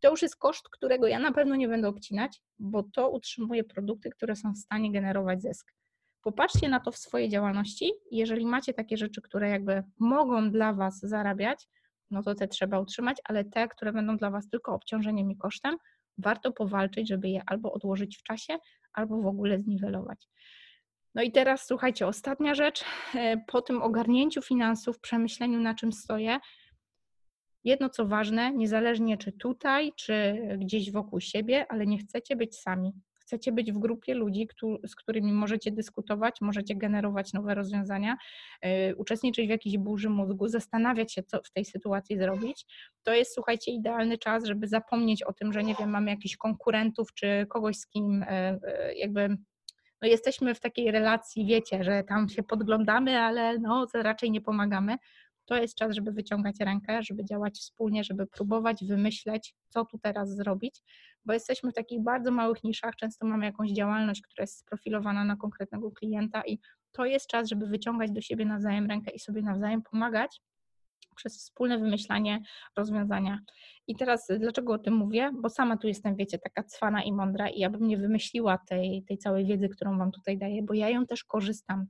to 0.00 0.10
już 0.10 0.22
jest 0.22 0.36
koszt, 0.36 0.68
którego 0.68 1.06
ja 1.06 1.18
na 1.18 1.32
pewno 1.32 1.56
nie 1.56 1.68
będę 1.68 1.88
obcinać, 1.88 2.42
bo 2.58 2.82
to 2.82 3.10
utrzymuje 3.10 3.64
produkty, 3.64 4.10
które 4.10 4.36
są 4.36 4.52
w 4.52 4.58
stanie 4.58 4.92
generować 4.92 5.42
zysk. 5.42 5.72
Popatrzcie 6.22 6.68
na 6.68 6.80
to 6.80 6.90
w 6.90 6.96
swojej 6.96 7.28
działalności. 7.28 7.92
Jeżeli 8.10 8.46
macie 8.46 8.74
takie 8.74 8.96
rzeczy, 8.96 9.22
które 9.22 9.48
jakby 9.48 9.82
mogą 9.98 10.50
dla 10.50 10.72
Was 10.72 11.00
zarabiać, 11.00 11.68
no 12.12 12.22
to 12.22 12.34
te 12.34 12.48
trzeba 12.48 12.78
utrzymać, 12.78 13.16
ale 13.24 13.44
te, 13.44 13.68
które 13.68 13.92
będą 13.92 14.16
dla 14.16 14.30
Was 14.30 14.48
tylko 14.48 14.74
obciążeniem 14.74 15.30
i 15.30 15.36
kosztem, 15.36 15.76
warto 16.18 16.52
powalczyć, 16.52 17.08
żeby 17.08 17.28
je 17.28 17.42
albo 17.46 17.72
odłożyć 17.72 18.18
w 18.18 18.22
czasie, 18.22 18.58
albo 18.92 19.22
w 19.22 19.26
ogóle 19.26 19.58
zniwelować. 19.58 20.28
No 21.14 21.22
i 21.22 21.32
teraz 21.32 21.66
słuchajcie, 21.66 22.06
ostatnia 22.06 22.54
rzecz. 22.54 22.84
Po 23.52 23.62
tym 23.62 23.82
ogarnięciu 23.82 24.42
finansów, 24.42 25.00
przemyśleniu 25.00 25.60
na 25.60 25.74
czym 25.74 25.92
stoję, 25.92 26.38
jedno 27.64 27.88
co 27.88 28.06
ważne, 28.06 28.52
niezależnie 28.52 29.18
czy 29.18 29.32
tutaj, 29.32 29.92
czy 29.96 30.34
gdzieś 30.58 30.92
wokół 30.92 31.20
siebie, 31.20 31.66
ale 31.68 31.86
nie 31.86 31.98
chcecie 31.98 32.36
być 32.36 32.58
sami 32.58 32.92
chcecie 33.22 33.52
być 33.52 33.72
w 33.72 33.78
grupie 33.78 34.14
ludzi, 34.14 34.48
z 34.86 34.94
którymi 34.94 35.32
możecie 35.32 35.72
dyskutować, 35.72 36.40
możecie 36.40 36.76
generować 36.76 37.32
nowe 37.32 37.54
rozwiązania, 37.54 38.16
y, 38.64 38.96
uczestniczyć 38.96 39.46
w 39.46 39.50
jakiejś 39.50 39.78
burzy 39.78 40.10
mózgu, 40.10 40.48
zastanawiać 40.48 41.12
się, 41.12 41.22
co 41.22 41.38
w 41.44 41.50
tej 41.50 41.64
sytuacji 41.64 42.18
zrobić, 42.18 42.66
to 43.02 43.14
jest, 43.14 43.34
słuchajcie, 43.34 43.72
idealny 43.72 44.18
czas, 44.18 44.44
żeby 44.44 44.68
zapomnieć 44.68 45.22
o 45.22 45.32
tym, 45.32 45.52
że 45.52 45.62
nie 45.62 45.74
wiem, 45.74 45.90
mamy 45.90 46.10
jakichś 46.10 46.36
konkurentów 46.36 47.14
czy 47.14 47.46
kogoś, 47.48 47.76
z 47.76 47.86
kim 47.86 48.22
e, 48.22 48.28
e, 48.28 48.94
jakby 48.94 49.36
no 50.02 50.08
jesteśmy 50.08 50.54
w 50.54 50.60
takiej 50.60 50.90
relacji, 50.90 51.46
wiecie, 51.46 51.84
że 51.84 52.02
tam 52.08 52.28
się 52.28 52.42
podglądamy, 52.42 53.18
ale 53.18 53.58
no 53.58 53.86
raczej 53.94 54.30
nie 54.30 54.40
pomagamy 54.40 54.96
to 55.52 55.56
jest 55.56 55.74
czas, 55.74 55.94
żeby 55.94 56.12
wyciągać 56.12 56.56
rękę, 56.60 57.02
żeby 57.02 57.24
działać 57.24 57.54
wspólnie, 57.54 58.04
żeby 58.04 58.26
próbować 58.26 58.84
wymyśleć, 58.84 59.54
co 59.68 59.84
tu 59.84 59.98
teraz 59.98 60.36
zrobić, 60.36 60.82
bo 61.24 61.32
jesteśmy 61.32 61.70
w 61.70 61.74
takich 61.74 62.02
bardzo 62.02 62.30
małych 62.30 62.64
niszach, 62.64 62.96
często 62.96 63.26
mamy 63.26 63.46
jakąś 63.46 63.70
działalność, 63.70 64.22
która 64.22 64.42
jest 64.42 64.58
sprofilowana 64.58 65.24
na 65.24 65.36
konkretnego 65.36 65.90
klienta 65.90 66.42
i 66.46 66.58
to 66.92 67.04
jest 67.04 67.26
czas, 67.26 67.48
żeby 67.48 67.66
wyciągać 67.66 68.10
do 68.10 68.20
siebie 68.20 68.44
nawzajem 68.44 68.86
rękę 68.86 69.10
i 69.10 69.18
sobie 69.18 69.42
nawzajem 69.42 69.82
pomagać 69.82 70.40
przez 71.16 71.38
wspólne 71.38 71.78
wymyślanie 71.78 72.40
rozwiązania. 72.76 73.38
I 73.86 73.96
teraz 73.96 74.28
dlaczego 74.38 74.72
o 74.72 74.78
tym 74.78 74.94
mówię? 74.94 75.30
Bo 75.34 75.48
sama 75.48 75.76
tu 75.76 75.88
jestem, 75.88 76.16
wiecie, 76.16 76.38
taka 76.38 76.62
cwana 76.62 77.02
i 77.02 77.12
mądra 77.12 77.48
i 77.48 77.58
ja 77.58 77.70
bym 77.70 77.88
nie 77.88 77.98
wymyśliła 77.98 78.58
tej, 78.58 79.04
tej 79.08 79.18
całej 79.18 79.46
wiedzy, 79.46 79.68
którą 79.68 79.98
Wam 79.98 80.12
tutaj 80.12 80.38
daję, 80.38 80.62
bo 80.62 80.74
ja 80.74 80.88
ją 80.88 81.06
też 81.06 81.24
korzystam 81.24 81.86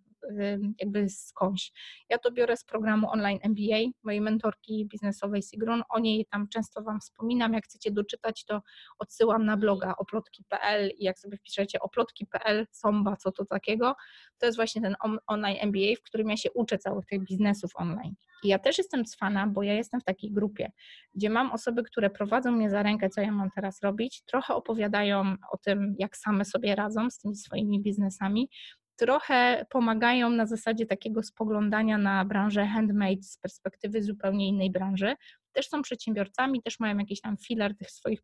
jakby 0.78 1.08
skądś. 1.08 1.72
Ja 2.08 2.18
to 2.18 2.32
biorę 2.32 2.56
z 2.56 2.64
programu 2.64 3.10
online 3.10 3.38
MBA, 3.42 3.90
mojej 4.02 4.20
mentorki 4.20 4.86
biznesowej 4.86 5.42
Sigrun. 5.42 5.82
O 5.88 5.98
niej 5.98 6.26
tam 6.30 6.48
często 6.48 6.82
Wam 6.82 7.00
wspominam. 7.00 7.52
Jak 7.52 7.64
chcecie 7.64 7.90
doczytać, 7.90 8.44
to 8.44 8.62
odsyłam 8.98 9.44
na 9.44 9.56
bloga 9.56 9.94
oplotki.pl 9.98 10.90
i 10.98 11.04
jak 11.04 11.18
sobie 11.18 11.36
wpiszecie 11.36 11.80
oplotki.pl, 11.80 12.66
somba, 12.70 13.16
co 13.16 13.32
to 13.32 13.44
takiego, 13.44 13.94
to 14.38 14.46
jest 14.46 14.58
właśnie 14.58 14.82
ten 14.82 14.96
online 15.26 15.56
MBA, 15.60 15.96
w 15.98 16.02
którym 16.02 16.30
ja 16.30 16.36
się 16.36 16.52
uczę 16.52 16.78
całych 16.78 17.06
tych 17.06 17.24
biznesów 17.24 17.70
online. 17.74 18.14
I 18.42 18.48
ja 18.48 18.58
też 18.58 18.78
jestem 18.78 19.04
cwana, 19.04 19.46
bo 19.46 19.62
ja 19.62 19.74
jestem 19.74 20.00
w 20.00 20.04
takiej 20.04 20.32
grupie, 20.32 20.72
gdzie 21.14 21.30
mam 21.30 21.52
osoby, 21.52 21.82
które 21.82 22.10
prowadzą 22.10 22.52
mnie 22.52 22.70
za 22.70 22.82
rękę, 22.82 23.08
co 23.08 23.20
ja 23.20 23.32
mam 23.32 23.50
teraz 23.50 23.82
robić, 23.82 24.22
trochę 24.26 24.54
opowiadają 24.54 25.36
o 25.52 25.56
tym, 25.56 25.94
jak 25.98 26.16
same 26.16 26.44
sobie 26.44 26.74
radzą 26.74 27.10
z 27.10 27.18
tymi 27.18 27.36
swoimi 27.36 27.82
biznesami, 27.82 28.50
trochę 28.96 29.66
pomagają 29.70 30.30
na 30.30 30.46
zasadzie 30.46 30.86
takiego 30.86 31.22
spoglądania 31.22 31.98
na 31.98 32.24
branżę 32.24 32.66
handmade 32.66 33.22
z 33.22 33.38
perspektywy 33.38 34.02
zupełnie 34.02 34.48
innej 34.48 34.70
branży. 34.70 35.14
Też 35.52 35.68
są 35.68 35.82
przedsiębiorcami, 35.82 36.62
też 36.62 36.80
mają 36.80 36.98
jakiś 36.98 37.20
tam 37.20 37.36
filar 37.36 37.76
tych 37.76 37.90
swoich 37.90 38.22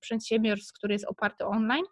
przedsiębiorstw, 0.00 0.72
który 0.72 0.94
jest 0.94 1.04
oparty 1.04 1.46
online, 1.46 1.84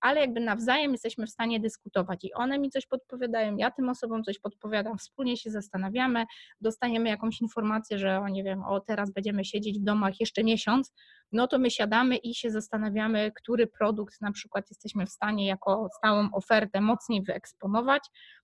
ale 0.00 0.20
jakby 0.20 0.40
nawzajem 0.40 0.92
jesteśmy 0.92 1.26
w 1.26 1.30
stanie 1.30 1.60
dyskutować 1.60 2.24
i 2.24 2.34
one 2.34 2.58
mi 2.58 2.70
coś 2.70 2.86
podpowiadają, 2.86 3.56
ja 3.56 3.70
tym 3.70 3.88
osobom 3.88 4.24
coś 4.24 4.38
podpowiadam, 4.38 4.98
wspólnie 4.98 5.36
się 5.36 5.50
zastanawiamy, 5.50 6.24
dostaniemy 6.60 7.08
jakąś 7.08 7.40
informację, 7.40 7.98
że 7.98 8.20
o 8.20 8.28
nie 8.28 8.44
wiem, 8.44 8.64
o 8.64 8.80
teraz 8.80 9.12
będziemy 9.12 9.44
siedzieć 9.44 9.78
w 9.80 9.84
domach 9.84 10.20
jeszcze 10.20 10.44
miesiąc, 10.44 10.92
no 11.32 11.46
to 11.46 11.58
my 11.58 11.70
siadamy 11.70 12.16
i 12.16 12.34
się 12.34 12.50
zastanawiamy, 12.50 13.32
który 13.34 13.66
produkt 13.66 14.20
na 14.20 14.32
przykład 14.32 14.70
jesteśmy 14.70 15.06
w 15.06 15.10
stanie 15.10 15.46
jako 15.46 15.88
stałą 15.98 16.28
ofertę 16.32 16.80
mocniej 16.80 17.22
wyeksponować, 17.22 18.02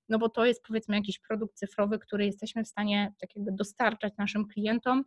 no 0.09 0.19
bo 0.19 0.29
to 0.29 0.45
jest 0.45 0.63
powiedzmy 0.69 0.97
jakiś 0.97 1.19
produkt 1.19 1.57
cyfrowy, 1.57 1.99
który 1.99 2.27
jesteśmy 2.27 2.65
w 2.65 2.69
stanie 2.69 3.13
tak 3.21 3.37
jakby 3.37 3.53
dostarczać 3.53 4.13
naszym 4.19 4.49
klientom, 4.49 5.05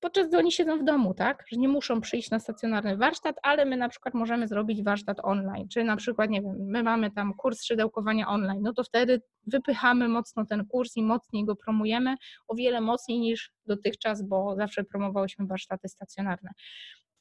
podczas 0.00 0.28
gdy 0.28 0.38
oni 0.38 0.52
siedzą 0.52 0.78
w 0.78 0.84
domu, 0.84 1.14
tak? 1.14 1.44
Że 1.48 1.56
nie 1.56 1.68
muszą 1.68 2.00
przyjść 2.00 2.30
na 2.30 2.38
stacjonarny 2.38 2.96
warsztat, 2.96 3.36
ale 3.42 3.64
my 3.64 3.76
na 3.76 3.88
przykład 3.88 4.14
możemy 4.14 4.48
zrobić 4.48 4.82
warsztat 4.82 5.18
online, 5.22 5.68
czy 5.68 5.84
na 5.84 5.96
przykład, 5.96 6.30
nie 6.30 6.42
wiem, 6.42 6.56
my 6.58 6.82
mamy 6.82 7.10
tam 7.10 7.34
kurs 7.34 7.64
szydełkowania 7.64 8.28
online, 8.28 8.62
no 8.62 8.72
to 8.72 8.84
wtedy 8.84 9.22
wypychamy 9.46 10.08
mocno 10.08 10.46
ten 10.46 10.66
kurs 10.66 10.96
i 10.96 11.02
mocniej 11.02 11.44
go 11.44 11.56
promujemy, 11.56 12.14
o 12.48 12.54
wiele 12.54 12.80
mocniej 12.80 13.20
niż 13.20 13.52
dotychczas, 13.66 14.22
bo 14.22 14.56
zawsze 14.56 14.84
promowałyśmy 14.84 15.46
warsztaty 15.46 15.88
stacjonarne. 15.88 16.50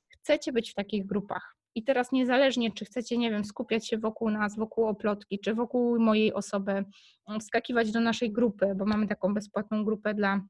Chcecie 0.10 0.52
być 0.52 0.72
w 0.72 0.76
takich 0.76 1.06
grupach. 1.06 1.56
I 1.76 1.84
teraz 1.84 2.12
niezależnie, 2.12 2.72
czy 2.72 2.86
chcecie, 2.86 3.18
nie 3.18 3.32
wiem, 3.32 3.46
skupiać 3.46 3.88
się 3.88 3.98
wokół 3.98 4.30
nas, 4.30 4.58
wokół 4.58 4.86
oplotki, 4.86 5.40
czy 5.40 5.54
wokół 5.54 6.00
mojej 6.00 6.34
osoby, 6.34 6.86
wskakiwać 7.40 7.92
do 7.92 8.00
naszej 8.00 8.32
grupy, 8.32 8.76
bo 8.76 8.86
mamy 8.86 9.08
taką 9.08 9.34
bezpłatną 9.34 9.86
grupę 9.86 10.14
dla 10.14 10.42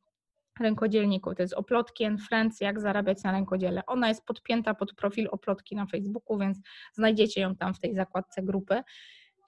rękodzielników. 0.60 1.36
To 1.36 1.42
jest 1.42 1.54
Oplotki 1.54 2.06
and 2.06 2.22
Friends, 2.22 2.62
jak 2.62 2.80
zarabiać 2.80 3.24
na 3.24 3.32
rękodziele. 3.32 3.86
Ona 3.86 4.08
jest 4.08 4.26
podpięta 4.26 4.74
pod 4.74 4.94
profil 4.94 5.28
Oplotki 5.32 5.76
na 5.76 5.86
Facebooku, 5.86 6.38
więc 6.38 6.58
znajdziecie 6.94 7.42
ją 7.42 7.56
tam 7.56 7.74
w 7.74 7.80
tej 7.80 7.96
zakładce 7.96 8.44
grupy. 8.44 8.84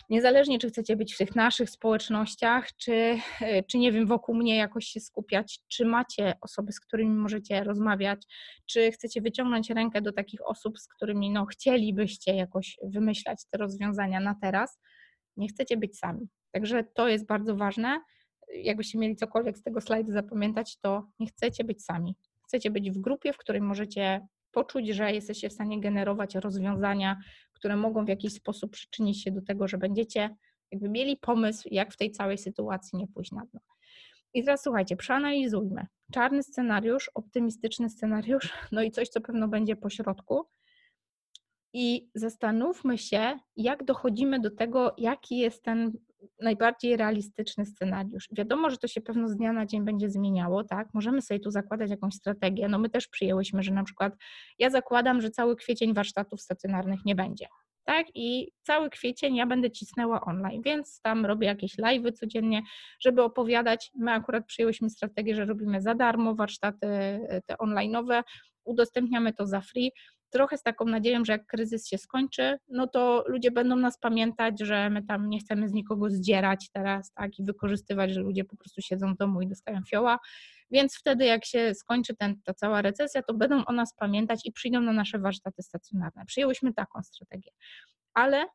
Niezależnie, 0.10 0.60
czy 0.60 0.70
chcecie 0.70 0.96
być 0.96 1.14
w 1.14 1.18
tych 1.18 1.36
naszych 1.36 1.70
społecznościach, 1.70 2.78
czy, 2.78 3.18
czy 3.68 3.78
nie 3.78 3.92
wiem, 3.92 4.08
wokół 4.08 4.36
mnie 4.36 4.56
jakoś 4.56 4.86
się 4.86 5.00
skupiać, 5.00 5.60
czy 5.68 5.86
macie 5.86 6.34
osoby, 6.42 6.72
z 6.72 6.80
którymi 6.80 7.16
możecie 7.16 7.64
rozmawiać, 7.64 8.22
czy 8.66 8.92
chcecie 8.92 9.22
wyciągnąć 9.22 9.70
rękę 9.70 10.02
do 10.02 10.12
takich 10.12 10.48
osób, 10.48 10.80
z 10.80 10.88
którymi 10.88 11.32
no, 11.32 11.46
chcielibyście 11.46 12.36
jakoś 12.36 12.78
wymyślać 12.84 13.46
te 13.52 13.58
rozwiązania 13.58 14.20
na 14.20 14.36
teraz, 14.42 14.80
nie 15.38 15.48
chcecie 15.48 15.78
być 15.78 15.98
sami. 15.98 16.30
Także 16.52 16.84
to 16.84 17.08
jest 17.08 17.28
bardzo 17.28 17.56
ważne 17.56 18.02
jakbyście 18.54 18.98
mieli 18.98 19.16
cokolwiek 19.16 19.58
z 19.58 19.64
tego 19.64 19.82
slajdu 19.82 20.12
zapamiętać, 20.12 20.78
to 20.78 21.08
nie 21.20 21.28
chcecie 21.28 21.64
być 21.64 21.84
sami. 21.84 22.16
Chcecie 22.48 22.72
być 22.72 22.92
w 22.92 22.98
grupie, 22.98 23.34
w 23.34 23.38
której 23.38 23.62
możecie 23.62 24.28
poczuć, 24.52 24.88
że 24.88 25.12
jesteście 25.12 25.50
w 25.50 25.54
stanie 25.54 25.80
generować 25.80 26.36
rozwiązania, 26.36 27.20
które 27.54 27.76
mogą 27.76 28.06
w 28.06 28.10
jakiś 28.10 28.34
sposób 28.34 28.72
przyczynić 28.72 29.24
się 29.24 29.32
do 29.32 29.42
tego, 29.42 29.68
że 29.68 29.78
będziecie 29.78 30.30
jakby 30.72 30.90
mieli 30.90 31.18
pomysł, 31.18 31.70
jak 31.72 31.94
w 31.94 31.98
tej 31.98 32.12
całej 32.12 32.38
sytuacji 32.38 33.00
nie 33.00 33.08
pójść 33.08 33.32
na 33.32 33.46
dno. 33.46 33.60
I 34.34 34.44
teraz 34.44 34.64
słuchajcie, 34.64 34.96
przeanalizujmy. 34.96 35.88
Czarny 36.12 36.44
scenariusz, 36.44 37.12
optymistyczny 37.14 37.90
scenariusz, 37.90 38.54
no 38.72 38.82
i 38.82 38.92
coś, 38.92 39.10
co 39.10 39.22
pewno 39.22 39.48
będzie 39.48 39.76
po 39.76 39.90
środku. 39.90 40.48
I 41.74 42.10
zastanówmy 42.16 42.98
się, 42.98 43.40
jak 43.56 43.84
dochodzimy 43.84 44.40
do 44.40 44.52
tego, 44.52 44.96
jaki 44.98 45.38
jest 45.38 45.64
ten 45.64 45.92
najbardziej 46.42 46.98
realistyczny 46.98 47.66
scenariusz. 47.66 48.28
Wiadomo, 48.32 48.70
że 48.70 48.78
to 48.78 48.88
się 48.88 49.02
pewno 49.02 49.28
z 49.28 49.36
dnia 49.36 49.54
na 49.54 49.66
dzień 49.66 49.86
będzie 49.86 50.10
zmieniało, 50.10 50.64
tak? 50.64 50.88
Możemy 50.94 51.22
sobie 51.22 51.40
tu 51.40 51.52
zakładać 51.52 51.90
jakąś 51.90 52.14
strategię. 52.14 52.68
No 52.68 52.80
my 52.80 52.90
też 52.90 53.08
przyjęłyśmy, 53.08 53.64
że 53.64 53.74
na 53.74 53.84
przykład 53.84 54.14
ja 54.60 54.70
zakładam, 54.70 55.22
że 55.22 55.30
cały 55.30 55.56
kwiecień 55.56 55.94
warsztatów 55.94 56.42
stacjonarnych 56.42 57.06
nie 57.06 57.16
będzie. 57.16 57.48
Tak, 57.84 58.08
i 58.16 58.52
cały 58.62 58.90
kwiecień 58.90 59.36
ja 59.36 59.46
będę 59.46 59.72
cisnęła 59.72 60.22
online, 60.22 60.62
więc 60.66 61.02
tam 61.02 61.26
robię 61.26 61.48
jakieś 61.48 61.78
live'y 61.78 62.12
codziennie, 62.12 62.62
żeby 63.00 63.24
opowiadać. 63.24 63.92
My 63.96 64.12
akurat 64.12 64.46
przyjęłyśmy 64.46 64.90
strategię, 64.90 65.36
że 65.36 65.46
robimy 65.46 65.82
za 65.82 65.96
darmo 65.96 66.36
warsztaty 66.36 66.88
te 67.46 67.56
online'owe, 67.56 68.24
udostępniamy 68.66 69.34
to 69.34 69.48
za 69.48 69.62
free, 69.62 69.92
trochę 70.32 70.58
z 70.58 70.64
taką 70.64 70.86
nadzieją, 70.86 71.26
że 71.26 71.34
jak 71.34 71.46
kryzys 71.46 71.88
się 71.88 71.98
skończy, 71.98 72.58
no 72.70 72.88
to 72.88 73.24
ludzie 73.28 73.52
będą 73.52 73.76
nas 73.76 74.00
pamiętać, 74.00 74.60
że 74.60 74.90
my 74.90 75.04
tam 75.04 75.30
nie 75.30 75.40
chcemy 75.40 75.70
z 75.70 75.74
nikogo 75.74 76.10
zdzierać 76.10 76.70
teraz, 76.74 77.14
tak, 77.14 77.40
i 77.40 77.44
wykorzystywać, 77.44 78.12
że 78.12 78.22
ludzie 78.22 78.44
po 78.44 78.58
prostu 78.58 78.82
siedzą 78.82 79.14
w 79.14 79.18
domu 79.18 79.42
i 79.42 79.48
dostają 79.48 79.82
fioła, 79.90 80.20
więc 80.72 80.96
wtedy 80.96 81.26
jak 81.26 81.46
się 81.46 81.74
skończy 81.74 82.16
ten, 82.16 82.42
ta 82.44 82.54
cała 82.54 82.82
recesja, 82.82 83.22
to 83.24 83.34
będą 83.34 83.66
o 83.66 83.72
nas 83.72 83.96
pamiętać 83.96 84.46
i 84.46 84.52
przyjdą 84.52 84.82
na 84.82 84.94
nasze 84.94 85.20
warsztaty 85.20 85.64
stacjonarne. 85.64 86.26
Przyjęłyśmy 86.26 86.74
taką 86.74 87.04
strategię, 87.04 87.52
ale 88.14 88.46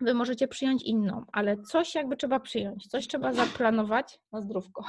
Wy 0.00 0.14
możecie 0.14 0.48
przyjąć 0.48 0.82
inną, 0.82 1.24
ale 1.32 1.56
coś 1.56 1.94
jakby 1.94 2.16
trzeba 2.16 2.40
przyjąć, 2.40 2.86
coś 2.86 3.08
trzeba 3.08 3.32
zaplanować 3.32 4.18
na 4.32 4.40
zdrówko 4.40 4.84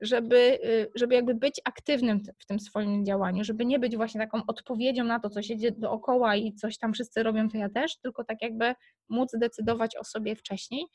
żeby, 0.00 0.58
y, 0.64 0.90
żeby 0.94 1.14
jakby 1.14 1.34
być 1.34 1.60
aktywnym 1.64 2.22
w 2.38 2.46
tym 2.46 2.60
swoim 2.60 3.04
działaniu, 3.04 3.44
żeby 3.44 3.64
nie 3.64 3.78
być 3.78 3.96
właśnie 3.96 4.20
taką 4.20 4.42
odpowiedzią 4.46 5.04
na 5.04 5.20
to, 5.20 5.30
co 5.30 5.42
się 5.42 5.56
dzieje 5.56 5.72
dookoła 5.72 6.36
i 6.36 6.54
coś 6.54 6.78
tam 6.78 6.92
wszyscy 6.92 7.22
robią, 7.22 7.48
to 7.48 7.58
ja 7.58 7.68
też, 7.68 7.98
tylko 7.98 8.24
tak 8.24 8.42
jakby 8.42 8.74
móc 9.08 9.30
decydować 9.38 9.96
o 9.96 10.04
sobie 10.04 10.36
wcześniej. 10.36 10.86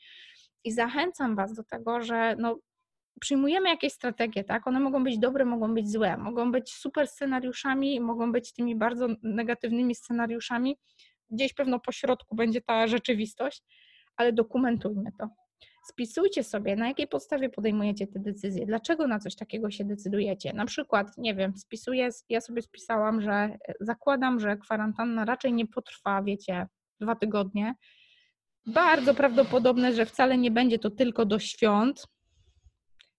I 0.64 0.72
zachęcam 0.72 1.36
Was 1.36 1.54
do 1.54 1.64
tego, 1.64 2.02
że 2.02 2.36
no, 2.38 2.58
przyjmujemy 3.20 3.68
jakieś 3.68 3.92
strategie, 3.92 4.44
tak? 4.44 4.66
One 4.66 4.80
mogą 4.80 5.04
być 5.04 5.18
dobre, 5.18 5.44
mogą 5.44 5.74
być 5.74 5.92
złe, 5.92 6.16
mogą 6.16 6.52
być 6.52 6.72
super 6.74 7.08
scenariuszami, 7.08 8.00
mogą 8.00 8.32
być 8.32 8.52
tymi 8.52 8.76
bardzo 8.76 9.08
negatywnymi 9.22 9.94
scenariuszami. 9.94 10.76
Gdzieś 11.30 11.54
pewno 11.54 11.80
po 11.80 11.92
środku 11.92 12.36
będzie 12.36 12.60
ta 12.60 12.86
rzeczywistość, 12.86 13.62
ale 14.16 14.32
dokumentujmy 14.32 15.12
to 15.18 15.28
spisujcie 15.90 16.44
sobie, 16.44 16.76
na 16.76 16.88
jakiej 16.88 17.06
podstawie 17.06 17.50
podejmujecie 17.50 18.06
te 18.06 18.18
decyzje, 18.18 18.66
dlaczego 18.66 19.06
na 19.06 19.18
coś 19.18 19.36
takiego 19.36 19.70
się 19.70 19.84
decydujecie. 19.84 20.52
Na 20.52 20.66
przykład, 20.66 21.18
nie 21.18 21.34
wiem, 21.34 21.56
spisuję, 21.56 22.08
ja 22.28 22.40
sobie 22.40 22.62
spisałam, 22.62 23.22
że 23.22 23.32
e, 23.32 23.58
zakładam, 23.80 24.40
że 24.40 24.56
kwarantanna 24.56 25.24
raczej 25.24 25.52
nie 25.52 25.66
potrwa, 25.66 26.22
wiecie, 26.22 26.66
dwa 27.00 27.16
tygodnie. 27.16 27.74
Bardzo 28.66 29.14
prawdopodobne, 29.14 29.92
że 29.92 30.06
wcale 30.06 30.38
nie 30.38 30.50
będzie 30.50 30.78
to 30.78 30.90
tylko 30.90 31.24
do 31.26 31.38
świąt. 31.38 32.06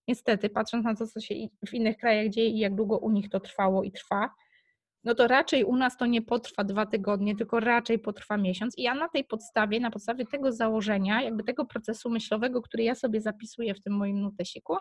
Niestety, 0.08 0.50
patrząc 0.50 0.86
na 0.86 0.96
to, 0.96 1.08
co 1.08 1.20
się 1.20 1.36
w 1.68 1.74
innych 1.74 1.98
krajach 1.98 2.30
dzieje 2.30 2.50
i 2.50 2.60
jak 2.60 2.76
długo 2.76 2.98
u 2.98 3.12
nich 3.12 3.30
to 3.30 3.40
trwało 3.40 3.84
i 3.84 3.92
trwa, 3.92 4.30
no 5.04 5.16
to 5.16 5.28
raczej 5.28 5.64
u 5.64 5.76
nas 5.76 5.98
to 5.98 6.06
nie 6.06 6.22
potrwa 6.22 6.64
dwa 6.64 6.86
tygodnie, 6.86 7.36
tylko 7.36 7.60
raczej 7.60 8.00
potrwa 8.00 8.38
miesiąc. 8.38 8.78
I 8.78 8.82
ja 8.82 8.96
na 8.96 9.10
tej 9.10 9.24
podstawie, 9.24 9.80
na 9.80 9.92
podstawie 9.92 10.26
tego 10.26 10.52
założenia, 10.52 11.22
jakby 11.22 11.44
tego 11.44 11.66
procesu 11.66 12.10
myślowego, 12.10 12.62
który 12.62 12.84
ja 12.84 12.96
sobie 12.96 13.22
zapisuję 13.22 13.74
w 13.74 13.82
tym 13.82 13.94
moim 13.94 14.22
notesiku, 14.22 14.78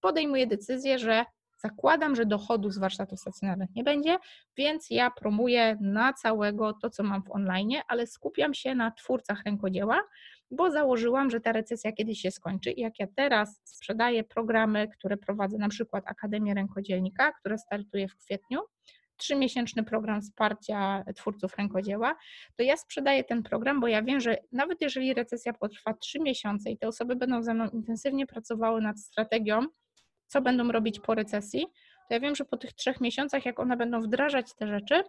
podejmuję 0.00 0.46
decyzję, 0.46 0.98
że 0.98 1.24
zakładam, 1.62 2.16
że 2.16 2.26
dochodu 2.26 2.70
z 2.70 2.78
warsztatów 2.78 3.20
stacjonarnych 3.20 3.68
nie 3.74 3.84
będzie, 3.84 4.18
więc 4.56 4.90
ja 4.90 5.10
promuję 5.10 5.76
na 5.80 6.12
całego 6.12 6.72
to, 6.72 6.90
co 6.90 7.02
mam 7.02 7.22
w 7.22 7.30
online, 7.30 7.72
ale 7.88 8.06
skupiam 8.06 8.54
się 8.54 8.74
na 8.74 8.90
twórcach 8.90 9.42
rękodzieła, 9.46 10.02
bo 10.50 10.70
założyłam, 10.70 11.30
że 11.30 11.40
ta 11.40 11.52
recesja 11.52 11.92
kiedyś 11.92 12.20
się 12.20 12.30
skończy 12.30 12.70
i 12.70 12.80
jak 12.80 12.98
ja 12.98 13.06
teraz 13.16 13.60
sprzedaję 13.64 14.24
programy, 14.24 14.88
które 14.88 15.16
prowadzę, 15.16 15.58
na 15.58 15.68
przykład 15.68 16.04
Akademię 16.06 16.54
Rękodzielnika, 16.54 17.32
która 17.32 17.58
startuje 17.58 18.08
w 18.08 18.16
kwietniu, 18.16 18.60
trzymiesięczny 19.20 19.84
program 19.84 20.22
wsparcia 20.22 21.04
twórców 21.16 21.56
rękodzieła, 21.56 22.16
to 22.56 22.62
ja 22.62 22.76
sprzedaję 22.76 23.24
ten 23.24 23.42
program, 23.42 23.80
bo 23.80 23.88
ja 23.88 24.02
wiem, 24.02 24.20
że 24.20 24.36
nawet 24.52 24.80
jeżeli 24.80 25.14
recesja 25.14 25.52
potrwa 25.52 25.94
trzy 25.94 26.20
miesiące 26.20 26.70
i 26.70 26.78
te 26.78 26.88
osoby 26.88 27.16
będą 27.16 27.42
ze 27.42 27.54
mną 27.54 27.68
intensywnie 27.68 28.26
pracowały 28.26 28.80
nad 28.80 29.00
strategią, 29.00 29.66
co 30.26 30.42
będą 30.42 30.72
robić 30.72 31.00
po 31.00 31.14
recesji, 31.14 31.66
to 32.08 32.14
ja 32.14 32.20
wiem, 32.20 32.34
że 32.34 32.44
po 32.44 32.56
tych 32.56 32.72
trzech 32.72 33.00
miesiącach, 33.00 33.46
jak 33.46 33.60
one 33.60 33.76
będą 33.76 34.00
wdrażać 34.00 34.54
te 34.54 34.66
rzeczy, 34.66 35.02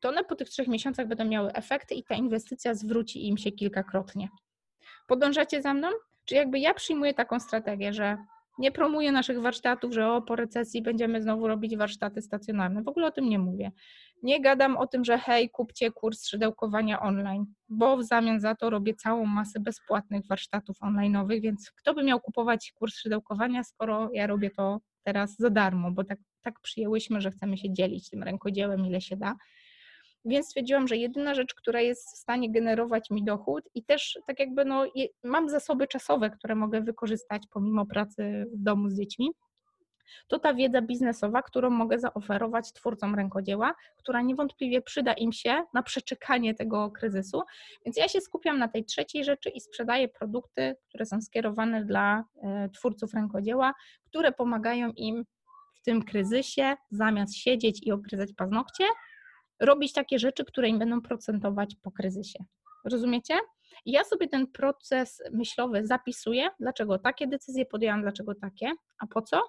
to 0.00 0.08
one 0.08 0.24
po 0.24 0.34
tych 0.34 0.48
trzech 0.48 0.68
miesiącach 0.68 1.08
będą 1.08 1.24
miały 1.24 1.52
efekty 1.52 1.94
i 1.94 2.04
ta 2.04 2.14
inwestycja 2.14 2.74
zwróci 2.74 3.28
im 3.28 3.38
się 3.38 3.52
kilkakrotnie. 3.52 4.28
Podążacie 5.06 5.62
za 5.62 5.74
mną? 5.74 5.88
Czy 6.24 6.34
jakby 6.34 6.58
ja 6.58 6.74
przyjmuję 6.74 7.14
taką 7.14 7.40
strategię, 7.40 7.92
że 7.92 8.16
nie 8.58 8.72
promuję 8.72 9.12
naszych 9.12 9.40
warsztatów, 9.40 9.92
że 9.92 10.08
o, 10.12 10.22
po 10.22 10.36
recesji 10.36 10.82
będziemy 10.82 11.22
znowu 11.22 11.48
robić 11.48 11.76
warsztaty 11.76 12.22
stacjonarne. 12.22 12.82
W 12.82 12.88
ogóle 12.88 13.06
o 13.06 13.10
tym 13.10 13.28
nie 13.28 13.38
mówię. 13.38 13.72
Nie 14.22 14.40
gadam 14.40 14.76
o 14.76 14.86
tym, 14.86 15.04
że 15.04 15.18
hej, 15.18 15.50
kupcie 15.50 15.90
kurs 15.90 16.26
szydełkowania 16.26 17.00
online, 17.00 17.46
bo 17.68 17.96
w 17.96 18.04
zamian 18.04 18.40
za 18.40 18.54
to 18.54 18.70
robię 18.70 18.94
całą 18.94 19.26
masę 19.26 19.60
bezpłatnych 19.60 20.26
warsztatów 20.26 20.76
online'owych, 20.80 21.40
więc 21.40 21.70
kto 21.70 21.94
by 21.94 22.04
miał 22.04 22.20
kupować 22.20 22.72
kurs 22.74 22.94
szydełkowania, 22.94 23.64
skoro 23.64 24.10
ja 24.12 24.26
robię 24.26 24.50
to 24.50 24.80
teraz 25.02 25.36
za 25.38 25.50
darmo, 25.50 25.90
bo 25.90 26.04
tak, 26.04 26.18
tak 26.42 26.60
przyjęłyśmy, 26.60 27.20
że 27.20 27.30
chcemy 27.30 27.58
się 27.58 27.72
dzielić 27.72 28.10
tym 28.10 28.22
rękodziełem, 28.22 28.86
ile 28.86 29.00
się 29.00 29.16
da. 29.16 29.36
Więc 30.24 30.46
stwierdziłam, 30.46 30.88
że 30.88 30.96
jedyna 30.96 31.34
rzecz, 31.34 31.54
która 31.54 31.80
jest 31.80 32.08
w 32.14 32.18
stanie 32.18 32.52
generować 32.52 33.10
mi 33.10 33.24
dochód 33.24 33.64
i 33.74 33.84
też 33.84 34.18
tak 34.26 34.40
jakby 34.40 34.64
no, 34.64 34.84
mam 35.24 35.48
zasoby 35.48 35.86
czasowe, 35.86 36.30
które 36.30 36.54
mogę 36.54 36.80
wykorzystać 36.80 37.42
pomimo 37.50 37.86
pracy 37.86 38.46
w 38.52 38.62
domu 38.62 38.88
z 38.88 38.96
dziećmi, 38.98 39.30
to 40.28 40.38
ta 40.38 40.54
wiedza 40.54 40.82
biznesowa, 40.82 41.42
którą 41.42 41.70
mogę 41.70 41.98
zaoferować 41.98 42.72
twórcom 42.72 43.14
rękodzieła, 43.14 43.74
która 43.96 44.22
niewątpliwie 44.22 44.82
przyda 44.82 45.12
im 45.12 45.32
się 45.32 45.62
na 45.74 45.82
przeczekanie 45.82 46.54
tego 46.54 46.90
kryzysu. 46.90 47.42
Więc 47.84 47.96
ja 47.96 48.08
się 48.08 48.20
skupiam 48.20 48.58
na 48.58 48.68
tej 48.68 48.84
trzeciej 48.84 49.24
rzeczy 49.24 49.50
i 49.50 49.60
sprzedaję 49.60 50.08
produkty, 50.08 50.76
które 50.88 51.06
są 51.06 51.20
skierowane 51.20 51.84
dla 51.84 52.24
e, 52.42 52.68
twórców 52.68 53.14
rękodzieła, 53.14 53.74
które 54.04 54.32
pomagają 54.32 54.92
im 54.96 55.24
w 55.74 55.80
tym 55.80 56.02
kryzysie, 56.02 56.76
zamiast 56.90 57.36
siedzieć 57.36 57.86
i 57.86 57.92
ogryzać 57.92 58.32
paznokcie, 58.36 58.84
robić 59.60 59.92
takie 59.92 60.18
rzeczy, 60.18 60.44
które 60.44 60.68
im 60.68 60.78
będą 60.78 61.00
procentować 61.00 61.74
po 61.82 61.90
kryzysie. 61.90 62.44
Rozumiecie? 62.84 63.34
Ja 63.86 64.04
sobie 64.04 64.28
ten 64.28 64.46
proces 64.46 65.22
myślowy 65.32 65.86
zapisuję, 65.86 66.48
dlaczego 66.60 66.98
takie 66.98 67.26
decyzje 67.26 67.66
podjęłam, 67.66 68.02
dlaczego 68.02 68.34
takie, 68.34 68.72
a 68.98 69.06
po 69.06 69.22
co? 69.22 69.42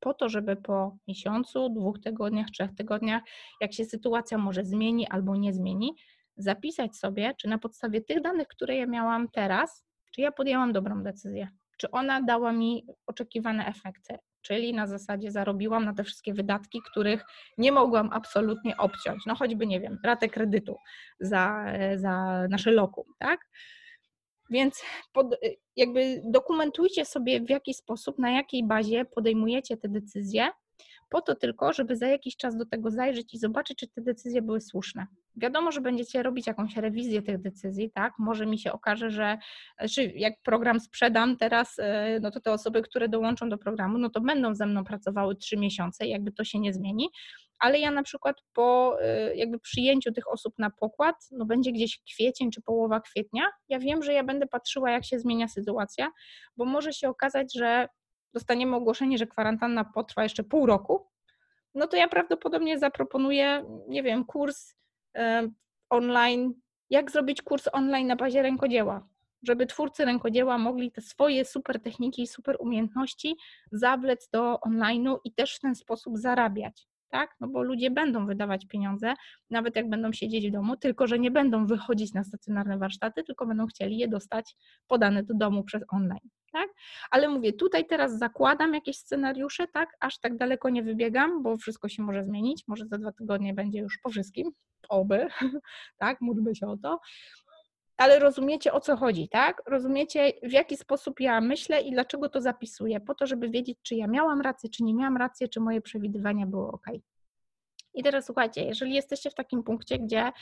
Po 0.00 0.14
to, 0.14 0.28
żeby 0.28 0.56
po 0.56 0.96
miesiącu, 1.08 1.68
dwóch 1.68 2.00
tygodniach, 2.00 2.50
trzech 2.50 2.74
tygodniach, 2.74 3.22
jak 3.60 3.72
się 3.72 3.84
sytuacja 3.84 4.38
może 4.38 4.64
zmieni 4.64 5.08
albo 5.08 5.36
nie 5.36 5.52
zmieni, 5.52 5.96
zapisać 6.36 6.96
sobie, 6.96 7.34
czy 7.38 7.48
na 7.48 7.58
podstawie 7.58 8.00
tych 8.00 8.22
danych, 8.22 8.48
które 8.48 8.76
ja 8.76 8.86
miałam 8.86 9.28
teraz, 9.28 9.84
czy 10.14 10.20
ja 10.20 10.32
podjęłam 10.32 10.72
dobrą 10.72 11.02
decyzję, 11.02 11.48
czy 11.76 11.90
ona 11.90 12.22
dała 12.22 12.52
mi 12.52 12.86
oczekiwane 13.06 13.66
efekty, 13.66 14.18
czyli 14.42 14.74
na 14.74 14.86
zasadzie 14.86 15.30
zarobiłam 15.30 15.84
na 15.84 15.94
te 15.94 16.04
wszystkie 16.04 16.34
wydatki, 16.34 16.80
których 16.90 17.24
nie 17.58 17.72
mogłam 17.72 18.10
absolutnie 18.12 18.76
obciąć, 18.76 19.26
no 19.26 19.34
choćby, 19.34 19.66
nie 19.66 19.80
wiem, 19.80 19.98
ratę 20.04 20.28
kredytu 20.28 20.76
za, 21.20 21.64
za 21.96 22.46
nasze 22.50 22.70
lokum, 22.70 23.04
tak? 23.18 23.40
Więc 24.50 24.82
pod, 25.12 25.36
jakby 25.76 26.22
dokumentujcie 26.24 27.04
sobie 27.04 27.40
w 27.40 27.50
jaki 27.50 27.74
sposób, 27.74 28.18
na 28.18 28.30
jakiej 28.30 28.66
bazie 28.66 29.04
podejmujecie 29.04 29.76
te 29.76 29.88
decyzje, 29.88 30.48
po 31.08 31.20
to 31.20 31.34
tylko, 31.34 31.72
żeby 31.72 31.96
za 31.96 32.06
jakiś 32.06 32.36
czas 32.36 32.56
do 32.56 32.66
tego 32.66 32.90
zajrzeć 32.90 33.34
i 33.34 33.38
zobaczyć, 33.38 33.78
czy 33.78 33.88
te 33.88 34.02
decyzje 34.02 34.42
były 34.42 34.60
słuszne. 34.60 35.06
Wiadomo, 35.38 35.72
że 35.72 35.80
będziecie 35.80 36.22
robić 36.22 36.46
jakąś 36.46 36.76
rewizję 36.76 37.22
tych 37.22 37.40
decyzji, 37.40 37.90
tak? 37.90 38.12
Może 38.18 38.46
mi 38.46 38.58
się 38.58 38.72
okaże, 38.72 39.10
że 39.10 39.38
czy 39.94 40.02
jak 40.04 40.34
program 40.42 40.80
sprzedam 40.80 41.36
teraz, 41.36 41.78
e, 41.78 42.18
no 42.22 42.30
to 42.30 42.40
te 42.40 42.52
osoby, 42.52 42.82
które 42.82 43.08
dołączą 43.08 43.48
do 43.48 43.58
programu, 43.58 43.98
no 43.98 44.10
to 44.10 44.20
będą 44.20 44.54
ze 44.54 44.66
mną 44.66 44.84
pracowały 44.84 45.36
trzy 45.36 45.56
miesiące, 45.56 46.06
jakby 46.06 46.32
to 46.32 46.44
się 46.44 46.58
nie 46.58 46.72
zmieni, 46.72 47.08
ale 47.58 47.78
ja 47.78 47.90
na 47.90 48.02
przykład 48.02 48.36
po 48.52 48.96
e, 49.02 49.36
jakby 49.36 49.58
przyjęciu 49.58 50.12
tych 50.12 50.32
osób 50.32 50.54
na 50.58 50.70
pokład, 50.70 51.28
no 51.30 51.44
będzie 51.44 51.72
gdzieś 51.72 52.00
kwiecień 52.12 52.50
czy 52.50 52.62
połowa 52.62 53.00
kwietnia, 53.00 53.42
ja 53.68 53.78
wiem, 53.78 54.02
że 54.02 54.12
ja 54.12 54.24
będę 54.24 54.46
patrzyła, 54.46 54.90
jak 54.90 55.04
się 55.04 55.18
zmienia 55.18 55.48
sytuacja, 55.48 56.10
bo 56.56 56.64
może 56.64 56.92
się 56.92 57.08
okazać, 57.08 57.54
że 57.54 57.88
dostaniemy 58.34 58.76
ogłoszenie, 58.76 59.18
że 59.18 59.26
kwarantanna 59.26 59.84
potrwa 59.84 60.22
jeszcze 60.22 60.44
pół 60.44 60.66
roku, 60.66 61.08
no 61.74 61.86
to 61.86 61.96
ja 61.96 62.08
prawdopodobnie 62.08 62.78
zaproponuję, 62.78 63.64
nie 63.88 64.02
wiem, 64.02 64.24
kurs 64.24 64.74
online, 65.90 66.54
jak 66.90 67.10
zrobić 67.10 67.42
kurs 67.42 67.68
online 67.72 68.06
na 68.06 68.16
bazie 68.16 68.42
rękodzieła, 68.42 69.08
żeby 69.42 69.66
twórcy 69.66 70.04
rękodzieła 70.04 70.58
mogli 70.58 70.92
te 70.92 71.00
swoje 71.00 71.44
super 71.44 71.82
techniki 71.82 72.22
i 72.22 72.26
super 72.26 72.56
umiejętności 72.60 73.36
zawlec 73.72 74.28
do 74.32 74.58
online'u 74.66 75.16
i 75.24 75.32
też 75.32 75.56
w 75.56 75.60
ten 75.60 75.74
sposób 75.74 76.18
zarabiać. 76.18 76.88
Tak? 77.08 77.34
No 77.40 77.48
bo 77.48 77.62
ludzie 77.62 77.90
będą 77.90 78.26
wydawać 78.26 78.66
pieniądze, 78.66 79.14
nawet 79.50 79.76
jak 79.76 79.88
będą 79.88 80.12
siedzieć 80.12 80.48
w 80.48 80.52
domu, 80.52 80.76
tylko 80.76 81.06
że 81.06 81.18
nie 81.18 81.30
będą 81.30 81.66
wychodzić 81.66 82.14
na 82.14 82.24
stacjonarne 82.24 82.78
warsztaty, 82.78 83.24
tylko 83.24 83.46
będą 83.46 83.66
chcieli 83.66 83.98
je 83.98 84.08
dostać 84.08 84.56
podane 84.86 85.22
do 85.22 85.34
domu 85.34 85.64
przez 85.64 85.82
online, 85.88 86.28
tak? 86.52 86.68
Ale 87.10 87.28
mówię, 87.28 87.52
tutaj 87.52 87.86
teraz 87.86 88.18
zakładam 88.18 88.74
jakieś 88.74 88.96
scenariusze, 88.96 89.66
tak? 89.68 89.96
Aż 90.00 90.18
tak 90.20 90.36
daleko 90.36 90.70
nie 90.70 90.82
wybiegam, 90.82 91.42
bo 91.42 91.56
wszystko 91.56 91.88
się 91.88 92.02
może 92.02 92.24
zmienić, 92.24 92.64
może 92.68 92.86
za 92.86 92.98
dwa 92.98 93.12
tygodnie 93.12 93.54
będzie 93.54 93.78
już 93.78 93.98
po 94.02 94.10
wszystkim, 94.10 94.50
oby, 94.88 95.26
tak? 95.98 96.20
Módlmy 96.20 96.54
się 96.54 96.66
o 96.66 96.76
to. 96.76 97.00
Ale 97.98 98.18
rozumiecie 98.18 98.72
o 98.72 98.80
co 98.80 98.96
chodzi, 98.96 99.28
tak? 99.28 99.62
Rozumiecie 99.66 100.32
w 100.42 100.52
jaki 100.52 100.76
sposób 100.76 101.20
ja 101.20 101.40
myślę 101.40 101.80
i 101.80 101.92
dlaczego 101.92 102.28
to 102.28 102.40
zapisuję, 102.40 103.00
po 103.00 103.14
to, 103.14 103.26
żeby 103.26 103.48
wiedzieć, 103.48 103.78
czy 103.82 103.94
ja 103.94 104.06
miałam 104.06 104.40
rację, 104.40 104.70
czy 104.70 104.84
nie 104.84 104.94
miałam 104.94 105.16
rację, 105.16 105.48
czy 105.48 105.60
moje 105.60 105.80
przewidywania 105.80 106.46
były 106.46 106.68
ok. 106.68 106.86
I 107.94 108.02
teraz 108.02 108.26
słuchajcie, 108.26 108.64
jeżeli 108.64 108.94
jesteście 108.94 109.30
w 109.30 109.34
takim 109.34 109.62
punkcie, 109.62 109.98
gdzie 109.98 110.32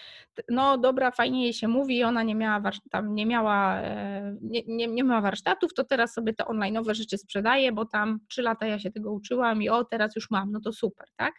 no 0.48 0.78
dobra, 0.78 1.10
fajnie 1.10 1.42
jej 1.42 1.52
się 1.52 1.68
mówi, 1.68 2.04
ona 2.04 2.22
nie 2.22 2.34
miała, 2.34 2.70
tam 2.90 3.14
nie 3.14 3.26
miała, 3.26 3.80
e, 3.80 4.36
nie, 4.42 4.62
nie, 4.66 4.86
nie 4.86 5.04
warsztatów, 5.04 5.74
to 5.74 5.84
teraz 5.84 6.12
sobie 6.12 6.34
te 6.34 6.44
online'owe 6.44 6.94
rzeczy 6.94 7.18
sprzedaje, 7.18 7.72
bo 7.72 7.84
tam 7.84 8.20
trzy 8.28 8.42
lata 8.42 8.66
ja 8.66 8.78
się 8.78 8.90
tego 8.90 9.12
uczyłam 9.12 9.62
i 9.62 9.68
o, 9.68 9.84
teraz 9.84 10.16
już 10.16 10.30
mam, 10.30 10.52
no 10.52 10.60
to 10.60 10.72
super, 10.72 11.06
tak? 11.16 11.34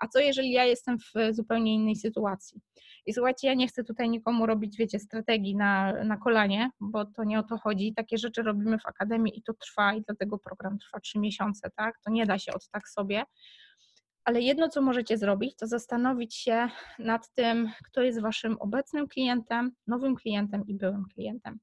A 0.00 0.08
co 0.08 0.18
jeżeli 0.18 0.50
ja 0.50 0.64
jestem 0.64 0.98
w 0.98 1.34
zupełnie 1.34 1.74
innej 1.74 1.96
sytuacji? 1.96 2.60
I 3.06 3.12
słuchajcie, 3.12 3.48
ja 3.48 3.54
nie 3.54 3.68
chcę 3.68 3.84
tutaj 3.84 4.10
nikomu 4.10 4.46
robić, 4.46 4.76
wiecie, 4.76 4.98
strategii 4.98 5.56
na, 5.56 6.04
na 6.04 6.16
kolanie, 6.16 6.70
bo 6.80 7.04
to 7.04 7.24
nie 7.24 7.38
o 7.38 7.42
to 7.42 7.58
chodzi. 7.58 7.94
Takie 7.94 8.18
rzeczy 8.18 8.42
robimy 8.42 8.78
w 8.78 8.86
akademii 8.86 9.38
i 9.38 9.42
to 9.42 9.54
trwa, 9.54 9.94
i 9.94 10.02
dlatego 10.02 10.38
program 10.38 10.78
trwa 10.78 11.00
trzy 11.00 11.18
miesiące, 11.18 11.70
tak? 11.76 12.00
To 12.04 12.10
nie 12.10 12.26
da 12.26 12.38
się 12.38 12.52
od 12.52 12.68
tak 12.68 12.88
sobie. 12.88 13.24
Ale 14.24 14.40
jedno, 14.40 14.68
co 14.68 14.82
możecie 14.82 15.18
zrobić, 15.18 15.56
to 15.56 15.66
zastanowić 15.66 16.34
się 16.36 16.68
nad 16.98 17.30
tym, 17.34 17.70
kto 17.84 18.02
jest 18.02 18.20
waszym 18.20 18.56
obecnym 18.60 19.08
klientem, 19.08 19.72
nowym 19.86 20.16
klientem 20.16 20.66
i 20.66 20.74
byłym 20.74 21.04
klientem. 21.14 21.58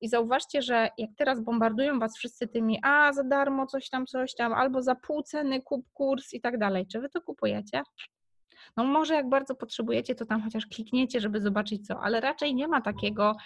I 0.00 0.08
zauważcie, 0.08 0.62
że 0.62 0.88
jak 0.98 1.10
teraz 1.16 1.40
bombardują 1.40 1.98
was 1.98 2.16
wszyscy 2.16 2.48
tymi, 2.48 2.78
a 2.82 3.12
za 3.12 3.24
darmo 3.24 3.66
coś 3.66 3.90
tam, 3.90 4.06
coś 4.06 4.34
tam, 4.34 4.52
albo 4.52 4.82
za 4.82 4.94
pół 4.94 5.22
ceny 5.22 5.62
kup 5.62 5.86
kurs 5.92 6.34
i 6.34 6.40
tak 6.40 6.58
dalej. 6.58 6.86
Czy 6.86 7.00
wy 7.00 7.08
to 7.08 7.20
kupujecie? 7.20 7.82
No 8.76 8.84
może 8.84 9.14
jak 9.14 9.28
bardzo 9.28 9.54
potrzebujecie, 9.54 10.14
to 10.14 10.26
tam 10.26 10.42
chociaż 10.42 10.66
klikniecie, 10.66 11.20
żeby 11.20 11.40
zobaczyć 11.40 11.86
co, 11.86 12.00
ale 12.00 12.20
raczej 12.20 12.54
nie 12.54 12.68
ma 12.68 12.80
takiego, 12.80 13.36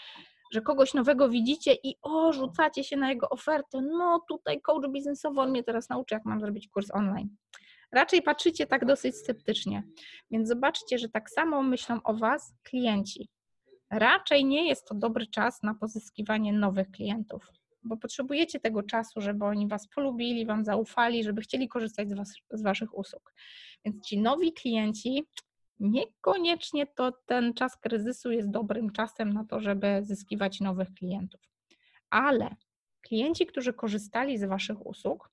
że 0.53 0.61
kogoś 0.61 0.95
nowego 0.95 1.29
widzicie 1.29 1.75
i 1.83 1.95
o, 2.03 2.33
rzucacie 2.33 2.85
się 2.85 2.97
na 2.97 3.11
jego 3.11 3.29
ofertę, 3.29 3.81
no 3.81 4.21
tutaj 4.29 4.61
coach 4.61 4.91
biznesowy, 4.91 5.41
on 5.41 5.51
mnie 5.51 5.65
teraz 5.65 5.89
nauczy, 5.89 6.15
jak 6.15 6.25
mam 6.25 6.41
zrobić 6.41 6.69
kurs 6.69 6.91
online. 6.91 7.37
Raczej 7.93 8.23
patrzycie 8.23 8.67
tak 8.67 8.85
dosyć 8.85 9.17
sceptycznie, 9.17 9.83
więc 10.31 10.49
zobaczcie, 10.49 10.99
że 10.99 11.09
tak 11.09 11.31
samo 11.31 11.63
myślą 11.63 12.03
o 12.05 12.15
Was 12.15 12.55
klienci. 12.63 13.29
Raczej 13.93 14.45
nie 14.45 14.69
jest 14.69 14.89
to 14.89 14.95
dobry 14.95 15.27
czas 15.27 15.63
na 15.63 15.75
pozyskiwanie 15.75 16.53
nowych 16.53 16.91
klientów, 16.91 17.47
bo 17.83 17.97
potrzebujecie 17.97 18.61
tego 18.61 18.83
czasu, 18.83 19.21
żeby 19.21 19.45
oni 19.45 19.69
Was 19.69 19.89
polubili, 19.89 20.47
Wam 20.47 20.65
zaufali, 20.65 21.25
żeby 21.25 21.41
chcieli 21.43 21.69
korzystać 21.69 22.11
z, 22.11 22.15
was, 22.15 22.35
z 22.51 22.63
Waszych 22.63 22.99
usług. 22.99 23.35
Więc 23.85 24.07
ci 24.07 24.21
nowi 24.21 24.53
klienci, 24.53 25.25
niekoniecznie 25.81 26.87
to 26.87 27.13
ten 27.27 27.55
czas 27.55 27.77
kryzysu 27.77 28.31
jest 28.31 28.51
dobrym 28.51 28.93
czasem 28.93 29.33
na 29.33 29.45
to, 29.45 29.61
żeby 29.61 30.01
zyskiwać 30.03 30.61
nowych 30.61 30.95
klientów. 30.95 31.41
Ale 32.11 32.57
klienci, 33.01 33.47
którzy 33.47 33.73
korzystali 33.73 34.39
z 34.39 34.45
Waszych 34.45 34.87
usług, 34.87 35.31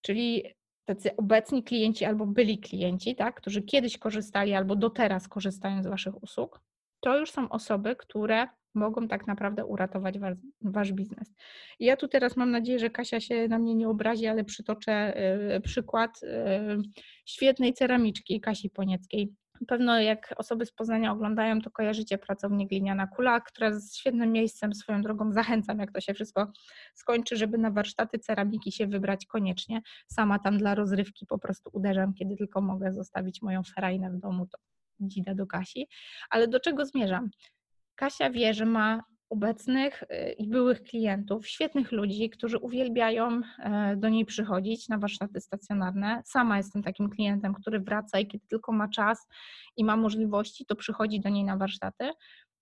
czyli 0.00 0.44
tacy 0.84 1.16
obecni 1.16 1.64
klienci 1.64 2.04
albo 2.04 2.26
byli 2.26 2.58
klienci, 2.58 3.16
tak, 3.16 3.34
którzy 3.34 3.62
kiedyś 3.62 3.98
korzystali 3.98 4.54
albo 4.54 4.76
do 4.76 4.90
teraz 4.90 5.28
korzystają 5.28 5.82
z 5.82 5.86
Waszych 5.86 6.22
usług, 6.22 6.65
to 7.00 7.18
już 7.18 7.30
są 7.30 7.48
osoby, 7.48 7.96
które 7.96 8.48
mogą 8.76 9.08
tak 9.08 9.26
naprawdę 9.26 9.64
uratować 9.64 10.18
was, 10.18 10.36
wasz 10.62 10.92
biznes. 10.92 11.34
I 11.78 11.84
ja 11.84 11.96
tu 11.96 12.08
teraz 12.08 12.36
mam 12.36 12.50
nadzieję, 12.50 12.78
że 12.78 12.90
Kasia 12.90 13.20
się 13.20 13.48
na 13.48 13.58
mnie 13.58 13.74
nie 13.74 13.88
obrazi, 13.88 14.26
ale 14.26 14.44
przytoczę 14.44 15.14
y, 15.56 15.60
przykład 15.60 16.22
y, 16.22 16.28
świetnej 17.26 17.74
ceramiczki 17.74 18.40
Kasi 18.40 18.70
Ponieckiej. 18.70 19.32
Pewno 19.68 20.00
jak 20.00 20.34
osoby 20.36 20.66
z 20.66 20.72
Poznania 20.72 21.12
oglądają, 21.12 21.60
to 21.60 21.70
kojarzycie 21.70 22.18
pracownię 22.18 22.66
Gliniana 22.66 23.06
Kula, 23.06 23.40
która 23.40 23.68
jest 23.68 23.96
świetnym 23.96 24.32
miejscem, 24.32 24.74
swoją 24.74 25.02
drogą 25.02 25.32
zachęcam, 25.32 25.78
jak 25.78 25.92
to 25.92 26.00
się 26.00 26.14
wszystko 26.14 26.52
skończy, 26.94 27.36
żeby 27.36 27.58
na 27.58 27.70
warsztaty 27.70 28.18
ceramiki 28.18 28.72
się 28.72 28.86
wybrać 28.86 29.26
koniecznie. 29.26 29.82
Sama 30.06 30.38
tam 30.38 30.58
dla 30.58 30.74
rozrywki 30.74 31.26
po 31.26 31.38
prostu 31.38 31.70
uderzam, 31.72 32.14
kiedy 32.14 32.36
tylko 32.36 32.60
mogę 32.60 32.92
zostawić 32.92 33.42
moją 33.42 33.62
ferajnę 33.62 34.10
w 34.10 34.18
domu, 34.18 34.46
to 34.46 34.58
dzida 35.00 35.34
do 35.34 35.46
Kasi. 35.46 35.88
Ale 36.30 36.48
do 36.48 36.60
czego 36.60 36.86
zmierzam? 36.86 37.30
Kasia 37.94 38.30
wie, 38.30 38.54
że 38.54 38.66
ma 38.66 39.02
obecnych 39.30 40.02
y, 40.02 40.32
i 40.38 40.48
byłych 40.48 40.82
klientów, 40.82 41.48
świetnych 41.48 41.92
ludzi, 41.92 42.30
którzy 42.30 42.58
uwielbiają 42.58 43.40
e, 43.58 43.96
do 43.96 44.08
niej 44.08 44.24
przychodzić 44.24 44.88
na 44.88 44.98
warsztaty 44.98 45.40
stacjonarne. 45.40 46.22
Sama 46.24 46.56
jestem 46.56 46.82
takim 46.82 47.10
klientem, 47.10 47.54
który 47.54 47.80
wraca 47.80 48.18
i 48.18 48.26
kiedy 48.26 48.46
tylko 48.46 48.72
ma 48.72 48.88
czas 48.88 49.28
i 49.76 49.84
ma 49.84 49.96
możliwości, 49.96 50.66
to 50.66 50.76
przychodzi 50.76 51.20
do 51.20 51.28
niej 51.28 51.44
na 51.44 51.56
warsztaty. 51.56 52.10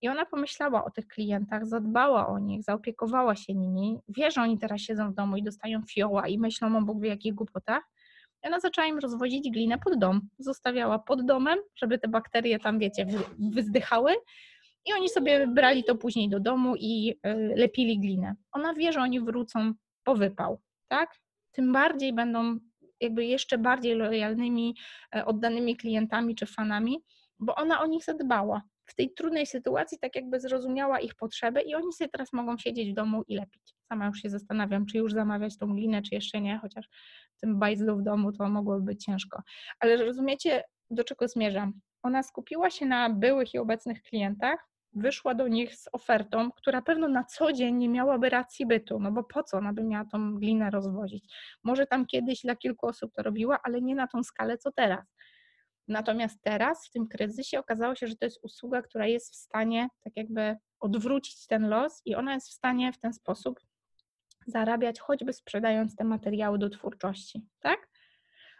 I 0.03 0.09
ona 0.09 0.27
pomyślała 0.27 0.85
o 0.85 0.91
tych 0.91 1.07
klientach, 1.07 1.67
zadbała 1.67 2.29
o 2.29 2.39
nich, 2.39 2.63
zaopiekowała 2.63 3.37
się 3.37 3.55
nimi. 3.55 3.99
Wie, 4.09 4.31
że 4.31 4.43
oni 4.43 4.59
teraz 4.59 4.81
siedzą 4.81 5.11
w 5.11 5.15
domu 5.15 5.37
i 5.37 5.43
dostają 5.43 5.83
fioła 5.83 6.29
i 6.29 6.39
myślą 6.39 6.79
o 6.79 6.83
Bóg 6.83 7.03
wie 7.03 7.09
jakich 7.09 7.35
głupotach. 7.35 7.83
Ona 8.45 8.61
zaczęła 8.61 8.87
im 8.87 8.99
rozwozić 8.99 9.51
glinę 9.51 9.79
pod 9.79 9.99
dom. 9.99 10.21
Zostawiała 10.39 10.99
pod 10.99 11.27
domem, 11.27 11.59
żeby 11.77 11.99
te 11.99 12.09
bakterie 12.09 12.59
tam, 12.59 12.79
wiecie, 12.79 13.07
wyzdychały 13.39 14.15
i 14.87 14.93
oni 14.93 15.09
sobie 15.09 15.47
brali 15.47 15.85
to 15.85 15.95
później 15.95 16.29
do 16.29 16.41
domu 16.41 16.75
i 16.77 17.19
e, 17.23 17.35
lepili 17.37 18.01
glinę. 18.01 18.35
Ona 18.53 18.75
wie, 18.75 18.93
że 18.93 19.01
oni 19.01 19.21
wrócą 19.21 19.73
po 20.05 20.15
wypał, 20.15 20.61
tak? 20.89 21.17
Tym 21.53 21.73
bardziej 21.73 22.13
będą 22.13 22.59
jakby 23.01 23.25
jeszcze 23.25 23.59
bardziej 23.59 23.95
lojalnymi, 23.95 24.75
e, 25.17 25.25
oddanymi 25.25 25.77
klientami 25.77 26.35
czy 26.35 26.47
fanami, 26.47 27.05
bo 27.39 27.55
ona 27.55 27.81
o 27.81 27.87
nich 27.87 28.05
zadbała. 28.05 28.63
W 28.87 28.95
tej 28.95 29.15
trudnej 29.15 29.47
sytuacji 29.47 29.99
tak 29.99 30.17
jakby 30.17 30.41
zrozumiała 30.41 31.01
ich 31.01 31.15
potrzeby 31.15 31.61
i 31.61 31.75
oni 31.75 31.93
sobie 31.93 32.09
teraz 32.09 32.33
mogą 32.33 32.59
siedzieć 32.59 32.91
w 32.91 32.95
domu 32.95 33.23
i 33.29 33.37
lepić. 33.37 33.75
Sama 33.89 34.07
już 34.07 34.19
się 34.19 34.31
zastanawiam, 34.31 34.87
czy 34.87 34.99
już 34.99 35.13
zamawiać 35.13 35.59
tą 35.59 35.75
glinę, 35.75 36.03
czy 36.03 36.15
jeszcze 36.15 36.41
nie, 36.41 36.59
chociaż 36.59 36.89
w 37.37 37.41
tym 37.41 37.59
bajzlu 37.59 37.97
w 37.97 38.03
domu 38.03 38.33
to 38.33 38.49
mogłoby 38.49 38.85
być 38.85 39.05
ciężko. 39.05 39.43
Ale 39.81 39.97
rozumiecie, 39.97 40.65
do 40.91 41.05
czego 41.05 41.29
zmierzam? 41.29 41.73
Ona 42.03 42.23
skupiła 42.23 42.71
się 42.71 42.87
na 42.87 43.11
byłych 43.11 43.55
i 43.55 43.59
obecnych 43.59 44.03
klientach, 44.03 44.69
wyszła 44.95 45.35
do 45.35 45.49
nich 45.49 45.75
z 45.75 45.89
ofertą, 45.93 46.51
która 46.53 46.83
pewno 46.83 47.09
na 47.09 47.25
co 47.25 47.53
dzień 47.53 47.77
nie 47.77 47.89
miałaby 47.89 48.29
racji 48.29 48.67
bytu, 48.67 48.99
no 49.01 49.13
bo 49.13 49.25
po 49.25 49.43
co 49.43 49.57
ona 49.57 49.73
by 49.73 49.85
miała 49.85 50.05
tą 50.05 50.35
glinę 50.35 50.71
rozwozić? 50.71 51.35
Może 51.65 51.87
tam 51.87 52.07
kiedyś 52.07 52.41
dla 52.43 52.57
kilku 52.57 52.87
osób 52.87 53.13
to 53.13 53.23
robiła, 53.23 53.59
ale 53.63 53.83
nie 53.83 53.95
na 53.95 54.07
tą 54.07 54.23
skalę, 54.23 54.59
co 54.59 54.73
teraz. 54.73 55.15
Natomiast 55.89 56.43
teraz, 56.43 56.87
w 56.87 56.91
tym 56.91 57.09
kryzysie, 57.09 57.59
okazało 57.59 57.95
się, 57.95 58.07
że 58.07 58.17
to 58.17 58.25
jest 58.25 58.45
usługa, 58.45 58.83
która 58.83 59.07
jest 59.07 59.33
w 59.33 59.37
stanie 59.37 59.89
tak 60.05 60.17
jakby 60.17 60.57
odwrócić 60.81 61.47
ten 61.47 61.69
los 61.69 62.03
i 62.05 62.15
ona 62.15 62.35
jest 62.35 62.49
w 62.49 62.53
stanie 62.53 62.93
w 62.93 62.99
ten 62.99 63.13
sposób 63.13 63.61
zarabiać, 64.47 65.01
choćby 65.01 65.33
sprzedając 65.33 65.97
te 65.97 66.05
materiały 66.05 66.59
do 66.59 66.71
twórczości, 66.71 67.47
tak? 67.61 67.89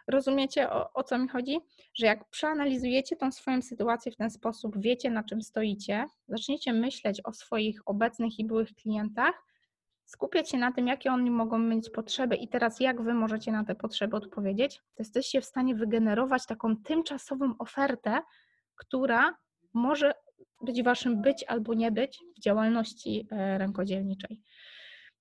Rozumiecie 0.07 0.69
o, 0.69 0.93
o, 0.93 1.03
co 1.03 1.17
mi 1.17 1.27
chodzi? 1.27 1.59
Że 1.93 2.05
jak 2.05 2.29
przeanalizujecie 2.29 3.15
tą 3.15 3.31
swoją 3.31 3.61
sytuację 3.61 4.11
w 4.11 4.15
ten 4.15 4.29
sposób, 4.29 4.75
wiecie 4.77 5.09
na 5.09 5.23
czym 5.23 5.41
stoicie, 5.41 6.05
zaczniecie 6.27 6.73
myśleć 6.73 7.21
o 7.23 7.33
swoich 7.33 7.81
obecnych 7.85 8.39
i 8.39 8.45
byłych 8.45 8.75
klientach, 8.75 9.44
skupiać 10.05 10.49
się 10.49 10.57
na 10.57 10.71
tym, 10.71 10.87
jakie 10.87 11.11
oni 11.11 11.31
mogą 11.31 11.59
mieć 11.59 11.89
potrzeby 11.89 12.35
i 12.35 12.47
teraz 12.47 12.79
jak 12.79 13.01
wy 13.01 13.13
możecie 13.13 13.51
na 13.51 13.63
te 13.63 13.75
potrzeby 13.75 14.17
odpowiedzieć, 14.17 14.77
to 14.77 14.99
jesteście 14.99 15.41
w 15.41 15.45
stanie 15.45 15.75
wygenerować 15.75 16.45
taką 16.45 16.77
tymczasową 16.77 17.53
ofertę, 17.59 18.21
która 18.75 19.35
może 19.73 20.13
być 20.61 20.83
waszym 20.83 21.21
być 21.21 21.45
albo 21.47 21.73
nie 21.73 21.91
być 21.91 22.23
w 22.37 22.39
działalności 22.39 23.27
e, 23.31 23.57
rękodzielniczej. 23.57 24.41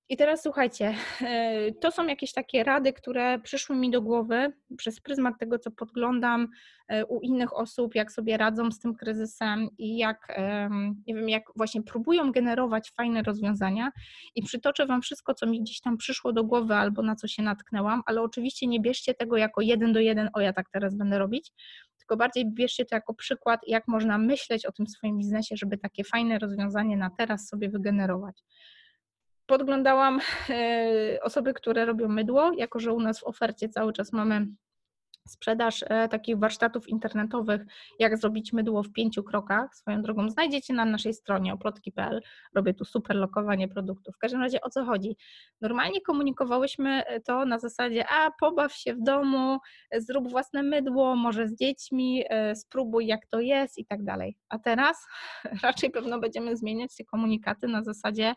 I 0.09 0.17
teraz 0.17 0.43
słuchajcie, 0.43 0.95
e, 1.21 1.73
to 1.73 1.91
są 1.91 2.07
jakieś 2.07 2.33
takie 2.33 2.65
rady, 2.65 2.93
które 2.93 3.39
przyszły 3.39 3.77
mi 3.77 3.91
do 3.91 4.03
głowy 4.03 4.53
przez 4.77 5.01
pryzmat 5.01 5.35
tego, 5.41 5.59
co 5.59 5.71
podglądam 5.71 6.49
e, 6.89 7.07
u 7.07 7.21
innych 7.21 7.57
osób, 7.57 7.95
jak 7.95 8.13
sobie 8.13 8.37
radzą 8.37 8.71
z 8.71 8.79
tym 8.79 8.95
kryzysem 8.95 9.69
i 9.79 9.97
jak, 9.97 10.39
nie 11.07 11.15
wiem, 11.15 11.29
jak 11.29 11.43
właśnie 11.57 11.83
próbują 11.83 12.33
generować 12.33 12.91
fajne 12.97 13.23
rozwiązania. 13.23 13.91
I 14.35 14.43
przytoczę 14.43 14.87
Wam 14.87 15.03
wszystko, 15.03 15.35
co 15.35 15.47
mi 15.47 15.61
gdzieś 15.61 15.81
tam 15.81 15.97
przyszło 15.97 16.33
do 16.33 16.45
głowy 16.45 16.75
albo 16.75 17.03
na 17.03 17.17
co 17.17 17.29
się 17.29 17.43
natknęłam, 17.43 18.03
ale 18.07 18.23
oczywiście 18.23 18.67
nie 18.67 18.81
bierzcie 18.81 19.15
tego 19.15 19.37
jako 19.37 19.61
jeden 19.61 19.93
do 19.93 20.01
jeden, 20.01 20.31
o 20.35 20.41
ja 20.41 20.53
tak 20.53 20.71
teraz 20.71 20.95
będę 20.97 21.19
robić, 21.19 21.53
tylko 21.99 22.17
bardziej 22.17 22.53
bierzcie 22.53 22.85
to 22.85 22.97
jako 22.97 23.15
przykład, 23.15 23.61
jak 23.67 23.89
można 23.89 24.19
myśleć 24.19 24.67
o 24.67 24.73
tym 24.73 24.87
swoim 24.87 25.19
biznesie, 25.19 25.57
żeby 25.57 25.79
takie 25.79 26.05
fajne 26.05 26.39
rozwiązanie 26.39 26.97
na 26.97 27.11
teraz 27.11 27.49
sobie 27.49 27.69
wygenerować 27.69 28.43
podglądałam 29.47 30.21
e, 30.51 31.19
osoby, 31.23 31.55
które 31.55 31.85
robią 31.85 32.09
mydło, 32.09 32.53
jako 32.57 32.79
że 32.79 32.93
u 32.93 33.01
nas 33.01 33.21
w 33.21 33.25
ofercie 33.25 33.69
cały 33.69 33.93
czas 33.93 34.13
mamy 34.13 34.47
sprzedaż 35.29 35.85
e, 35.89 36.09
takich 36.09 36.39
warsztatów 36.39 36.89
internetowych, 36.89 37.63
jak 37.99 38.19
zrobić 38.19 38.53
mydło 38.53 38.83
w 38.83 38.93
pięciu 38.93 39.23
krokach. 39.23 39.77
Swoją 39.77 40.03
drogą 40.03 40.31
znajdziecie 40.31 40.75
na 40.75 40.85
naszej 40.85 41.15
stronie 41.15 41.55
oplotki.pl. 41.55 42.21
Robię 42.55 42.75
tu 42.75 42.85
super 42.85 43.17
lokowanie 43.17 43.69
produktów. 43.69 44.15
W 44.15 44.19
każdym 44.19 44.41
razie 44.41 44.61
o 44.61 44.71
co 44.71 44.85
chodzi? 44.85 45.17
Normalnie 45.61 46.01
komunikowałyśmy 46.01 47.05
e, 47.05 47.21
to 47.21 47.45
na 47.45 47.59
zasadzie, 47.59 48.05
a 48.09 48.31
pobaw 48.41 48.73
się 48.73 48.95
w 48.95 49.03
domu, 49.03 49.59
zrób 49.97 50.31
własne 50.31 50.63
mydło, 50.63 51.17
może 51.17 51.49
z 51.49 51.57
dziećmi, 51.57 52.25
spróbuj 52.55 53.07
jak 53.07 53.27
to 53.27 53.41
jest 53.41 53.79
i 53.79 53.87
tak 53.87 54.05
dalej. 54.05 54.37
A 54.49 54.59
teraz 54.59 55.07
raczej 55.63 55.91
pewno 55.91 56.21
będziemy 56.21 56.57
zmieniać 56.57 56.97
te 56.97 57.05
komunikaty 57.05 57.69
na 57.69 57.83
zasadzie, 57.83 58.35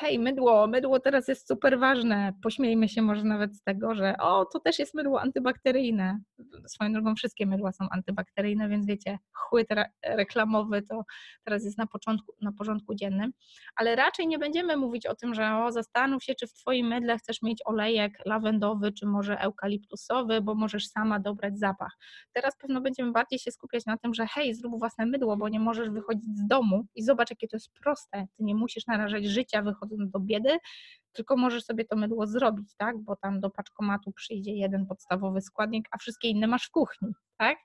hej, 0.00 0.18
mydło, 0.18 0.66
mydło 0.66 1.00
teraz 1.00 1.28
jest 1.28 1.48
super 1.48 1.78
ważne. 1.78 2.32
Pośmiejmy 2.42 2.88
się 2.88 3.02
może 3.02 3.24
nawet 3.24 3.56
z 3.56 3.62
tego, 3.62 3.94
że 3.94 4.16
o, 4.18 4.44
to 4.44 4.60
też 4.60 4.78
jest 4.78 4.94
mydło 4.94 5.20
antybakteryjne. 5.20 6.20
Swoją 6.66 6.92
drogą 6.92 7.14
wszystkie 7.14 7.46
mydła 7.46 7.72
są 7.72 7.88
antybakteryjne, 7.90 8.68
więc 8.68 8.86
wiecie, 8.86 9.18
chłyt 9.32 9.68
reklamowy 10.06 10.82
to 10.82 11.04
teraz 11.44 11.64
jest 11.64 11.78
na, 11.78 11.86
początku, 11.86 12.32
na 12.40 12.52
porządku 12.52 12.94
dziennym, 12.94 13.32
ale 13.76 13.96
raczej 13.96 14.26
nie 14.26 14.38
będziemy 14.38 14.76
mówić 14.76 15.06
o 15.06 15.14
tym, 15.14 15.34
że 15.34 15.56
o, 15.56 15.72
zastanów 15.72 16.24
się, 16.24 16.34
czy 16.34 16.46
w 16.46 16.52
Twoim 16.52 16.86
mydle 16.86 17.18
chcesz 17.18 17.42
mieć 17.42 17.62
olejek 17.64 18.12
lawendowy, 18.26 18.92
czy 18.92 19.06
może 19.06 19.40
eukaliptusowy, 19.40 20.40
bo 20.40 20.54
możesz 20.54 20.88
sama 20.88 21.20
dobrać 21.20 21.58
zapach. 21.58 21.98
Teraz 22.32 22.56
pewno 22.56 22.80
będziemy 22.80 23.12
bardziej 23.12 23.38
się 23.38 23.50
skupiać 23.50 23.86
na 23.86 23.96
tym, 23.96 24.14
że 24.14 24.26
hej, 24.26 24.54
zrób 24.54 24.78
własne 24.78 25.06
mydło, 25.06 25.36
bo 25.36 25.48
nie 25.48 25.60
możesz 25.60 25.90
wychodzić 25.90 26.36
z 26.36 26.46
domu 26.46 26.86
i 26.94 27.02
zobacz, 27.02 27.30
jakie 27.30 27.48
to 27.48 27.56
jest 27.56 27.72
proste. 27.82 28.26
Ty 28.36 28.44
nie 28.44 28.54
musisz 28.54 28.86
narażać 28.86 29.26
życia 29.26 29.62
wychodząc 29.62 29.89
do 29.98 30.20
biedy, 30.20 30.58
tylko 31.12 31.36
możesz 31.36 31.64
sobie 31.64 31.84
to 31.84 31.96
mydło 31.96 32.26
zrobić, 32.26 32.74
tak? 32.76 32.98
Bo 32.98 33.16
tam 33.16 33.40
do 33.40 33.50
paczkomatu 33.50 34.12
przyjdzie 34.12 34.52
jeden 34.52 34.86
podstawowy 34.86 35.40
składnik, 35.40 35.88
a 35.90 35.98
wszystkie 35.98 36.28
inne 36.28 36.46
masz 36.46 36.66
w 36.66 36.70
kuchni, 36.70 37.08
tak? 37.38 37.58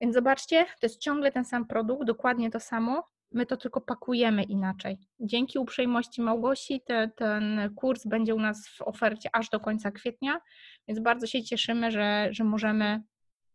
Więc 0.00 0.14
zobaczcie, 0.14 0.64
to 0.64 0.86
jest 0.86 1.00
ciągle 1.00 1.32
ten 1.32 1.44
sam 1.44 1.66
produkt, 1.66 2.06
dokładnie 2.06 2.50
to 2.50 2.60
samo, 2.60 3.08
my 3.32 3.46
to 3.46 3.56
tylko 3.56 3.80
pakujemy 3.80 4.42
inaczej. 4.42 4.98
Dzięki 5.20 5.58
uprzejmości 5.58 6.22
Małgosi 6.22 6.80
te, 6.86 7.10
ten 7.16 7.74
kurs 7.74 8.06
będzie 8.06 8.34
u 8.34 8.40
nas 8.40 8.68
w 8.68 8.82
ofercie 8.82 9.28
aż 9.32 9.48
do 9.48 9.60
końca 9.60 9.90
kwietnia, 9.90 10.40
więc 10.88 11.00
bardzo 11.00 11.26
się 11.26 11.42
cieszymy, 11.42 11.90
że, 11.90 12.28
że 12.30 12.44
możemy 12.44 13.02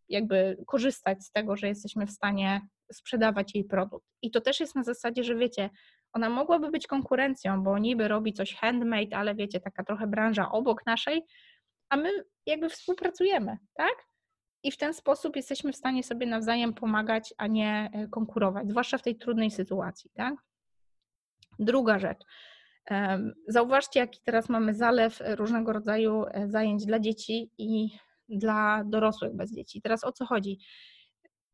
jakby 0.09 0.57
korzystać 0.67 1.23
z 1.23 1.31
tego, 1.31 1.55
że 1.55 1.67
jesteśmy 1.67 2.05
w 2.05 2.11
stanie 2.11 2.61
sprzedawać 2.91 3.55
jej 3.55 3.63
produkt. 3.63 4.07
I 4.21 4.31
to 4.31 4.41
też 4.41 4.59
jest 4.59 4.75
na 4.75 4.83
zasadzie, 4.83 5.23
że 5.23 5.35
wiecie, 5.35 5.69
ona 6.13 6.29
mogłaby 6.29 6.71
być 6.71 6.87
konkurencją, 6.87 7.63
bo 7.63 7.77
niby 7.77 8.07
robi 8.07 8.33
coś 8.33 8.55
handmade, 8.55 9.17
ale 9.17 9.35
wiecie, 9.35 9.59
taka 9.59 9.83
trochę 9.83 10.07
branża 10.07 10.51
obok 10.51 10.85
naszej, 10.85 11.25
a 11.89 11.97
my 11.97 12.09
jakby 12.45 12.69
współpracujemy, 12.69 13.57
tak? 13.73 14.09
I 14.63 14.71
w 14.71 14.77
ten 14.77 14.93
sposób 14.93 15.35
jesteśmy 15.35 15.71
w 15.73 15.75
stanie 15.75 16.03
sobie 16.03 16.27
nawzajem 16.27 16.73
pomagać, 16.73 17.33
a 17.37 17.47
nie 17.47 17.89
e, 17.93 18.07
konkurować, 18.07 18.69
zwłaszcza 18.69 18.97
w 18.97 19.01
tej 19.01 19.17
trudnej 19.17 19.51
sytuacji, 19.51 20.11
tak? 20.13 20.35
Druga 21.59 21.99
rzecz. 21.99 22.19
Zauważcie, 23.47 23.99
jaki 23.99 24.19
teraz 24.23 24.49
mamy 24.49 24.73
zalew 24.73 25.21
różnego 25.25 25.73
rodzaju 25.73 26.25
e, 26.31 26.49
zajęć 26.49 26.85
dla 26.85 26.99
dzieci 26.99 27.51
i 27.57 27.89
dla 28.29 28.83
dorosłych 28.85 29.35
bez 29.35 29.55
dzieci. 29.55 29.81
Teraz 29.81 30.03
o 30.03 30.11
co 30.11 30.25
chodzi? 30.25 30.59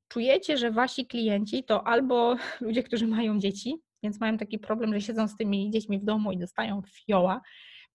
Czujecie, 0.08 0.58
że 0.58 0.72
wasi 0.72 1.08
klienci 1.08 1.64
to 1.64 1.88
albo 1.88 2.36
ludzie, 2.62 2.84
którzy 2.84 3.08
mają 3.08 3.40
dzieci, 3.40 3.82
więc 4.06 4.20
mają 4.20 4.38
taki 4.38 4.60
problem, 4.60 4.94
że 4.94 5.02
siedzą 5.02 5.28
z 5.28 5.38
tymi 5.38 5.72
dziećmi 5.72 6.00
w 6.00 6.04
domu 6.04 6.32
i 6.32 6.38
dostają 6.38 6.82
fioła. 7.06 7.42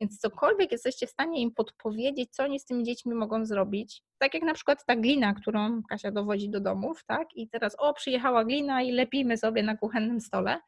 Więc 0.00 0.18
cokolwiek 0.18 0.72
jesteście 0.72 1.06
w 1.06 1.10
stanie 1.10 1.40
im 1.42 1.54
podpowiedzieć, 1.54 2.30
co 2.30 2.44
oni 2.44 2.60
z 2.60 2.64
tymi 2.64 2.84
dziećmi 2.84 3.14
mogą 3.14 3.44
zrobić, 3.44 4.02
tak 4.18 4.34
jak 4.34 4.42
na 4.42 4.54
przykład 4.54 4.84
ta 4.86 4.96
glina, 4.96 5.34
którą 5.34 5.82
Kasia 5.88 6.10
dowodzi 6.10 6.50
do 6.50 6.60
domów, 6.60 7.04
tak? 7.04 7.28
I 7.34 7.48
teraz, 7.48 7.76
o, 7.78 7.94
przyjechała 7.94 8.44
glina 8.44 8.82
i 8.82 8.92
lepimy 8.92 9.36
sobie 9.36 9.62
na 9.62 9.76
kuchennym 9.76 10.20
stole. 10.20 10.60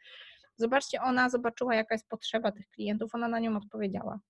Zobaczcie, 0.57 1.01
ona 1.03 1.31
zobaczyła, 1.31 1.75
jaka 1.75 1.95
jest 1.95 2.09
potrzeba 2.09 2.53
tych 2.53 2.69
klientów, 2.69 3.15
ona 3.15 3.29
na 3.29 3.39
nią 3.39 3.57
odpowiedziała 3.57 4.21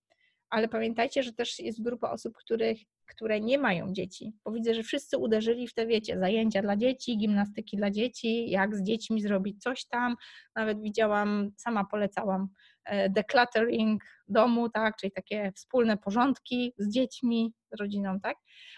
ale 0.52 0.68
pamiętajcie, 0.68 1.22
że 1.22 1.32
też 1.32 1.58
jest 1.58 1.82
grupa 1.82 2.10
osób, 2.10 2.36
których, 2.36 2.78
które 3.14 3.40
nie 3.40 3.58
mają 3.58 3.92
dzieci, 3.92 4.32
bo 4.44 4.52
widzę, 4.52 4.74
że 4.74 4.82
wszyscy 4.82 5.18
uderzyli 5.18 5.68
w 5.68 5.74
te, 5.74 5.86
wiecie, 5.86 6.18
zajęcia 6.18 6.62
dla 6.62 6.76
dzieci, 6.76 7.18
gimnastyki 7.18 7.76
dla 7.76 7.90
dzieci, 7.90 8.50
jak 8.50 8.76
z 8.76 8.82
dziećmi 8.82 9.22
zrobić 9.22 9.62
coś 9.62 9.84
tam. 9.84 10.16
Nawet 10.56 10.80
widziałam, 10.80 11.50
sama 11.56 11.84
polecałam 11.84 12.48
decluttering 13.10 14.02
domu, 14.28 14.68
tak, 14.68 14.96
czyli 14.96 15.12
takie 15.12 15.52
wspólne 15.54 15.96
porządki 15.96 16.74
z 16.78 16.88
dziećmi, 16.88 17.52
z 17.72 17.80
rodziną, 17.80 18.20
tak? 18.20 18.36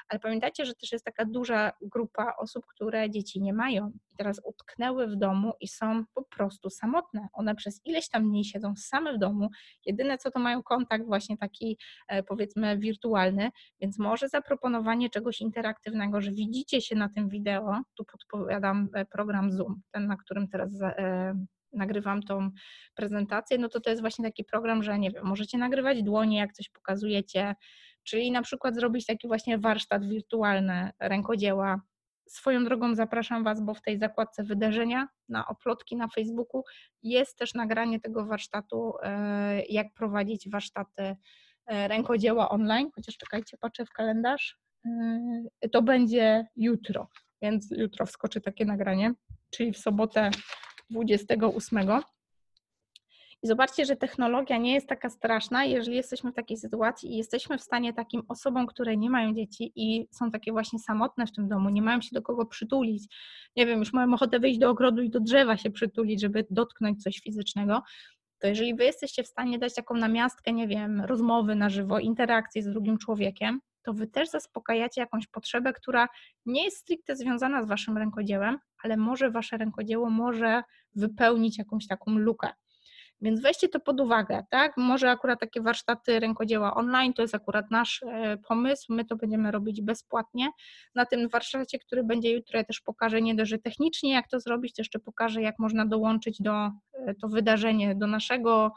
Ale 0.08 0.20
pamiętajcie, 0.20 0.66
że 0.66 0.74
też 0.74 0.92
jest 0.92 1.04
taka 1.04 1.24
duża 1.24 1.72
grupa 1.82 2.34
osób, 2.38 2.66
które 2.66 3.10
dzieci 3.10 3.42
nie 3.42 3.52
mają 3.52 3.88
i 3.88 4.16
teraz 4.16 4.40
utknęły 4.44 5.06
w 5.06 5.16
domu 5.16 5.52
i 5.60 5.68
są 5.68 6.04
po 6.14 6.24
prostu 6.24 6.70
samotne. 6.70 7.28
One 7.32 7.54
przez 7.54 7.80
ileś 7.84 8.08
tam 8.08 8.28
dni 8.28 8.44
siedzą 8.44 8.74
same 8.76 9.12
w 9.12 9.18
domu. 9.18 9.48
Jedyne 9.86 10.18
co 10.18 10.30
to 10.30 10.38
mają 10.38 10.62
kontakt 10.62 11.06
właśnie 11.06 11.36
taki 11.36 11.78
e, 12.08 12.22
powiedzmy 12.22 12.78
wirtualny, 12.78 13.50
więc 13.80 13.98
może 13.98 14.28
zaproponowanie 14.28 15.10
czegoś 15.10 15.40
interaktywnego, 15.40 16.20
że 16.20 16.32
widzicie 16.32 16.80
się 16.80 16.96
na 16.96 17.08
tym 17.08 17.28
wideo, 17.28 17.80
tu 17.96 18.04
podpowiadam 18.04 18.88
e, 18.94 19.04
program 19.04 19.52
Zoom, 19.52 19.82
ten 19.90 20.06
na 20.06 20.16
którym 20.16 20.48
teraz 20.48 20.70
e, 20.82 21.34
nagrywam 21.74 22.22
tą 22.22 22.50
prezentację, 22.94 23.58
no 23.58 23.68
to 23.68 23.80
to 23.80 23.90
jest 23.90 24.02
właśnie 24.02 24.24
taki 24.24 24.44
program, 24.44 24.82
że 24.82 24.98
nie 24.98 25.10
wiem, 25.10 25.26
możecie 25.26 25.58
nagrywać 25.58 26.02
dłonie, 26.02 26.38
jak 26.38 26.52
coś 26.52 26.68
pokazujecie, 26.68 27.54
czyli 28.04 28.30
na 28.30 28.42
przykład 28.42 28.74
zrobić 28.74 29.06
taki 29.06 29.28
właśnie 29.28 29.58
warsztat 29.58 30.08
wirtualny 30.08 30.90
rękodzieła. 31.00 31.80
Swoją 32.28 32.64
drogą 32.64 32.94
zapraszam 32.94 33.44
Was, 33.44 33.60
bo 33.62 33.74
w 33.74 33.82
tej 33.82 33.98
zakładce 33.98 34.42
wydarzenia 34.42 35.08
na 35.28 35.46
oplotki 35.46 35.96
na 35.96 36.08
Facebooku 36.08 36.62
jest 37.02 37.38
też 37.38 37.54
nagranie 37.54 38.00
tego 38.00 38.26
warsztatu, 38.26 38.92
e, 39.02 39.62
jak 39.68 39.86
prowadzić 39.94 40.50
warsztaty 40.50 41.16
e, 41.66 41.88
rękodzieła 41.88 42.48
online, 42.48 42.90
chociaż 42.94 43.16
czekajcie, 43.16 43.56
patrzę 43.60 43.86
w 43.86 43.90
kalendarz, 43.90 44.58
e, 45.62 45.68
to 45.68 45.82
będzie 45.82 46.46
jutro, 46.56 47.08
więc 47.42 47.70
jutro 47.70 48.06
wskoczy 48.06 48.40
takie 48.40 48.64
nagranie, 48.64 49.14
czyli 49.50 49.72
w 49.72 49.78
sobotę 49.78 50.30
28. 50.90 51.78
I 53.42 53.46
zobaczcie, 53.46 53.84
że 53.84 53.96
technologia 53.96 54.58
nie 54.58 54.74
jest 54.74 54.86
taka 54.86 55.10
straszna, 55.10 55.64
jeżeli 55.64 55.96
jesteśmy 55.96 56.32
w 56.32 56.34
takiej 56.34 56.56
sytuacji 56.56 57.12
i 57.12 57.16
jesteśmy 57.16 57.58
w 57.58 57.62
stanie 57.62 57.92
takim 57.92 58.22
osobom, 58.28 58.66
które 58.66 58.96
nie 58.96 59.10
mają 59.10 59.34
dzieci 59.34 59.72
i 59.76 60.08
są 60.10 60.30
takie 60.30 60.52
właśnie 60.52 60.78
samotne 60.78 61.26
w 61.26 61.32
tym 61.32 61.48
domu, 61.48 61.70
nie 61.70 61.82
mają 61.82 62.00
się 62.00 62.08
do 62.12 62.22
kogo 62.22 62.46
przytulić, 62.46 63.04
nie 63.56 63.66
wiem, 63.66 63.78
już 63.78 63.92
mają 63.92 64.14
ochotę 64.14 64.40
wyjść 64.40 64.58
do 64.58 64.70
ogrodu 64.70 65.02
i 65.02 65.10
do 65.10 65.20
drzewa 65.20 65.56
się 65.56 65.70
przytulić, 65.70 66.20
żeby 66.20 66.46
dotknąć 66.50 67.02
coś 67.02 67.20
fizycznego, 67.20 67.82
to 68.38 68.48
jeżeli 68.48 68.74
wy 68.74 68.84
jesteście 68.84 69.22
w 69.22 69.26
stanie 69.26 69.58
dać 69.58 69.74
taką 69.74 69.94
namiastkę, 69.94 70.52
nie 70.52 70.68
wiem, 70.68 71.00
rozmowy 71.00 71.54
na 71.54 71.70
żywo, 71.70 71.98
interakcji 71.98 72.62
z 72.62 72.66
drugim 72.66 72.98
człowiekiem, 72.98 73.60
to 73.84 73.92
wy 73.92 74.06
też 74.06 74.30
zaspokajacie 74.30 75.00
jakąś 75.00 75.26
potrzebę, 75.26 75.72
która 75.72 76.08
nie 76.46 76.64
jest 76.64 76.76
stricte 76.76 77.16
związana 77.16 77.62
z 77.62 77.68
waszym 77.68 77.98
rękodziełem, 77.98 78.58
ale 78.82 78.96
może 78.96 79.30
wasze 79.30 79.56
rękodzieło 79.56 80.10
może 80.10 80.62
wypełnić 80.94 81.58
jakąś 81.58 81.86
taką 81.86 82.18
lukę. 82.18 82.48
Więc 83.20 83.40
weźcie 83.40 83.68
to 83.68 83.80
pod 83.80 84.00
uwagę, 84.00 84.44
tak? 84.50 84.76
Może 84.76 85.10
akurat 85.10 85.40
takie 85.40 85.60
warsztaty 85.60 86.20
rękodzieła 86.20 86.74
online 86.74 87.12
to 87.12 87.22
jest 87.22 87.34
akurat 87.34 87.70
nasz 87.70 88.02
e, 88.02 88.36
pomysł, 88.48 88.92
my 88.92 89.04
to 89.04 89.16
będziemy 89.16 89.50
robić 89.50 89.82
bezpłatnie. 89.82 90.50
Na 90.94 91.06
tym 91.06 91.28
warsztacie, 91.28 91.78
który 91.78 92.04
będzie 92.04 92.32
jutro, 92.32 92.58
ja 92.58 92.64
też 92.64 92.80
pokażę 92.80 93.22
nie 93.22 93.34
dość, 93.34 93.50
że 93.50 93.58
technicznie 93.58 94.12
jak 94.12 94.28
to 94.28 94.40
zrobić, 94.40 94.74
to 94.74 94.80
jeszcze 94.80 94.98
pokażę, 94.98 95.42
jak 95.42 95.58
można 95.58 95.86
dołączyć 95.86 96.42
do 96.42 96.52
e, 96.52 97.14
to 97.20 97.28
wydarzenie 97.28 97.94
do 97.94 98.06
naszego 98.06 98.72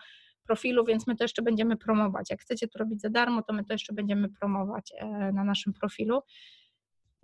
profilu, 0.48 0.86
więc 0.86 1.08
my 1.08 1.16
to 1.16 1.24
jeszcze 1.24 1.42
będziemy 1.42 1.78
promować. 1.78 2.30
Jak 2.30 2.42
chcecie 2.42 2.68
to 2.68 2.80
robić 2.80 3.02
za 3.02 3.10
darmo, 3.10 3.44
to 3.44 3.54
my 3.54 3.64
to 3.64 3.74
jeszcze 3.74 3.94
będziemy 3.94 4.30
promować 4.30 4.94
e, 4.98 5.08
na 5.32 5.44
naszym 5.44 5.74
profilu. 5.74 6.22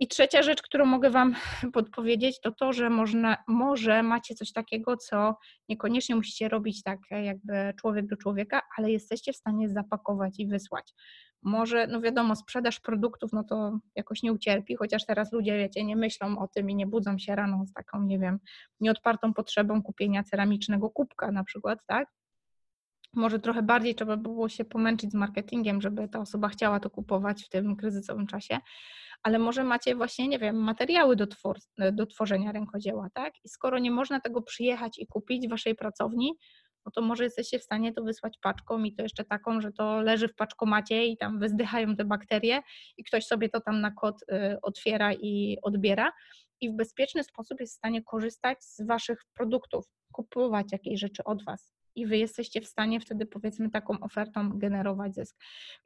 I 0.00 0.08
trzecia 0.08 0.42
rzecz, 0.42 0.62
którą 0.62 0.84
mogę 0.84 1.10
Wam 1.10 1.34
podpowiedzieć, 1.72 2.40
to 2.40 2.52
to, 2.52 2.72
że 2.72 2.90
można, 2.90 3.36
może 3.48 4.02
macie 4.02 4.34
coś 4.34 4.52
takiego, 4.52 4.96
co 4.96 5.36
niekoniecznie 5.68 6.16
musicie 6.16 6.48
robić 6.48 6.82
tak 6.82 6.98
jakby 7.24 7.74
człowiek 7.80 8.06
do 8.06 8.16
człowieka, 8.16 8.62
ale 8.78 8.90
jesteście 8.90 9.32
w 9.32 9.36
stanie 9.36 9.68
zapakować 9.68 10.40
i 10.40 10.46
wysłać. 10.46 10.94
Może, 11.42 11.86
no 11.86 12.00
wiadomo, 12.00 12.36
sprzedaż 12.36 12.80
produktów, 12.80 13.32
no 13.32 13.44
to 13.44 13.78
jakoś 13.94 14.22
nie 14.22 14.32
ucierpi, 14.32 14.76
chociaż 14.76 15.06
teraz 15.06 15.32
ludzie, 15.32 15.58
wiecie, 15.58 15.84
nie 15.84 15.96
myślą 15.96 16.38
o 16.38 16.48
tym 16.48 16.70
i 16.70 16.74
nie 16.74 16.86
budzą 16.86 17.18
się 17.18 17.36
rano 17.36 17.66
z 17.66 17.72
taką, 17.72 18.02
nie 18.02 18.18
wiem, 18.18 18.38
nieodpartą 18.80 19.34
potrzebą 19.34 19.82
kupienia 19.82 20.22
ceramicznego 20.22 20.90
kubka 20.90 21.30
na 21.30 21.44
przykład, 21.44 21.78
tak? 21.86 22.08
Może 23.14 23.38
trochę 23.38 23.62
bardziej 23.62 23.94
trzeba 23.94 24.16
było 24.16 24.48
się 24.48 24.64
pomęczyć 24.64 25.10
z 25.10 25.14
marketingiem, 25.14 25.80
żeby 25.80 26.08
ta 26.08 26.20
osoba 26.20 26.48
chciała 26.48 26.80
to 26.80 26.90
kupować 26.90 27.44
w 27.44 27.48
tym 27.48 27.76
kryzysowym 27.76 28.26
czasie, 28.26 28.58
ale 29.22 29.38
może 29.38 29.64
macie 29.64 29.94
właśnie, 29.94 30.28
nie 30.28 30.38
wiem, 30.38 30.56
materiały 30.56 31.16
do, 31.16 31.26
do 31.92 32.06
tworzenia 32.06 32.52
rękodzieła, 32.52 33.08
tak? 33.14 33.34
I 33.44 33.48
skoro 33.48 33.78
nie 33.78 33.90
można 33.90 34.20
tego 34.20 34.42
przyjechać 34.42 34.98
i 34.98 35.06
kupić 35.06 35.46
w 35.46 35.50
waszej 35.50 35.74
pracowni, 35.74 36.38
no 36.86 36.92
to 36.92 37.02
może 37.02 37.24
jesteście 37.24 37.58
w 37.58 37.62
stanie 37.62 37.92
to 37.92 38.02
wysłać 38.02 38.38
paczką 38.42 38.84
i 38.84 38.94
to 38.94 39.02
jeszcze 39.02 39.24
taką, 39.24 39.60
że 39.60 39.72
to 39.72 40.00
leży 40.00 40.28
w 40.28 40.34
paczkomacie 40.34 41.06
i 41.06 41.16
tam 41.16 41.38
wyzdychają 41.38 41.96
te 41.96 42.04
bakterie 42.04 42.62
i 42.96 43.04
ktoś 43.04 43.26
sobie 43.26 43.48
to 43.48 43.60
tam 43.60 43.80
na 43.80 43.90
kod 43.90 44.22
y, 44.22 44.60
otwiera 44.62 45.12
i 45.12 45.58
odbiera 45.62 46.12
i 46.60 46.70
w 46.70 46.76
bezpieczny 46.76 47.24
sposób 47.24 47.60
jest 47.60 47.74
w 47.74 47.76
stanie 47.76 48.02
korzystać 48.02 48.64
z 48.64 48.86
Waszych 48.86 49.18
produktów, 49.34 49.84
kupować 50.12 50.72
jakieś 50.72 51.00
rzeczy 51.00 51.24
od 51.24 51.44
Was. 51.44 51.72
I 51.94 52.06
wy 52.06 52.18
jesteście 52.18 52.60
w 52.60 52.66
stanie 52.66 53.00
wtedy, 53.00 53.26
powiedzmy, 53.26 53.70
taką 53.70 54.00
ofertą 54.00 54.58
generować 54.58 55.14
zysk. 55.14 55.36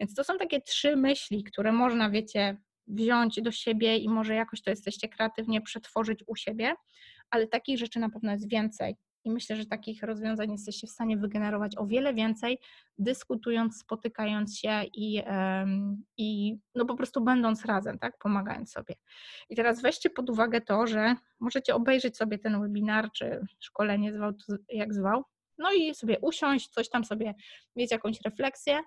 Więc 0.00 0.14
to 0.14 0.24
są 0.24 0.38
takie 0.38 0.60
trzy 0.60 0.96
myśli, 0.96 1.44
które 1.44 1.72
można, 1.72 2.10
wiecie, 2.10 2.56
wziąć 2.86 3.42
do 3.42 3.52
siebie 3.52 3.96
i 3.96 4.08
może 4.08 4.34
jakoś 4.34 4.62
to 4.62 4.70
jesteście 4.70 5.08
kreatywnie 5.08 5.60
przetworzyć 5.60 6.24
u 6.26 6.36
siebie, 6.36 6.74
ale 7.30 7.46
takich 7.46 7.78
rzeczy 7.78 8.00
na 8.00 8.10
pewno 8.10 8.32
jest 8.32 8.50
więcej. 8.50 8.96
I 9.24 9.30
myślę, 9.30 9.56
że 9.56 9.66
takich 9.66 10.02
rozwiązań 10.02 10.52
jesteście 10.52 10.86
w 10.86 10.90
stanie 10.90 11.16
wygenerować 11.16 11.76
o 11.76 11.86
wiele 11.86 12.14
więcej, 12.14 12.58
dyskutując, 12.98 13.78
spotykając 13.78 14.58
się 14.58 14.82
i, 14.94 15.22
i 16.16 16.58
no 16.74 16.84
po 16.86 16.96
prostu 16.96 17.24
będąc 17.24 17.64
razem, 17.64 17.98
tak, 17.98 18.18
pomagając 18.18 18.72
sobie. 18.72 18.94
I 19.50 19.56
teraz 19.56 19.82
weźcie 19.82 20.10
pod 20.10 20.30
uwagę 20.30 20.60
to, 20.60 20.86
że 20.86 21.14
możecie 21.40 21.74
obejrzeć 21.74 22.16
sobie 22.16 22.38
ten 22.38 22.60
webinar 22.60 23.12
czy 23.12 23.40
szkolenie, 23.58 24.12
zwał 24.12 24.32
jak 24.68 24.94
zwał, 24.94 25.24
no 25.58 25.72
i 25.72 25.94
sobie 25.94 26.18
usiąść, 26.20 26.68
coś 26.68 26.88
tam 26.88 27.04
sobie 27.04 27.34
mieć 27.76 27.90
jakąś 27.90 28.20
refleksję 28.20 28.80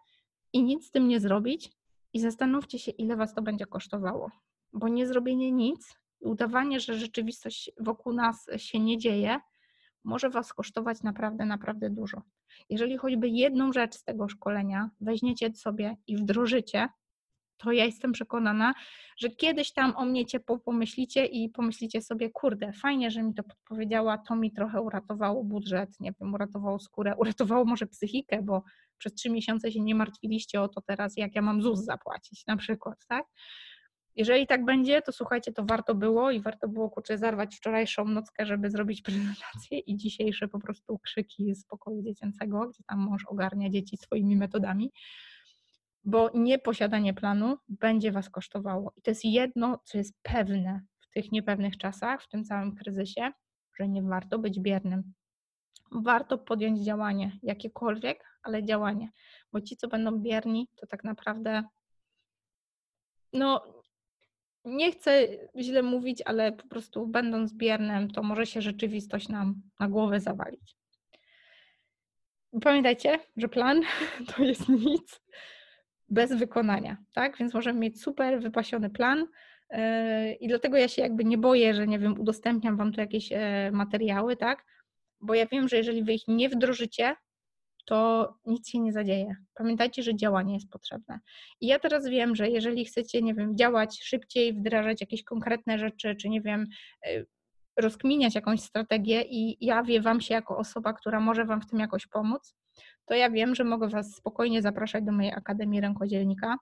i 0.54 0.64
nic 0.64 0.88
z 0.88 0.92
tym 0.92 1.08
nie 1.08 1.20
zrobić 1.20 1.72
i 2.14 2.20
zastanówcie 2.20 2.80
się, 2.80 2.92
ile 2.92 3.16
was 3.16 3.34
to 3.34 3.42
będzie 3.42 3.66
kosztowało. 3.66 4.32
Bo 4.74 4.88
nie 4.88 5.08
zrobienie 5.08 5.52
nic, 5.52 5.96
udawanie, 6.20 6.80
że 6.80 6.94
rzeczywistość 6.94 7.72
wokół 7.80 8.14
nas 8.14 8.48
się 8.58 8.80
nie 8.80 8.98
dzieje, 8.98 9.40
może 10.04 10.30
Was 10.30 10.54
kosztować 10.54 11.04
naprawdę, 11.04 11.46
naprawdę 11.46 11.90
dużo. 11.90 12.22
Jeżeli 12.70 12.98
choćby 12.98 13.30
jedną 13.30 13.74
rzecz 13.74 13.96
z 13.96 14.04
tego 14.04 14.30
szkolenia 14.30 14.90
weźmiecie 15.02 15.54
sobie 15.54 15.98
i 16.08 16.18
wdrożycie, 16.18 16.90
to 17.64 17.72
ja 17.72 17.86
jestem 17.86 18.12
przekonana, 18.12 18.74
że 19.18 19.30
kiedyś 19.30 19.74
tam 19.74 19.94
o 19.96 20.06
mnie 20.06 20.26
ciepło 20.26 20.60
pomyślicie 20.60 21.26
i 21.26 21.50
pomyślicie 21.50 22.02
sobie, 22.02 22.30
kurde, 22.30 22.74
fajnie, 22.74 23.12
że 23.12 23.24
mi 23.24 23.34
to 23.34 23.44
podpowiedziała, 23.44 24.18
to 24.18 24.36
mi 24.36 24.52
trochę 24.52 24.82
uratowało 24.82 25.44
budżet, 25.44 25.90
nie 26.00 26.14
wiem, 26.22 26.34
uratowało 26.34 26.80
skórę, 26.80 27.16
uratowało 27.22 27.66
może 27.66 27.88
psychikę, 27.88 28.42
bo 28.42 28.64
przez 28.98 29.14
trzy 29.14 29.30
miesiące 29.30 29.72
się 29.72 29.80
nie 29.80 29.96
martwiliście 29.96 30.62
o 30.62 30.68
to 30.68 30.82
teraz, 30.82 31.18
jak 31.18 31.36
ja 31.36 31.42
mam 31.42 31.62
ZUS 31.62 31.80
zapłacić 31.80 32.46
na 32.48 32.58
przykład, 32.58 33.06
tak? 33.08 33.26
Jeżeli 34.16 34.48
tak 34.48 34.66
będzie, 34.66 35.02
to 35.02 35.12
słuchajcie, 35.12 35.52
to 35.52 35.66
warto 35.66 35.96
było 35.96 36.32
i 36.32 36.42
warto 36.42 36.68
było 36.68 36.90
kurczę 36.90 37.18
zarwać 37.18 37.56
wczorajszą 37.56 38.06
nockę, 38.06 38.46
żeby 38.46 38.70
zrobić 38.70 39.02
prezentację 39.12 39.80
i 39.80 39.98
dzisiejsze 39.98 40.48
po 40.48 40.60
prostu 40.60 41.00
krzyki 41.00 41.56
z 41.56 41.66
pokoju 41.66 42.02
dziecięcego, 42.04 42.70
gdzie 42.70 42.84
tam 42.88 43.00
mąż 43.00 43.26
ogarnia 43.26 43.70
dzieci 43.70 43.98
swoimi 43.98 44.36
metodami, 44.36 44.92
bo 46.04 46.30
nieposiadanie 46.34 47.14
planu 47.14 47.58
będzie 47.70 48.12
Was 48.12 48.30
kosztowało. 48.30 48.94
I 48.98 49.02
to 49.02 49.12
jest 49.12 49.26
jedno, 49.26 49.80
co 49.84 49.98
jest 49.98 50.16
pewne 50.22 50.82
w 51.00 51.10
tych 51.10 51.32
niepewnych 51.32 51.78
czasach, 51.78 52.24
w 52.24 52.30
tym 52.30 52.44
całym 52.44 52.76
kryzysie, 52.76 53.32
że 53.80 53.88
nie 53.88 54.04
warto 54.04 54.40
być 54.40 54.60
biernym. 54.60 55.14
Warto 55.92 56.38
podjąć 56.38 56.80
działanie, 56.80 57.40
jakiekolwiek, 57.44 58.24
ale 58.44 58.64
działanie, 58.64 59.12
bo 59.52 59.62
ci, 59.62 59.78
co 59.78 59.88
będą 59.88 60.20
bierni, 60.20 60.68
to 60.76 60.88
tak 60.88 61.04
naprawdę 61.04 61.64
no, 63.34 63.64
nie 64.66 64.92
chcę 64.92 65.28
źle 65.60 65.84
mówić, 65.84 66.22
ale 66.26 66.52
po 66.52 66.68
prostu 66.68 67.08
będąc 67.08 67.54
biernym, 67.54 68.12
to 68.12 68.24
może 68.24 68.46
się 68.46 68.62
rzeczywistość 68.62 69.30
nam 69.30 69.62
na 69.80 69.88
głowę 69.88 70.20
zawalić. 70.20 70.76
Pamiętajcie, 72.62 73.20
że 73.38 73.50
plan 73.50 73.82
to 74.36 74.44
jest 74.44 74.70
nic 74.70 75.22
bez 76.12 76.34
wykonania, 76.34 76.98
tak? 77.14 77.38
Więc 77.38 77.54
możemy 77.54 77.80
mieć 77.80 78.02
super 78.02 78.42
wypasiony 78.42 78.90
plan 78.90 79.28
yy, 79.72 80.34
i 80.34 80.48
dlatego 80.48 80.78
ja 80.78 80.88
się 80.88 81.02
jakby 81.02 81.26
nie 81.26 81.38
boję, 81.38 81.74
że 81.74 81.88
nie 81.88 82.00
wiem, 82.00 82.20
udostępniam 82.20 82.78
wam 82.78 82.92
tu 82.92 83.02
jakieś 83.02 83.32
e, 83.32 83.72
materiały, 83.74 84.38
tak? 84.38 84.66
Bo 85.22 85.34
ja 85.34 85.46
wiem, 85.46 85.68
że 85.68 85.78
jeżeli 85.78 86.04
wy 86.04 86.14
ich 86.14 86.28
nie 86.28 86.50
wdrożycie, 86.50 87.16
to 87.86 88.30
nic 88.46 88.70
się 88.70 88.80
nie 88.80 88.92
zadzieje. 88.92 89.36
Pamiętajcie, 89.54 90.04
że 90.04 90.16
działanie 90.16 90.54
jest 90.54 90.70
potrzebne. 90.70 91.20
I 91.62 91.68
ja 91.68 91.80
teraz 91.80 92.08
wiem, 92.08 92.36
że 92.36 92.50
jeżeli 92.50 92.86
chcecie, 92.86 93.22
nie 93.22 93.34
wiem, 93.34 93.58
działać 93.58 94.04
szybciej, 94.04 94.54
wdrażać 94.54 95.02
jakieś 95.02 95.24
konkretne 95.24 95.78
rzeczy, 95.80 96.16
czy 96.16 96.30
nie 96.30 96.42
wiem, 96.42 96.68
y, 97.08 97.26
rozkminiać 97.78 98.36
jakąś 98.36 98.62
strategię 98.62 99.22
i 99.22 99.66
jawię 99.66 100.02
Wam 100.02 100.22
się 100.22 100.34
jako 100.34 100.58
osoba, 100.58 100.94
która 100.94 101.20
może 101.20 101.46
Wam 101.46 101.62
w 101.62 101.70
tym 101.70 101.80
jakoś 101.80 102.08
pomóc, 102.08 102.56
to 103.06 103.16
ja 103.16 103.30
wiem, 103.30 103.56
że 103.56 103.64
mogę 103.64 103.90
Was 103.90 104.16
spokojnie 104.16 104.62
zapraszać 104.62 105.04
do 105.04 105.12
mojej 105.12 105.34
Akademii 105.34 105.82
Rękodzielnika 105.82 106.58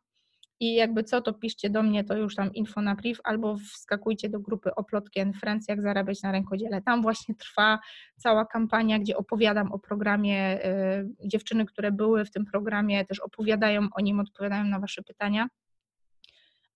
i 0.60 0.74
jakby 0.74 1.04
co, 1.04 1.22
to 1.22 1.34
piszcie 1.34 1.70
do 1.70 1.84
mnie, 1.84 2.04
to 2.04 2.18
już 2.18 2.36
tam 2.36 2.54
info 2.54 2.82
na 2.82 2.96
priv, 2.96 3.20
albo 3.24 3.58
wskakujcie 3.58 4.30
do 4.30 4.40
grupy 4.40 4.76
Oplotki 4.76 5.20
and 5.20 5.38
Friends, 5.38 5.68
jak 5.68 5.82
zarabiać 5.82 6.22
na 6.22 6.32
rękodziele. 6.32 6.82
Tam 6.82 7.02
właśnie 7.02 7.36
trwa 7.36 7.80
cała 8.18 8.46
kampania, 8.46 9.00
gdzie 9.00 9.18
opowiadam 9.18 9.72
o 9.72 9.80
programie. 9.80 10.66
Y, 10.66 11.28
dziewczyny, 11.28 11.66
które 11.66 11.92
były 11.92 12.26
w 12.26 12.32
tym 12.32 12.46
programie, 12.46 13.06
też 13.06 13.20
opowiadają 13.20 13.88
o 13.96 14.02
nim, 14.02 14.20
odpowiadają 14.20 14.64
na 14.64 14.80
Wasze 14.80 15.04
pytania. 15.04 15.48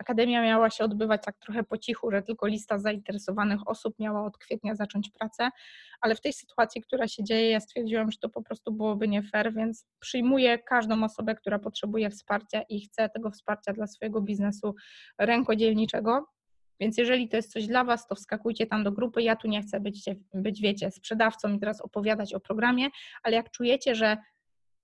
Akademia 0.04 0.43
miała 0.43 0.70
się 0.70 0.84
odbywać 0.84 1.22
tak 1.26 1.38
trochę 1.38 1.64
po 1.64 1.78
cichu, 1.78 2.12
że 2.12 2.22
tylko 2.22 2.47
lista 2.47 2.80
zainteresowanych 2.80 3.68
osób 3.68 3.99
miała 3.99 4.26
od 4.26 4.38
kwietnia 4.38 4.76
zacząć 4.76 5.10
pracę, 5.10 5.49
ale 6.01 6.16
w 6.16 6.22
tej 6.22 6.34
sytuacji, 6.34 6.82
która 6.82 7.08
się 7.08 7.24
dzieje, 7.24 7.49
ja 7.49 7.60
stwierdziłam, 7.60 8.12
że 8.12 8.18
to 8.18 8.30
po 8.30 8.41
prostu 8.41 8.72
byłoby 8.72 9.08
nie 9.08 9.24
fair, 9.24 9.54
więc 9.54 9.86
przyjmuję 9.99 10.60
każdą 10.60 11.04
osobę, 11.04 11.36
która 11.36 11.60
potrzebuje 11.60 12.10
wsparcia 12.10 12.62
i 12.70 12.82
chce 12.82 13.10
tego 13.10 13.32
wsparcia 13.32 13.74
dla 13.74 13.88
swojego 13.88 14.22
biznesu 14.22 14.76
rękodzielniczego. 15.18 16.28
Więc 16.80 16.97
jeżeli 16.97 17.30
to 17.30 17.36
jest 17.38 17.51
coś 17.51 17.68
dla 17.68 17.84
Was, 17.84 18.08
to 18.08 18.16
wskakujcie 18.16 18.68
tam 18.68 18.84
do 18.84 18.91
grupy. 18.91 19.22
Ja 19.22 19.36
tu 19.36 19.47
nie 19.47 19.62
chcę 19.62 19.80
być, 19.80 20.06
być 20.34 20.62
wiecie, 20.62 20.91
sprzedawcą 20.91 21.54
i 21.54 21.60
teraz 21.60 21.82
opowiadać 21.82 22.34
o 22.34 22.39
programie, 22.39 22.89
ale 23.24 23.36
jak 23.36 23.51
czujecie, 23.51 23.95
że 23.95 24.18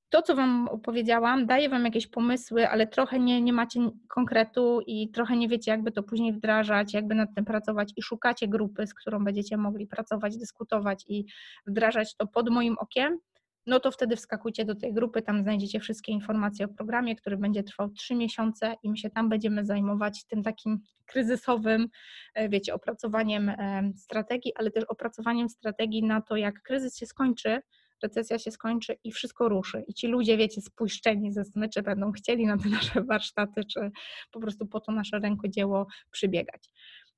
to, 0.10 0.22
co 0.22 0.36
Wam 0.36 0.68
opowiedziałam, 0.68 1.46
daje 1.46 1.70
Wam 1.70 1.86
jakieś 1.86 2.08
pomysły, 2.08 2.70
ale 2.70 2.88
trochę 2.88 3.20
nie, 3.20 3.42
nie 3.42 3.54
macie 3.54 3.80
konkretu 4.08 4.82
i 4.88 5.10
trochę 5.12 5.38
nie 5.38 5.48
wiecie, 5.48 5.72
jakby 5.72 5.92
to 5.92 6.04
później 6.04 6.34
wdrażać, 6.34 6.94
jakby 6.94 7.16
nad 7.16 7.30
tym 7.36 7.46
pracować 7.46 7.94
i 7.96 8.02
szukacie 8.02 8.48
grupy, 8.48 8.88
z 8.88 8.94
którą 8.94 9.24
będziecie 9.24 9.58
mogli 9.58 9.88
pracować, 9.88 10.38
dyskutować 10.38 11.06
i 11.08 11.26
wdrażać 11.68 12.16
to 12.16 12.28
pod 12.28 12.50
moim 12.50 12.76
okiem, 12.78 13.20
no 13.66 13.80
to 13.80 13.92
wtedy 13.92 14.16
wskakujcie 14.16 14.66
do 14.66 14.76
tej 14.76 14.94
grupy, 14.94 15.22
tam 15.22 15.42
znajdziecie 15.42 15.80
wszystkie 15.80 16.12
informacje 16.12 16.66
o 16.66 16.70
programie, 16.70 17.16
który 17.16 17.38
będzie 17.38 17.64
trwał 17.64 17.90
3 17.90 18.16
miesiące 18.16 18.76
i 18.84 18.90
my 18.90 18.98
się 18.98 19.10
tam 19.10 19.30
będziemy 19.30 19.66
zajmować 19.66 20.26
tym 20.26 20.44
takim 20.44 20.80
kryzysowym, 21.06 21.88
e, 22.34 22.50
wiecie, 22.50 22.74
opracowaniem 22.74 23.50
e, 23.50 23.92
strategii, 23.96 24.52
ale 24.56 24.72
też 24.72 24.84
opracowaniem 24.84 25.50
strategii 25.50 26.04
na 26.04 26.22
to, 26.22 26.36
jak 26.36 26.62
kryzys 26.62 26.98
się 26.98 27.06
skończy, 27.06 27.62
recesja 28.04 28.40
się 28.40 28.52
skończy 28.52 28.98
i 29.04 29.12
wszystko 29.12 29.50
ruszy. 29.50 29.84
I 29.88 29.94
ci 29.94 30.08
ludzie, 30.08 30.38
wiecie, 30.38 30.62
spuszczeni 30.62 31.34
ze 31.34 31.46
smyczy 31.46 31.82
będą 31.82 32.12
chcieli 32.12 32.46
na 32.46 32.58
te 32.58 32.70
nasze 32.80 33.04
warsztaty, 33.04 33.66
czy 33.66 33.92
po 34.32 34.40
prostu 34.40 34.68
po 34.68 34.80
to 34.80 34.92
nasze 34.92 35.20
rękodzieło 35.20 35.88
przybiegać. 36.12 36.70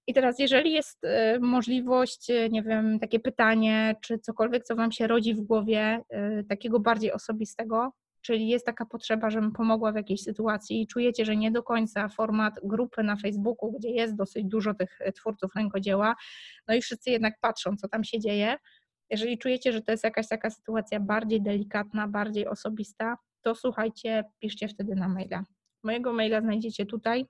I 0.08 0.14
teraz, 0.14 0.40
jeżeli 0.40 0.72
jest 0.72 1.04
y, 1.04 1.40
możliwość, 1.40 2.30
y, 2.30 2.50
nie 2.52 2.64
wiem, 2.64 3.00
takie 3.00 3.20
pytanie, 3.20 3.96
czy 4.02 4.20
cokolwiek, 4.20 4.64
co 4.64 4.76
Wam 4.76 4.92
się 4.92 5.08
rodzi 5.08 5.34
w 5.36 5.42
głowie, 5.42 6.02
y, 6.40 6.44
takiego 6.44 6.80
bardziej 6.80 7.12
osobistego, 7.14 7.92
czyli 8.22 8.48
jest 8.48 8.66
taka 8.66 8.86
potrzeba, 8.86 9.30
żebym 9.30 9.52
pomogła 9.52 9.92
w 9.92 9.96
jakiejś 9.96 10.24
sytuacji 10.24 10.82
i 10.82 10.88
czujecie, 10.88 11.26
że 11.26 11.36
nie 11.36 11.52
do 11.52 11.64
końca 11.64 12.10
format 12.10 12.54
grupy 12.64 13.04
na 13.04 13.16
Facebooku, 13.16 13.72
gdzie 13.72 13.90
jest 13.90 14.16
dosyć 14.16 14.46
dużo 14.46 14.74
tych 14.74 15.00
twórców 15.16 15.56
rękodzieła, 15.56 16.16
no 16.68 16.74
i 16.76 16.82
wszyscy 16.82 17.10
jednak 17.10 17.40
patrzą, 17.42 17.78
co 17.78 17.88
tam 17.88 18.04
się 18.04 18.20
dzieje, 18.20 18.58
jeżeli 19.12 19.38
czujecie, 19.38 19.74
że 19.74 19.82
to 19.82 19.92
jest 19.92 20.04
jakaś 20.04 20.28
taka 20.28 20.50
sytuacja 20.50 21.00
bardziej 21.00 21.42
delikatna, 21.42 22.08
bardziej 22.08 22.48
osobista, 22.48 23.18
to 23.42 23.56
słuchajcie, 23.56 24.24
piszcie 24.40 24.68
wtedy 24.68 24.96
na 24.96 25.08
maila. 25.08 25.44
Mojego 25.84 26.14
maila 26.14 26.42
znajdziecie 26.42 26.86
tutaj. 26.86 27.26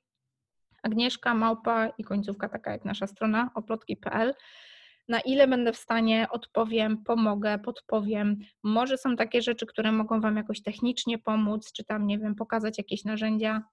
Agnieszka, 0.84 1.34
małpa 1.34 1.88
i 1.98 2.04
końcówka 2.04 2.50
taka 2.50 2.72
jak 2.72 2.86
nasza 2.86 3.08
strona 3.08 3.52
oplotki.pl. 3.56 4.34
Na 5.10 5.20
ile 5.20 5.48
będę 5.48 5.74
w 5.74 5.78
stanie, 5.78 6.28
odpowiem, 6.30 7.04
pomogę, 7.04 7.60
podpowiem. 7.60 8.38
Może 8.64 8.98
są 8.98 9.16
takie 9.16 9.42
rzeczy, 9.42 9.66
które 9.66 9.92
mogą 9.92 10.22
Wam 10.22 10.38
jakoś 10.38 10.62
technicznie 10.62 11.18
pomóc, 11.18 11.72
czy 11.74 11.84
tam, 11.84 12.08
nie 12.08 12.20
wiem, 12.20 12.36
pokazać 12.36 12.78
jakieś 12.78 13.04
narzędzia. 13.04 13.64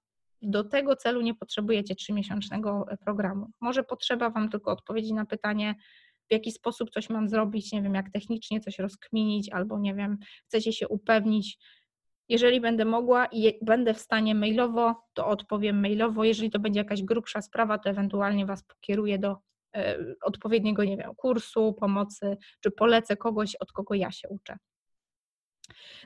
Do 0.42 0.64
tego 0.64 0.96
celu 0.96 1.20
nie 1.20 1.34
potrzebujecie 1.34 1.94
trzymiesięcznego 1.94 2.86
programu. 3.04 3.50
Może 3.60 3.84
potrzeba 3.84 4.30
Wam 4.30 4.48
tylko 4.48 4.70
odpowiedzi 4.72 5.14
na 5.14 5.26
pytanie, 5.26 5.74
w 6.28 6.32
jaki 6.32 6.52
sposób 6.52 6.90
coś 6.90 7.10
mam 7.10 7.28
zrobić, 7.28 7.72
nie 7.72 7.82
wiem, 7.82 7.94
jak 7.94 8.10
technicznie 8.10 8.60
coś 8.60 8.78
rozkminić, 8.78 9.50
albo 9.52 9.78
nie 9.78 9.94
wiem, 9.94 10.18
chcecie 10.46 10.72
się 10.72 10.88
upewnić. 10.88 11.58
Jeżeli 12.28 12.60
będę 12.60 12.84
mogła 12.84 13.26
i 13.26 13.58
będę 13.64 13.94
w 13.94 13.98
stanie 13.98 14.34
mailowo, 14.34 14.94
to 15.14 15.26
odpowiem 15.26 15.80
mailowo. 15.80 16.24
Jeżeli 16.24 16.50
to 16.50 16.58
będzie 16.58 16.80
jakaś 16.80 17.02
grubsza 17.02 17.42
sprawa, 17.42 17.78
to 17.78 17.90
ewentualnie 17.90 18.46
Was 18.46 18.64
pokieruję 18.64 19.18
do 19.18 19.36
e, 19.76 19.98
odpowiedniego, 20.22 20.84
nie 20.84 20.96
wiem, 20.96 21.14
kursu, 21.14 21.74
pomocy, 21.80 22.36
czy 22.60 22.70
polecę 22.70 23.16
kogoś, 23.16 23.56
od 23.56 23.72
kogo 23.72 23.94
ja 23.94 24.10
się 24.10 24.28
uczę. 24.28 24.56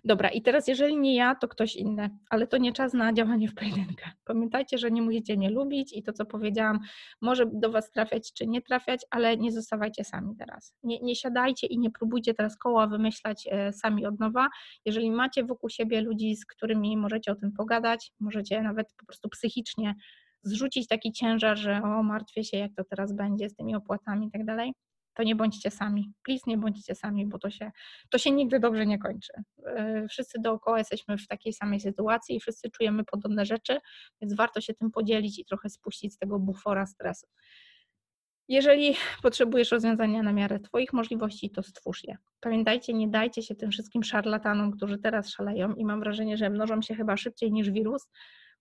Dobra, 0.05 0.29
i 0.29 0.43
teraz 0.43 0.69
jeżeli 0.69 0.97
nie 0.99 1.15
ja, 1.15 1.35
to 1.35 1.49
ktoś 1.49 1.77
inny, 1.77 2.11
ale 2.31 2.47
to 2.47 2.59
nie 2.59 2.73
czas 2.73 2.95
na 2.95 3.13
działanie 3.13 3.49
w 3.49 3.55
pojedynkę. 3.55 4.11
Pamiętajcie, 4.25 4.79
że 4.79 4.91
nie 4.91 5.03
musicie 5.03 5.37
nie 5.37 5.51
lubić 5.51 5.93
i 5.93 6.03
to, 6.03 6.13
co 6.13 6.27
powiedziałam, 6.27 6.81
może 7.21 7.47
do 7.53 7.71
Was 7.71 7.91
trafiać 7.91 8.33
czy 8.33 8.47
nie 8.47 8.63
trafiać, 8.63 9.01
ale 9.11 9.37
nie 9.37 9.53
zostawajcie 9.53 10.05
sami 10.05 10.37
teraz. 10.37 10.75
Nie, 10.83 11.01
nie 11.01 11.17
siadajcie 11.17 11.67
i 11.67 11.79
nie 11.79 11.91
próbujcie 11.91 12.35
teraz 12.35 12.59
koła 12.59 12.87
wymyślać 12.87 13.49
e, 13.51 13.73
sami 13.73 14.07
od 14.07 14.21
nowa. 14.21 14.49
Jeżeli 14.85 15.11
macie 15.11 15.45
wokół 15.45 15.71
siebie 15.71 16.01
ludzi, 16.01 16.37
z 16.37 16.47
którymi 16.47 16.97
możecie 16.97 17.33
o 17.33 17.35
tym 17.35 17.53
pogadać, 17.53 18.13
możecie 18.21 18.63
nawet 18.63 18.95
po 18.99 19.07
prostu 19.07 19.29
psychicznie 19.29 19.95
zrzucić 20.43 20.89
taki 20.89 21.13
ciężar, 21.13 21.59
że 21.59 21.83
o, 21.83 22.03
martwię 22.03 22.45
się, 22.45 22.57
jak 22.57 22.71
to 22.77 22.85
teraz 22.85 23.13
będzie 23.13 23.49
z 23.49 23.55
tymi 23.55 23.75
opłatami 23.75 24.27
i 24.27 24.31
tak 24.31 24.45
dalej, 24.45 24.73
to 25.15 25.23
nie 25.23 25.37
bądźcie 25.37 25.71
sami. 25.71 26.13
Please 26.23 26.43
nie 26.47 26.59
bądźcie 26.59 26.95
sami, 26.95 27.27
bo 27.27 27.39
to 27.39 27.51
się, 27.51 27.71
to 28.11 28.19
się 28.19 28.31
nigdy 28.31 28.61
dobrze 28.61 28.87
nie 28.87 28.99
kończy. 28.99 29.33
Yy, 29.59 30.09
Wszyscy 30.09 30.39
dookoła 30.41 30.79
jesteśmy 30.79 31.19
w 31.19 31.27
takiej 31.27 31.53
samej 31.53 31.81
sytuacji 31.81 32.37
i 32.37 32.41
wszyscy 32.41 32.71
czujemy 32.71 33.05
podobne 33.05 33.45
rzeczy, 33.47 33.79
więc 34.21 34.35
warto 34.35 34.61
się 34.61 34.75
tym 34.75 34.91
podzielić 34.91 35.39
i 35.39 35.45
trochę 35.45 35.69
spuścić 35.71 36.15
z 36.15 36.19
tego 36.19 36.39
bufora 36.39 36.87
stresu. 36.87 37.27
Jeżeli 38.49 38.95
potrzebujesz 39.23 39.71
rozwiązania 39.71 40.23
na 40.23 40.33
miarę 40.33 40.61
Twoich 40.61 40.93
możliwości, 40.93 41.51
to 41.51 41.63
stwórz 41.63 42.05
je. 42.05 42.17
Pamiętajcie, 42.41 42.95
nie 42.95 43.09
dajcie 43.09 43.43
się 43.43 43.55
tym 43.55 43.71
wszystkim 43.71 44.03
szarlatanom, 44.03 44.73
którzy 44.73 44.99
teraz 44.99 45.31
szaleją 45.31 45.75
i 45.75 45.85
mam 45.85 46.01
wrażenie, 46.01 46.37
że 46.37 46.51
mnożą 46.51 46.83
się 46.83 46.95
chyba 46.95 47.17
szybciej 47.17 47.53
niż 47.53 47.71
wirus. 47.71 48.09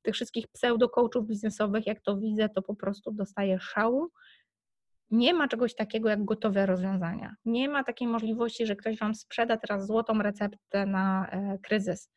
Tych 0.02 0.16
wszystkich 0.16 0.47
pseudo-coachów 0.47 1.28
biznesowych, 1.28 1.88
jak 1.88 2.02
to 2.02 2.18
widzę, 2.18 2.49
to 2.49 2.62
po 2.62 2.76
prostu 2.76 3.12
dostaję 3.12 3.60
szału 3.60 4.10
nie 5.12 5.34
ma 5.34 5.47
czegoś 5.47 5.76
takiego 5.76 6.09
jak 6.09 6.26
gotowe 6.26 6.66
rozwiązania. 6.66 7.36
Nie 7.45 7.70
ma 7.70 7.84
takiej 7.84 8.07
możliwości, 8.07 8.66
że 8.66 8.76
ktoś 8.76 8.97
Wam 8.97 9.16
sprzeda 9.16 9.57
teraz 9.57 9.88
złotą 9.88 10.22
receptę 10.22 10.86
na 10.86 11.30
e, 11.30 11.57
kryzys. 11.64 12.09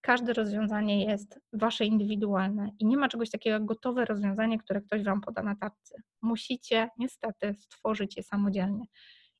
Każde 0.00 0.32
rozwiązanie 0.32 1.04
jest 1.04 1.40
Wasze 1.52 1.84
indywidualne 1.84 2.70
i 2.78 2.86
nie 2.86 2.96
ma 2.96 3.08
czegoś 3.08 3.30
takiego 3.30 3.54
jak 3.54 3.64
gotowe 3.64 4.04
rozwiązanie, 4.04 4.58
które 4.58 4.80
ktoś 4.80 5.04
Wam 5.04 5.20
poda 5.20 5.42
na 5.42 5.56
tarczy. 5.56 5.94
Musicie 6.22 6.88
niestety 6.98 7.54
stworzyć 7.58 8.16
je 8.16 8.22
samodzielnie. 8.22 8.84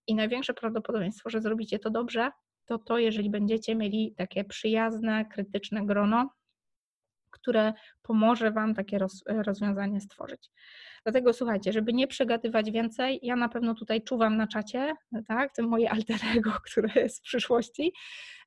I 0.07 0.15
największe 0.15 0.55
prawdopodobieństwo, 0.55 1.31
że 1.31 1.41
zrobicie 1.41 1.79
to 1.79 1.91
dobrze, 1.91 2.31
to 2.65 2.79
to, 2.79 2.99
jeżeli 2.99 3.31
będziecie 3.31 3.75
mieli 3.75 4.15
takie 4.17 4.45
przyjazne, 4.45 5.25
krytyczne 5.25 5.87
grono, 5.87 6.31
które 7.31 7.73
pomoże 8.03 8.51
Wam 8.51 8.75
takie 8.75 8.99
roz, 8.99 9.23
rozwiązanie 9.27 10.01
stworzyć. 10.01 10.51
Dlatego 11.09 11.33
słuchajcie, 11.33 11.73
żeby 11.73 11.93
nie 11.93 12.07
przegadywać 12.07 12.71
więcej, 12.71 13.21
ja 13.23 13.37
na 13.37 13.49
pewno 13.49 13.75
tutaj 13.75 14.03
czuwam 14.03 14.37
na 14.37 14.47
czacie, 14.47 14.95
tak, 15.27 15.57
to 15.57 15.63
moje 15.63 15.91
alter 15.91 16.17
ego, 16.37 16.51
które 16.67 16.89
jest 16.97 17.19
w 17.19 17.23
przyszłości, 17.23 17.93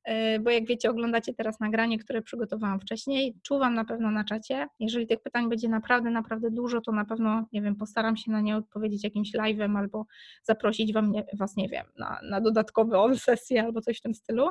E, 0.04 0.38
bo 0.40 0.50
jak 0.50 0.66
wiecie, 0.66 0.90
oglądacie 0.90 1.34
teraz 1.34 1.60
nagranie, 1.60 1.98
które 1.98 2.22
przygotowałam 2.22 2.80
wcześniej. 2.80 3.34
Czuwam 3.42 3.74
na 3.74 3.84
pewno 3.84 4.10
na 4.10 4.24
czacie. 4.24 4.68
Jeżeli 4.80 5.06
tych 5.06 5.22
pytań 5.22 5.48
będzie 5.48 5.68
naprawdę, 5.68 6.10
naprawdę 6.10 6.50
dużo, 6.50 6.80
to 6.80 6.92
na 6.92 7.04
pewno, 7.04 7.44
nie 7.52 7.62
wiem, 7.62 7.76
postaram 7.76 8.16
się 8.16 8.30
na 8.30 8.40
nie 8.40 8.56
odpowiedzieć 8.56 9.04
jakimś 9.04 9.32
live'em 9.32 9.78
albo 9.78 10.06
zaprosić 10.42 10.92
wam, 10.92 11.12
nie, 11.12 11.24
Was, 11.32 11.56
nie 11.56 11.68
wiem, 11.68 11.86
na, 11.98 12.20
na 12.22 12.40
dodatkowe 12.40 12.98
on 12.98 13.18
sesje 13.28 13.62
albo 13.62 13.80
coś 13.80 13.98
w 13.98 14.00
tym 14.00 14.14
stylu. 14.14 14.48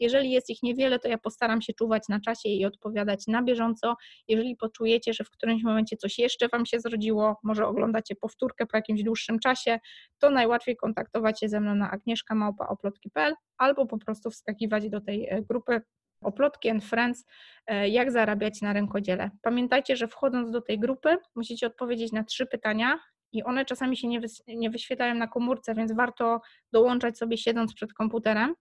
Jeżeli 0.00 0.30
jest 0.30 0.50
ich 0.50 0.62
niewiele, 0.62 0.98
to 0.98 1.08
ja 1.08 1.18
postaram 1.18 1.62
się 1.62 1.72
czuwać 1.72 2.02
na 2.08 2.20
czacie 2.20 2.48
i 2.48 2.64
odpowiadać 2.64 3.26
na 3.26 3.42
bieżąco. 3.42 3.96
Jeżeli 4.28 4.56
poczujecie, 4.56 5.14
że 5.14 5.24
w 5.24 5.30
którymś 5.30 5.62
momencie 5.62 5.96
coś 5.96 6.18
jeszcze 6.18 6.48
Wam 6.48 6.66
się 6.66 6.80
zrodziło, 6.80 7.36
może 7.48 7.66
oglądacie 7.66 8.16
powtórkę 8.16 8.66
po 8.66 8.76
jakimś 8.76 9.02
dłuższym 9.02 9.38
czasie, 9.38 9.78
to 10.18 10.30
najłatwiej 10.30 10.76
kontaktować 10.76 11.40
się 11.40 11.48
ze 11.48 11.60
mną 11.60 11.74
na 11.74 11.90
agnieszkamałpa.oplotki.pl 11.90 13.34
albo 13.58 13.86
po 13.86 13.98
prostu 13.98 14.30
wskakiwać 14.30 14.90
do 14.90 15.00
tej 15.00 15.28
e, 15.28 15.42
grupy 15.42 15.80
Oplotki 16.22 16.70
and 16.70 16.84
Friends, 16.84 17.26
e, 17.66 17.88
jak 17.88 18.12
zarabiać 18.12 18.62
na 18.62 18.72
rękodziele. 18.72 19.30
Pamiętajcie, 19.42 19.96
że 19.96 20.08
wchodząc 20.08 20.50
do 20.50 20.60
tej 20.60 20.78
grupy 20.78 21.16
musicie 21.34 21.66
odpowiedzieć 21.66 22.12
na 22.12 22.24
trzy 22.24 22.46
pytania 22.46 22.98
i 23.32 23.42
one 23.44 23.64
czasami 23.64 23.96
się 23.96 24.08
nie, 24.48 24.70
wyświetlają 24.70 25.14
na 25.14 25.26
komórce, 25.26 25.74
więc 25.74 25.92
warto 25.92 26.40
dołączać 26.72 27.18
sobie 27.18 27.38
siedząc 27.38 27.74
przed 27.74 27.92
komputerem. 27.92 28.54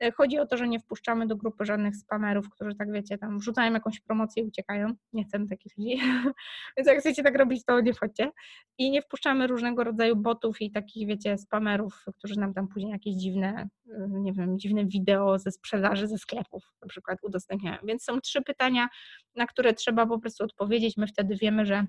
E, 0.00 0.12
chodzi 0.12 0.38
o 0.38 0.46
to, 0.46 0.56
że 0.56 0.68
nie 0.68 0.80
wpuszczamy 0.80 1.26
do 1.26 1.36
grupy 1.36 1.64
żadnych 1.64 1.96
spamerów, 1.96 2.50
którzy 2.50 2.74
tak 2.74 2.92
wiecie, 2.92 3.18
tam 3.18 3.38
wrzucają 3.38 3.72
jakąś 3.72 4.00
promocję 4.00 4.42
i 4.42 4.46
uciekają. 4.46 4.94
Nie 5.12 5.24
chcemy 5.24 5.48
takich 5.48 5.78
ludzi. 5.78 6.00
Więc 6.76 6.88
jak 6.88 6.98
chcecie 6.98 7.22
tak 7.22 7.38
robić, 7.38 7.64
to 7.64 7.80
nie 7.80 7.94
wchodźcie. 7.94 8.30
I 8.78 8.90
nie 8.90 9.02
wpuszczamy 9.02 9.46
różnego 9.46 9.84
rodzaju 9.84 10.16
botów 10.16 10.60
i 10.60 10.70
takich, 10.70 11.08
wiecie, 11.08 11.38
spamerów, 11.38 12.04
którzy 12.18 12.40
nam 12.40 12.54
tam 12.54 12.68
później 12.68 12.92
jakieś 12.92 13.14
dziwne, 13.14 13.68
e, 13.94 14.08
nie 14.08 14.32
wiem, 14.32 14.58
dziwne 14.58 14.86
wideo 14.86 15.38
ze 15.38 15.50
sprzedaży 15.50 16.08
ze 16.08 16.18
sklepów 16.18 16.72
na 16.82 16.88
przykład 16.88 17.18
udostępniają. 17.22 17.78
Więc 17.84 18.04
są 18.04 18.20
trzy 18.20 18.42
pytania, 18.42 18.88
na 19.36 19.46
które 19.46 19.74
trzeba 19.74 20.06
po 20.06 20.18
prostu 20.18 20.44
odpowiedzieć. 20.44 20.96
My 20.96 21.06
wtedy 21.06 21.36
wiemy, 21.36 21.66
że 21.66 21.86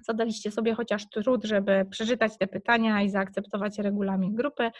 zadaliście 0.00 0.50
sobie 0.50 0.74
chociaż 0.74 1.08
trud, 1.08 1.44
żeby 1.44 1.86
przeczytać 1.90 2.38
te 2.38 2.46
pytania 2.46 3.02
i 3.02 3.10
zaakceptować 3.10 3.78
regulamin 3.78 4.34
grupy. 4.34 4.70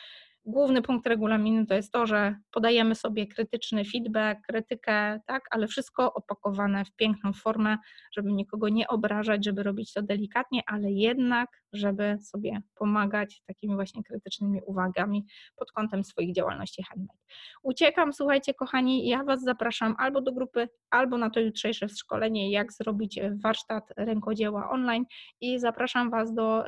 Główny 0.45 0.83
punkt 0.83 1.07
regulaminu 1.07 1.67
to 1.67 1.75
jest 1.75 1.93
to, 1.93 2.07
że 2.07 2.37
podajemy 2.51 2.95
sobie 2.95 3.27
krytyczny 3.27 3.85
feedback, 3.85 4.47
krytykę, 4.47 5.21
tak, 5.27 5.43
ale 5.51 5.67
wszystko 5.67 6.15
opakowane 6.15 6.85
w 6.85 6.93
piękną 6.97 7.33
formę, 7.33 7.79
żeby 8.13 8.33
nikogo 8.33 8.69
nie 8.69 8.89
obrażać, 8.89 9.45
żeby 9.45 9.63
robić 9.63 9.93
to 9.93 10.03
delikatnie, 10.03 10.63
ale 10.67 10.91
jednak, 10.91 11.63
żeby 11.73 12.19
sobie 12.21 12.63
pomagać 12.75 13.43
takimi 13.47 13.75
właśnie 13.75 14.03
krytycznymi 14.03 14.61
uwagami 14.67 15.27
pod 15.57 15.73
kątem 15.73 16.05
swoich 16.05 16.35
działalności 16.35 16.83
handmade. 16.83 17.19
Uciekam, 17.63 18.13
słuchajcie, 18.13 18.55
kochani, 18.55 19.09
ja 19.09 19.25
Was 19.25 19.43
zapraszam 19.43 19.95
albo 19.99 20.21
do 20.21 20.33
grupy, 20.33 20.69
albo 20.91 21.19
na 21.19 21.31
to 21.31 21.41
jutrzejsze 21.41 21.89
szkolenie, 21.89 22.51
jak 22.51 22.73
zrobić 22.73 23.21
warsztat 23.45 23.93
rękodzieła 23.97 24.71
online 24.71 25.05
i 25.41 25.59
zapraszam 25.59 26.11
Was 26.11 26.35
do, 26.35 26.65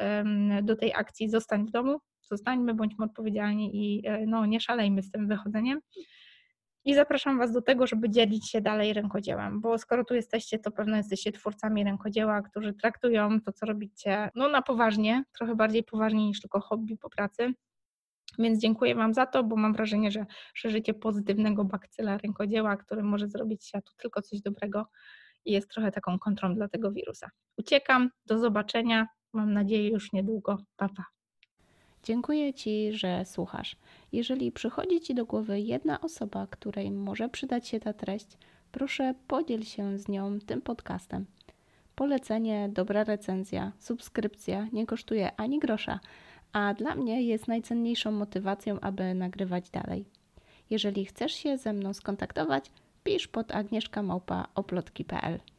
do 0.63 0.77
tej 0.77 0.93
akcji 0.95 1.29
Zostań 1.29 1.67
w 1.67 1.71
domu 1.71 2.01
zostańmy, 2.33 2.75
bądźmy 2.75 3.05
odpowiedzialni 3.05 3.71
i 3.75 4.07
e, 4.07 4.27
no, 4.27 4.47
nie 4.47 4.61
szalejmy 4.61 5.03
z 5.03 5.11
tym 5.11 5.29
wychodzeniem. 5.29 5.81
I 6.85 6.95
zapraszam 6.95 7.39
Was 7.39 7.53
do 7.53 7.63
tego, 7.63 7.87
żeby 7.87 8.11
dzielić 8.11 8.51
się 8.51 8.61
dalej 8.61 8.93
rękodziełem, 8.93 9.61
bo 9.61 9.79
skoro 9.79 10.05
tu 10.05 10.15
jesteście, 10.15 10.59
to 10.59 10.71
pewno 10.71 10.97
jesteście 10.97 11.33
twórcami 11.33 11.85
rękodzieła, 11.85 12.43
którzy 12.43 12.75
traktują 12.75 13.41
to, 13.41 13.53
co 13.53 13.67
robicie, 13.67 14.31
no 14.35 14.49
na 14.49 14.63
poważnie, 14.63 15.25
trochę 15.39 15.55
bardziej 15.55 15.85
poważnie 15.85 16.27
niż 16.27 16.41
tylko 16.41 16.61
hobby 16.61 16.97
po 16.97 17.11
pracy. 17.11 17.55
Więc 18.39 18.61
dziękuję 18.61 18.95
Wam 18.95 19.15
za 19.15 19.27
to, 19.27 19.45
bo 19.45 19.57
mam 19.57 19.73
wrażenie, 19.73 20.11
że 20.11 20.27
szerzycie 20.55 20.95
pozytywnego 20.95 21.65
bakcyla 21.65 22.19
rękodzieła, 22.19 22.77
który 22.77 23.03
może 23.03 23.29
zrobić 23.29 23.67
światu 23.67 23.93
tylko 23.97 24.23
coś 24.23 24.41
dobrego 24.41 24.87
i 25.45 25.53
jest 25.53 25.71
trochę 25.71 25.93
taką 25.93 26.19
kontrą 26.19 26.55
dla 26.55 26.69
tego 26.69 26.93
wirusa. 26.93 27.31
Uciekam, 27.57 28.11
do 28.27 28.39
zobaczenia, 28.39 29.07
mam 29.33 29.53
nadzieję 29.53 29.89
już 29.89 30.13
niedługo. 30.13 30.59
Pa, 30.77 30.89
pa. 30.89 31.12
Dziękuję 32.03 32.55
Ci, 32.55 32.93
że 32.93 33.25
słuchasz. 33.25 33.77
Jeżeli 34.13 34.53
przychodzi 34.53 35.01
Ci 35.01 35.15
do 35.15 35.27
głowy 35.27 35.61
jedna 35.61 36.01
osoba, 36.01 36.47
której 36.47 36.91
może 36.91 37.29
przydać 37.29 37.69
się 37.69 37.81
ta 37.81 37.93
treść, 37.93 38.27
proszę 38.73 39.15
podziel 39.29 39.63
się 39.63 39.99
z 39.99 40.09
nią 40.09 40.39
tym 40.41 40.63
podcastem. 40.63 41.27
Polecenie, 41.95 42.69
dobra 42.73 43.05
recenzja, 43.05 43.73
subskrypcja 43.79 44.69
nie 44.73 44.87
kosztuje 44.87 45.37
ani 45.37 45.59
grosza, 45.59 46.01
a 46.53 46.75
dla 46.75 46.95
mnie 46.95 47.23
jest 47.23 47.49
najcenniejszą 47.49 48.13
motywacją, 48.13 48.81
aby 48.81 49.15
nagrywać 49.15 49.71
dalej. 49.71 50.05
Jeżeli 50.71 51.05
chcesz 51.05 51.33
się 51.33 51.59
ze 51.59 51.73
mną 51.73 51.95
skontaktować, 51.95 52.71
pisz 53.05 53.29
pod 53.29 53.53
agnieszkamałpa.oplotki.pl 53.55 55.52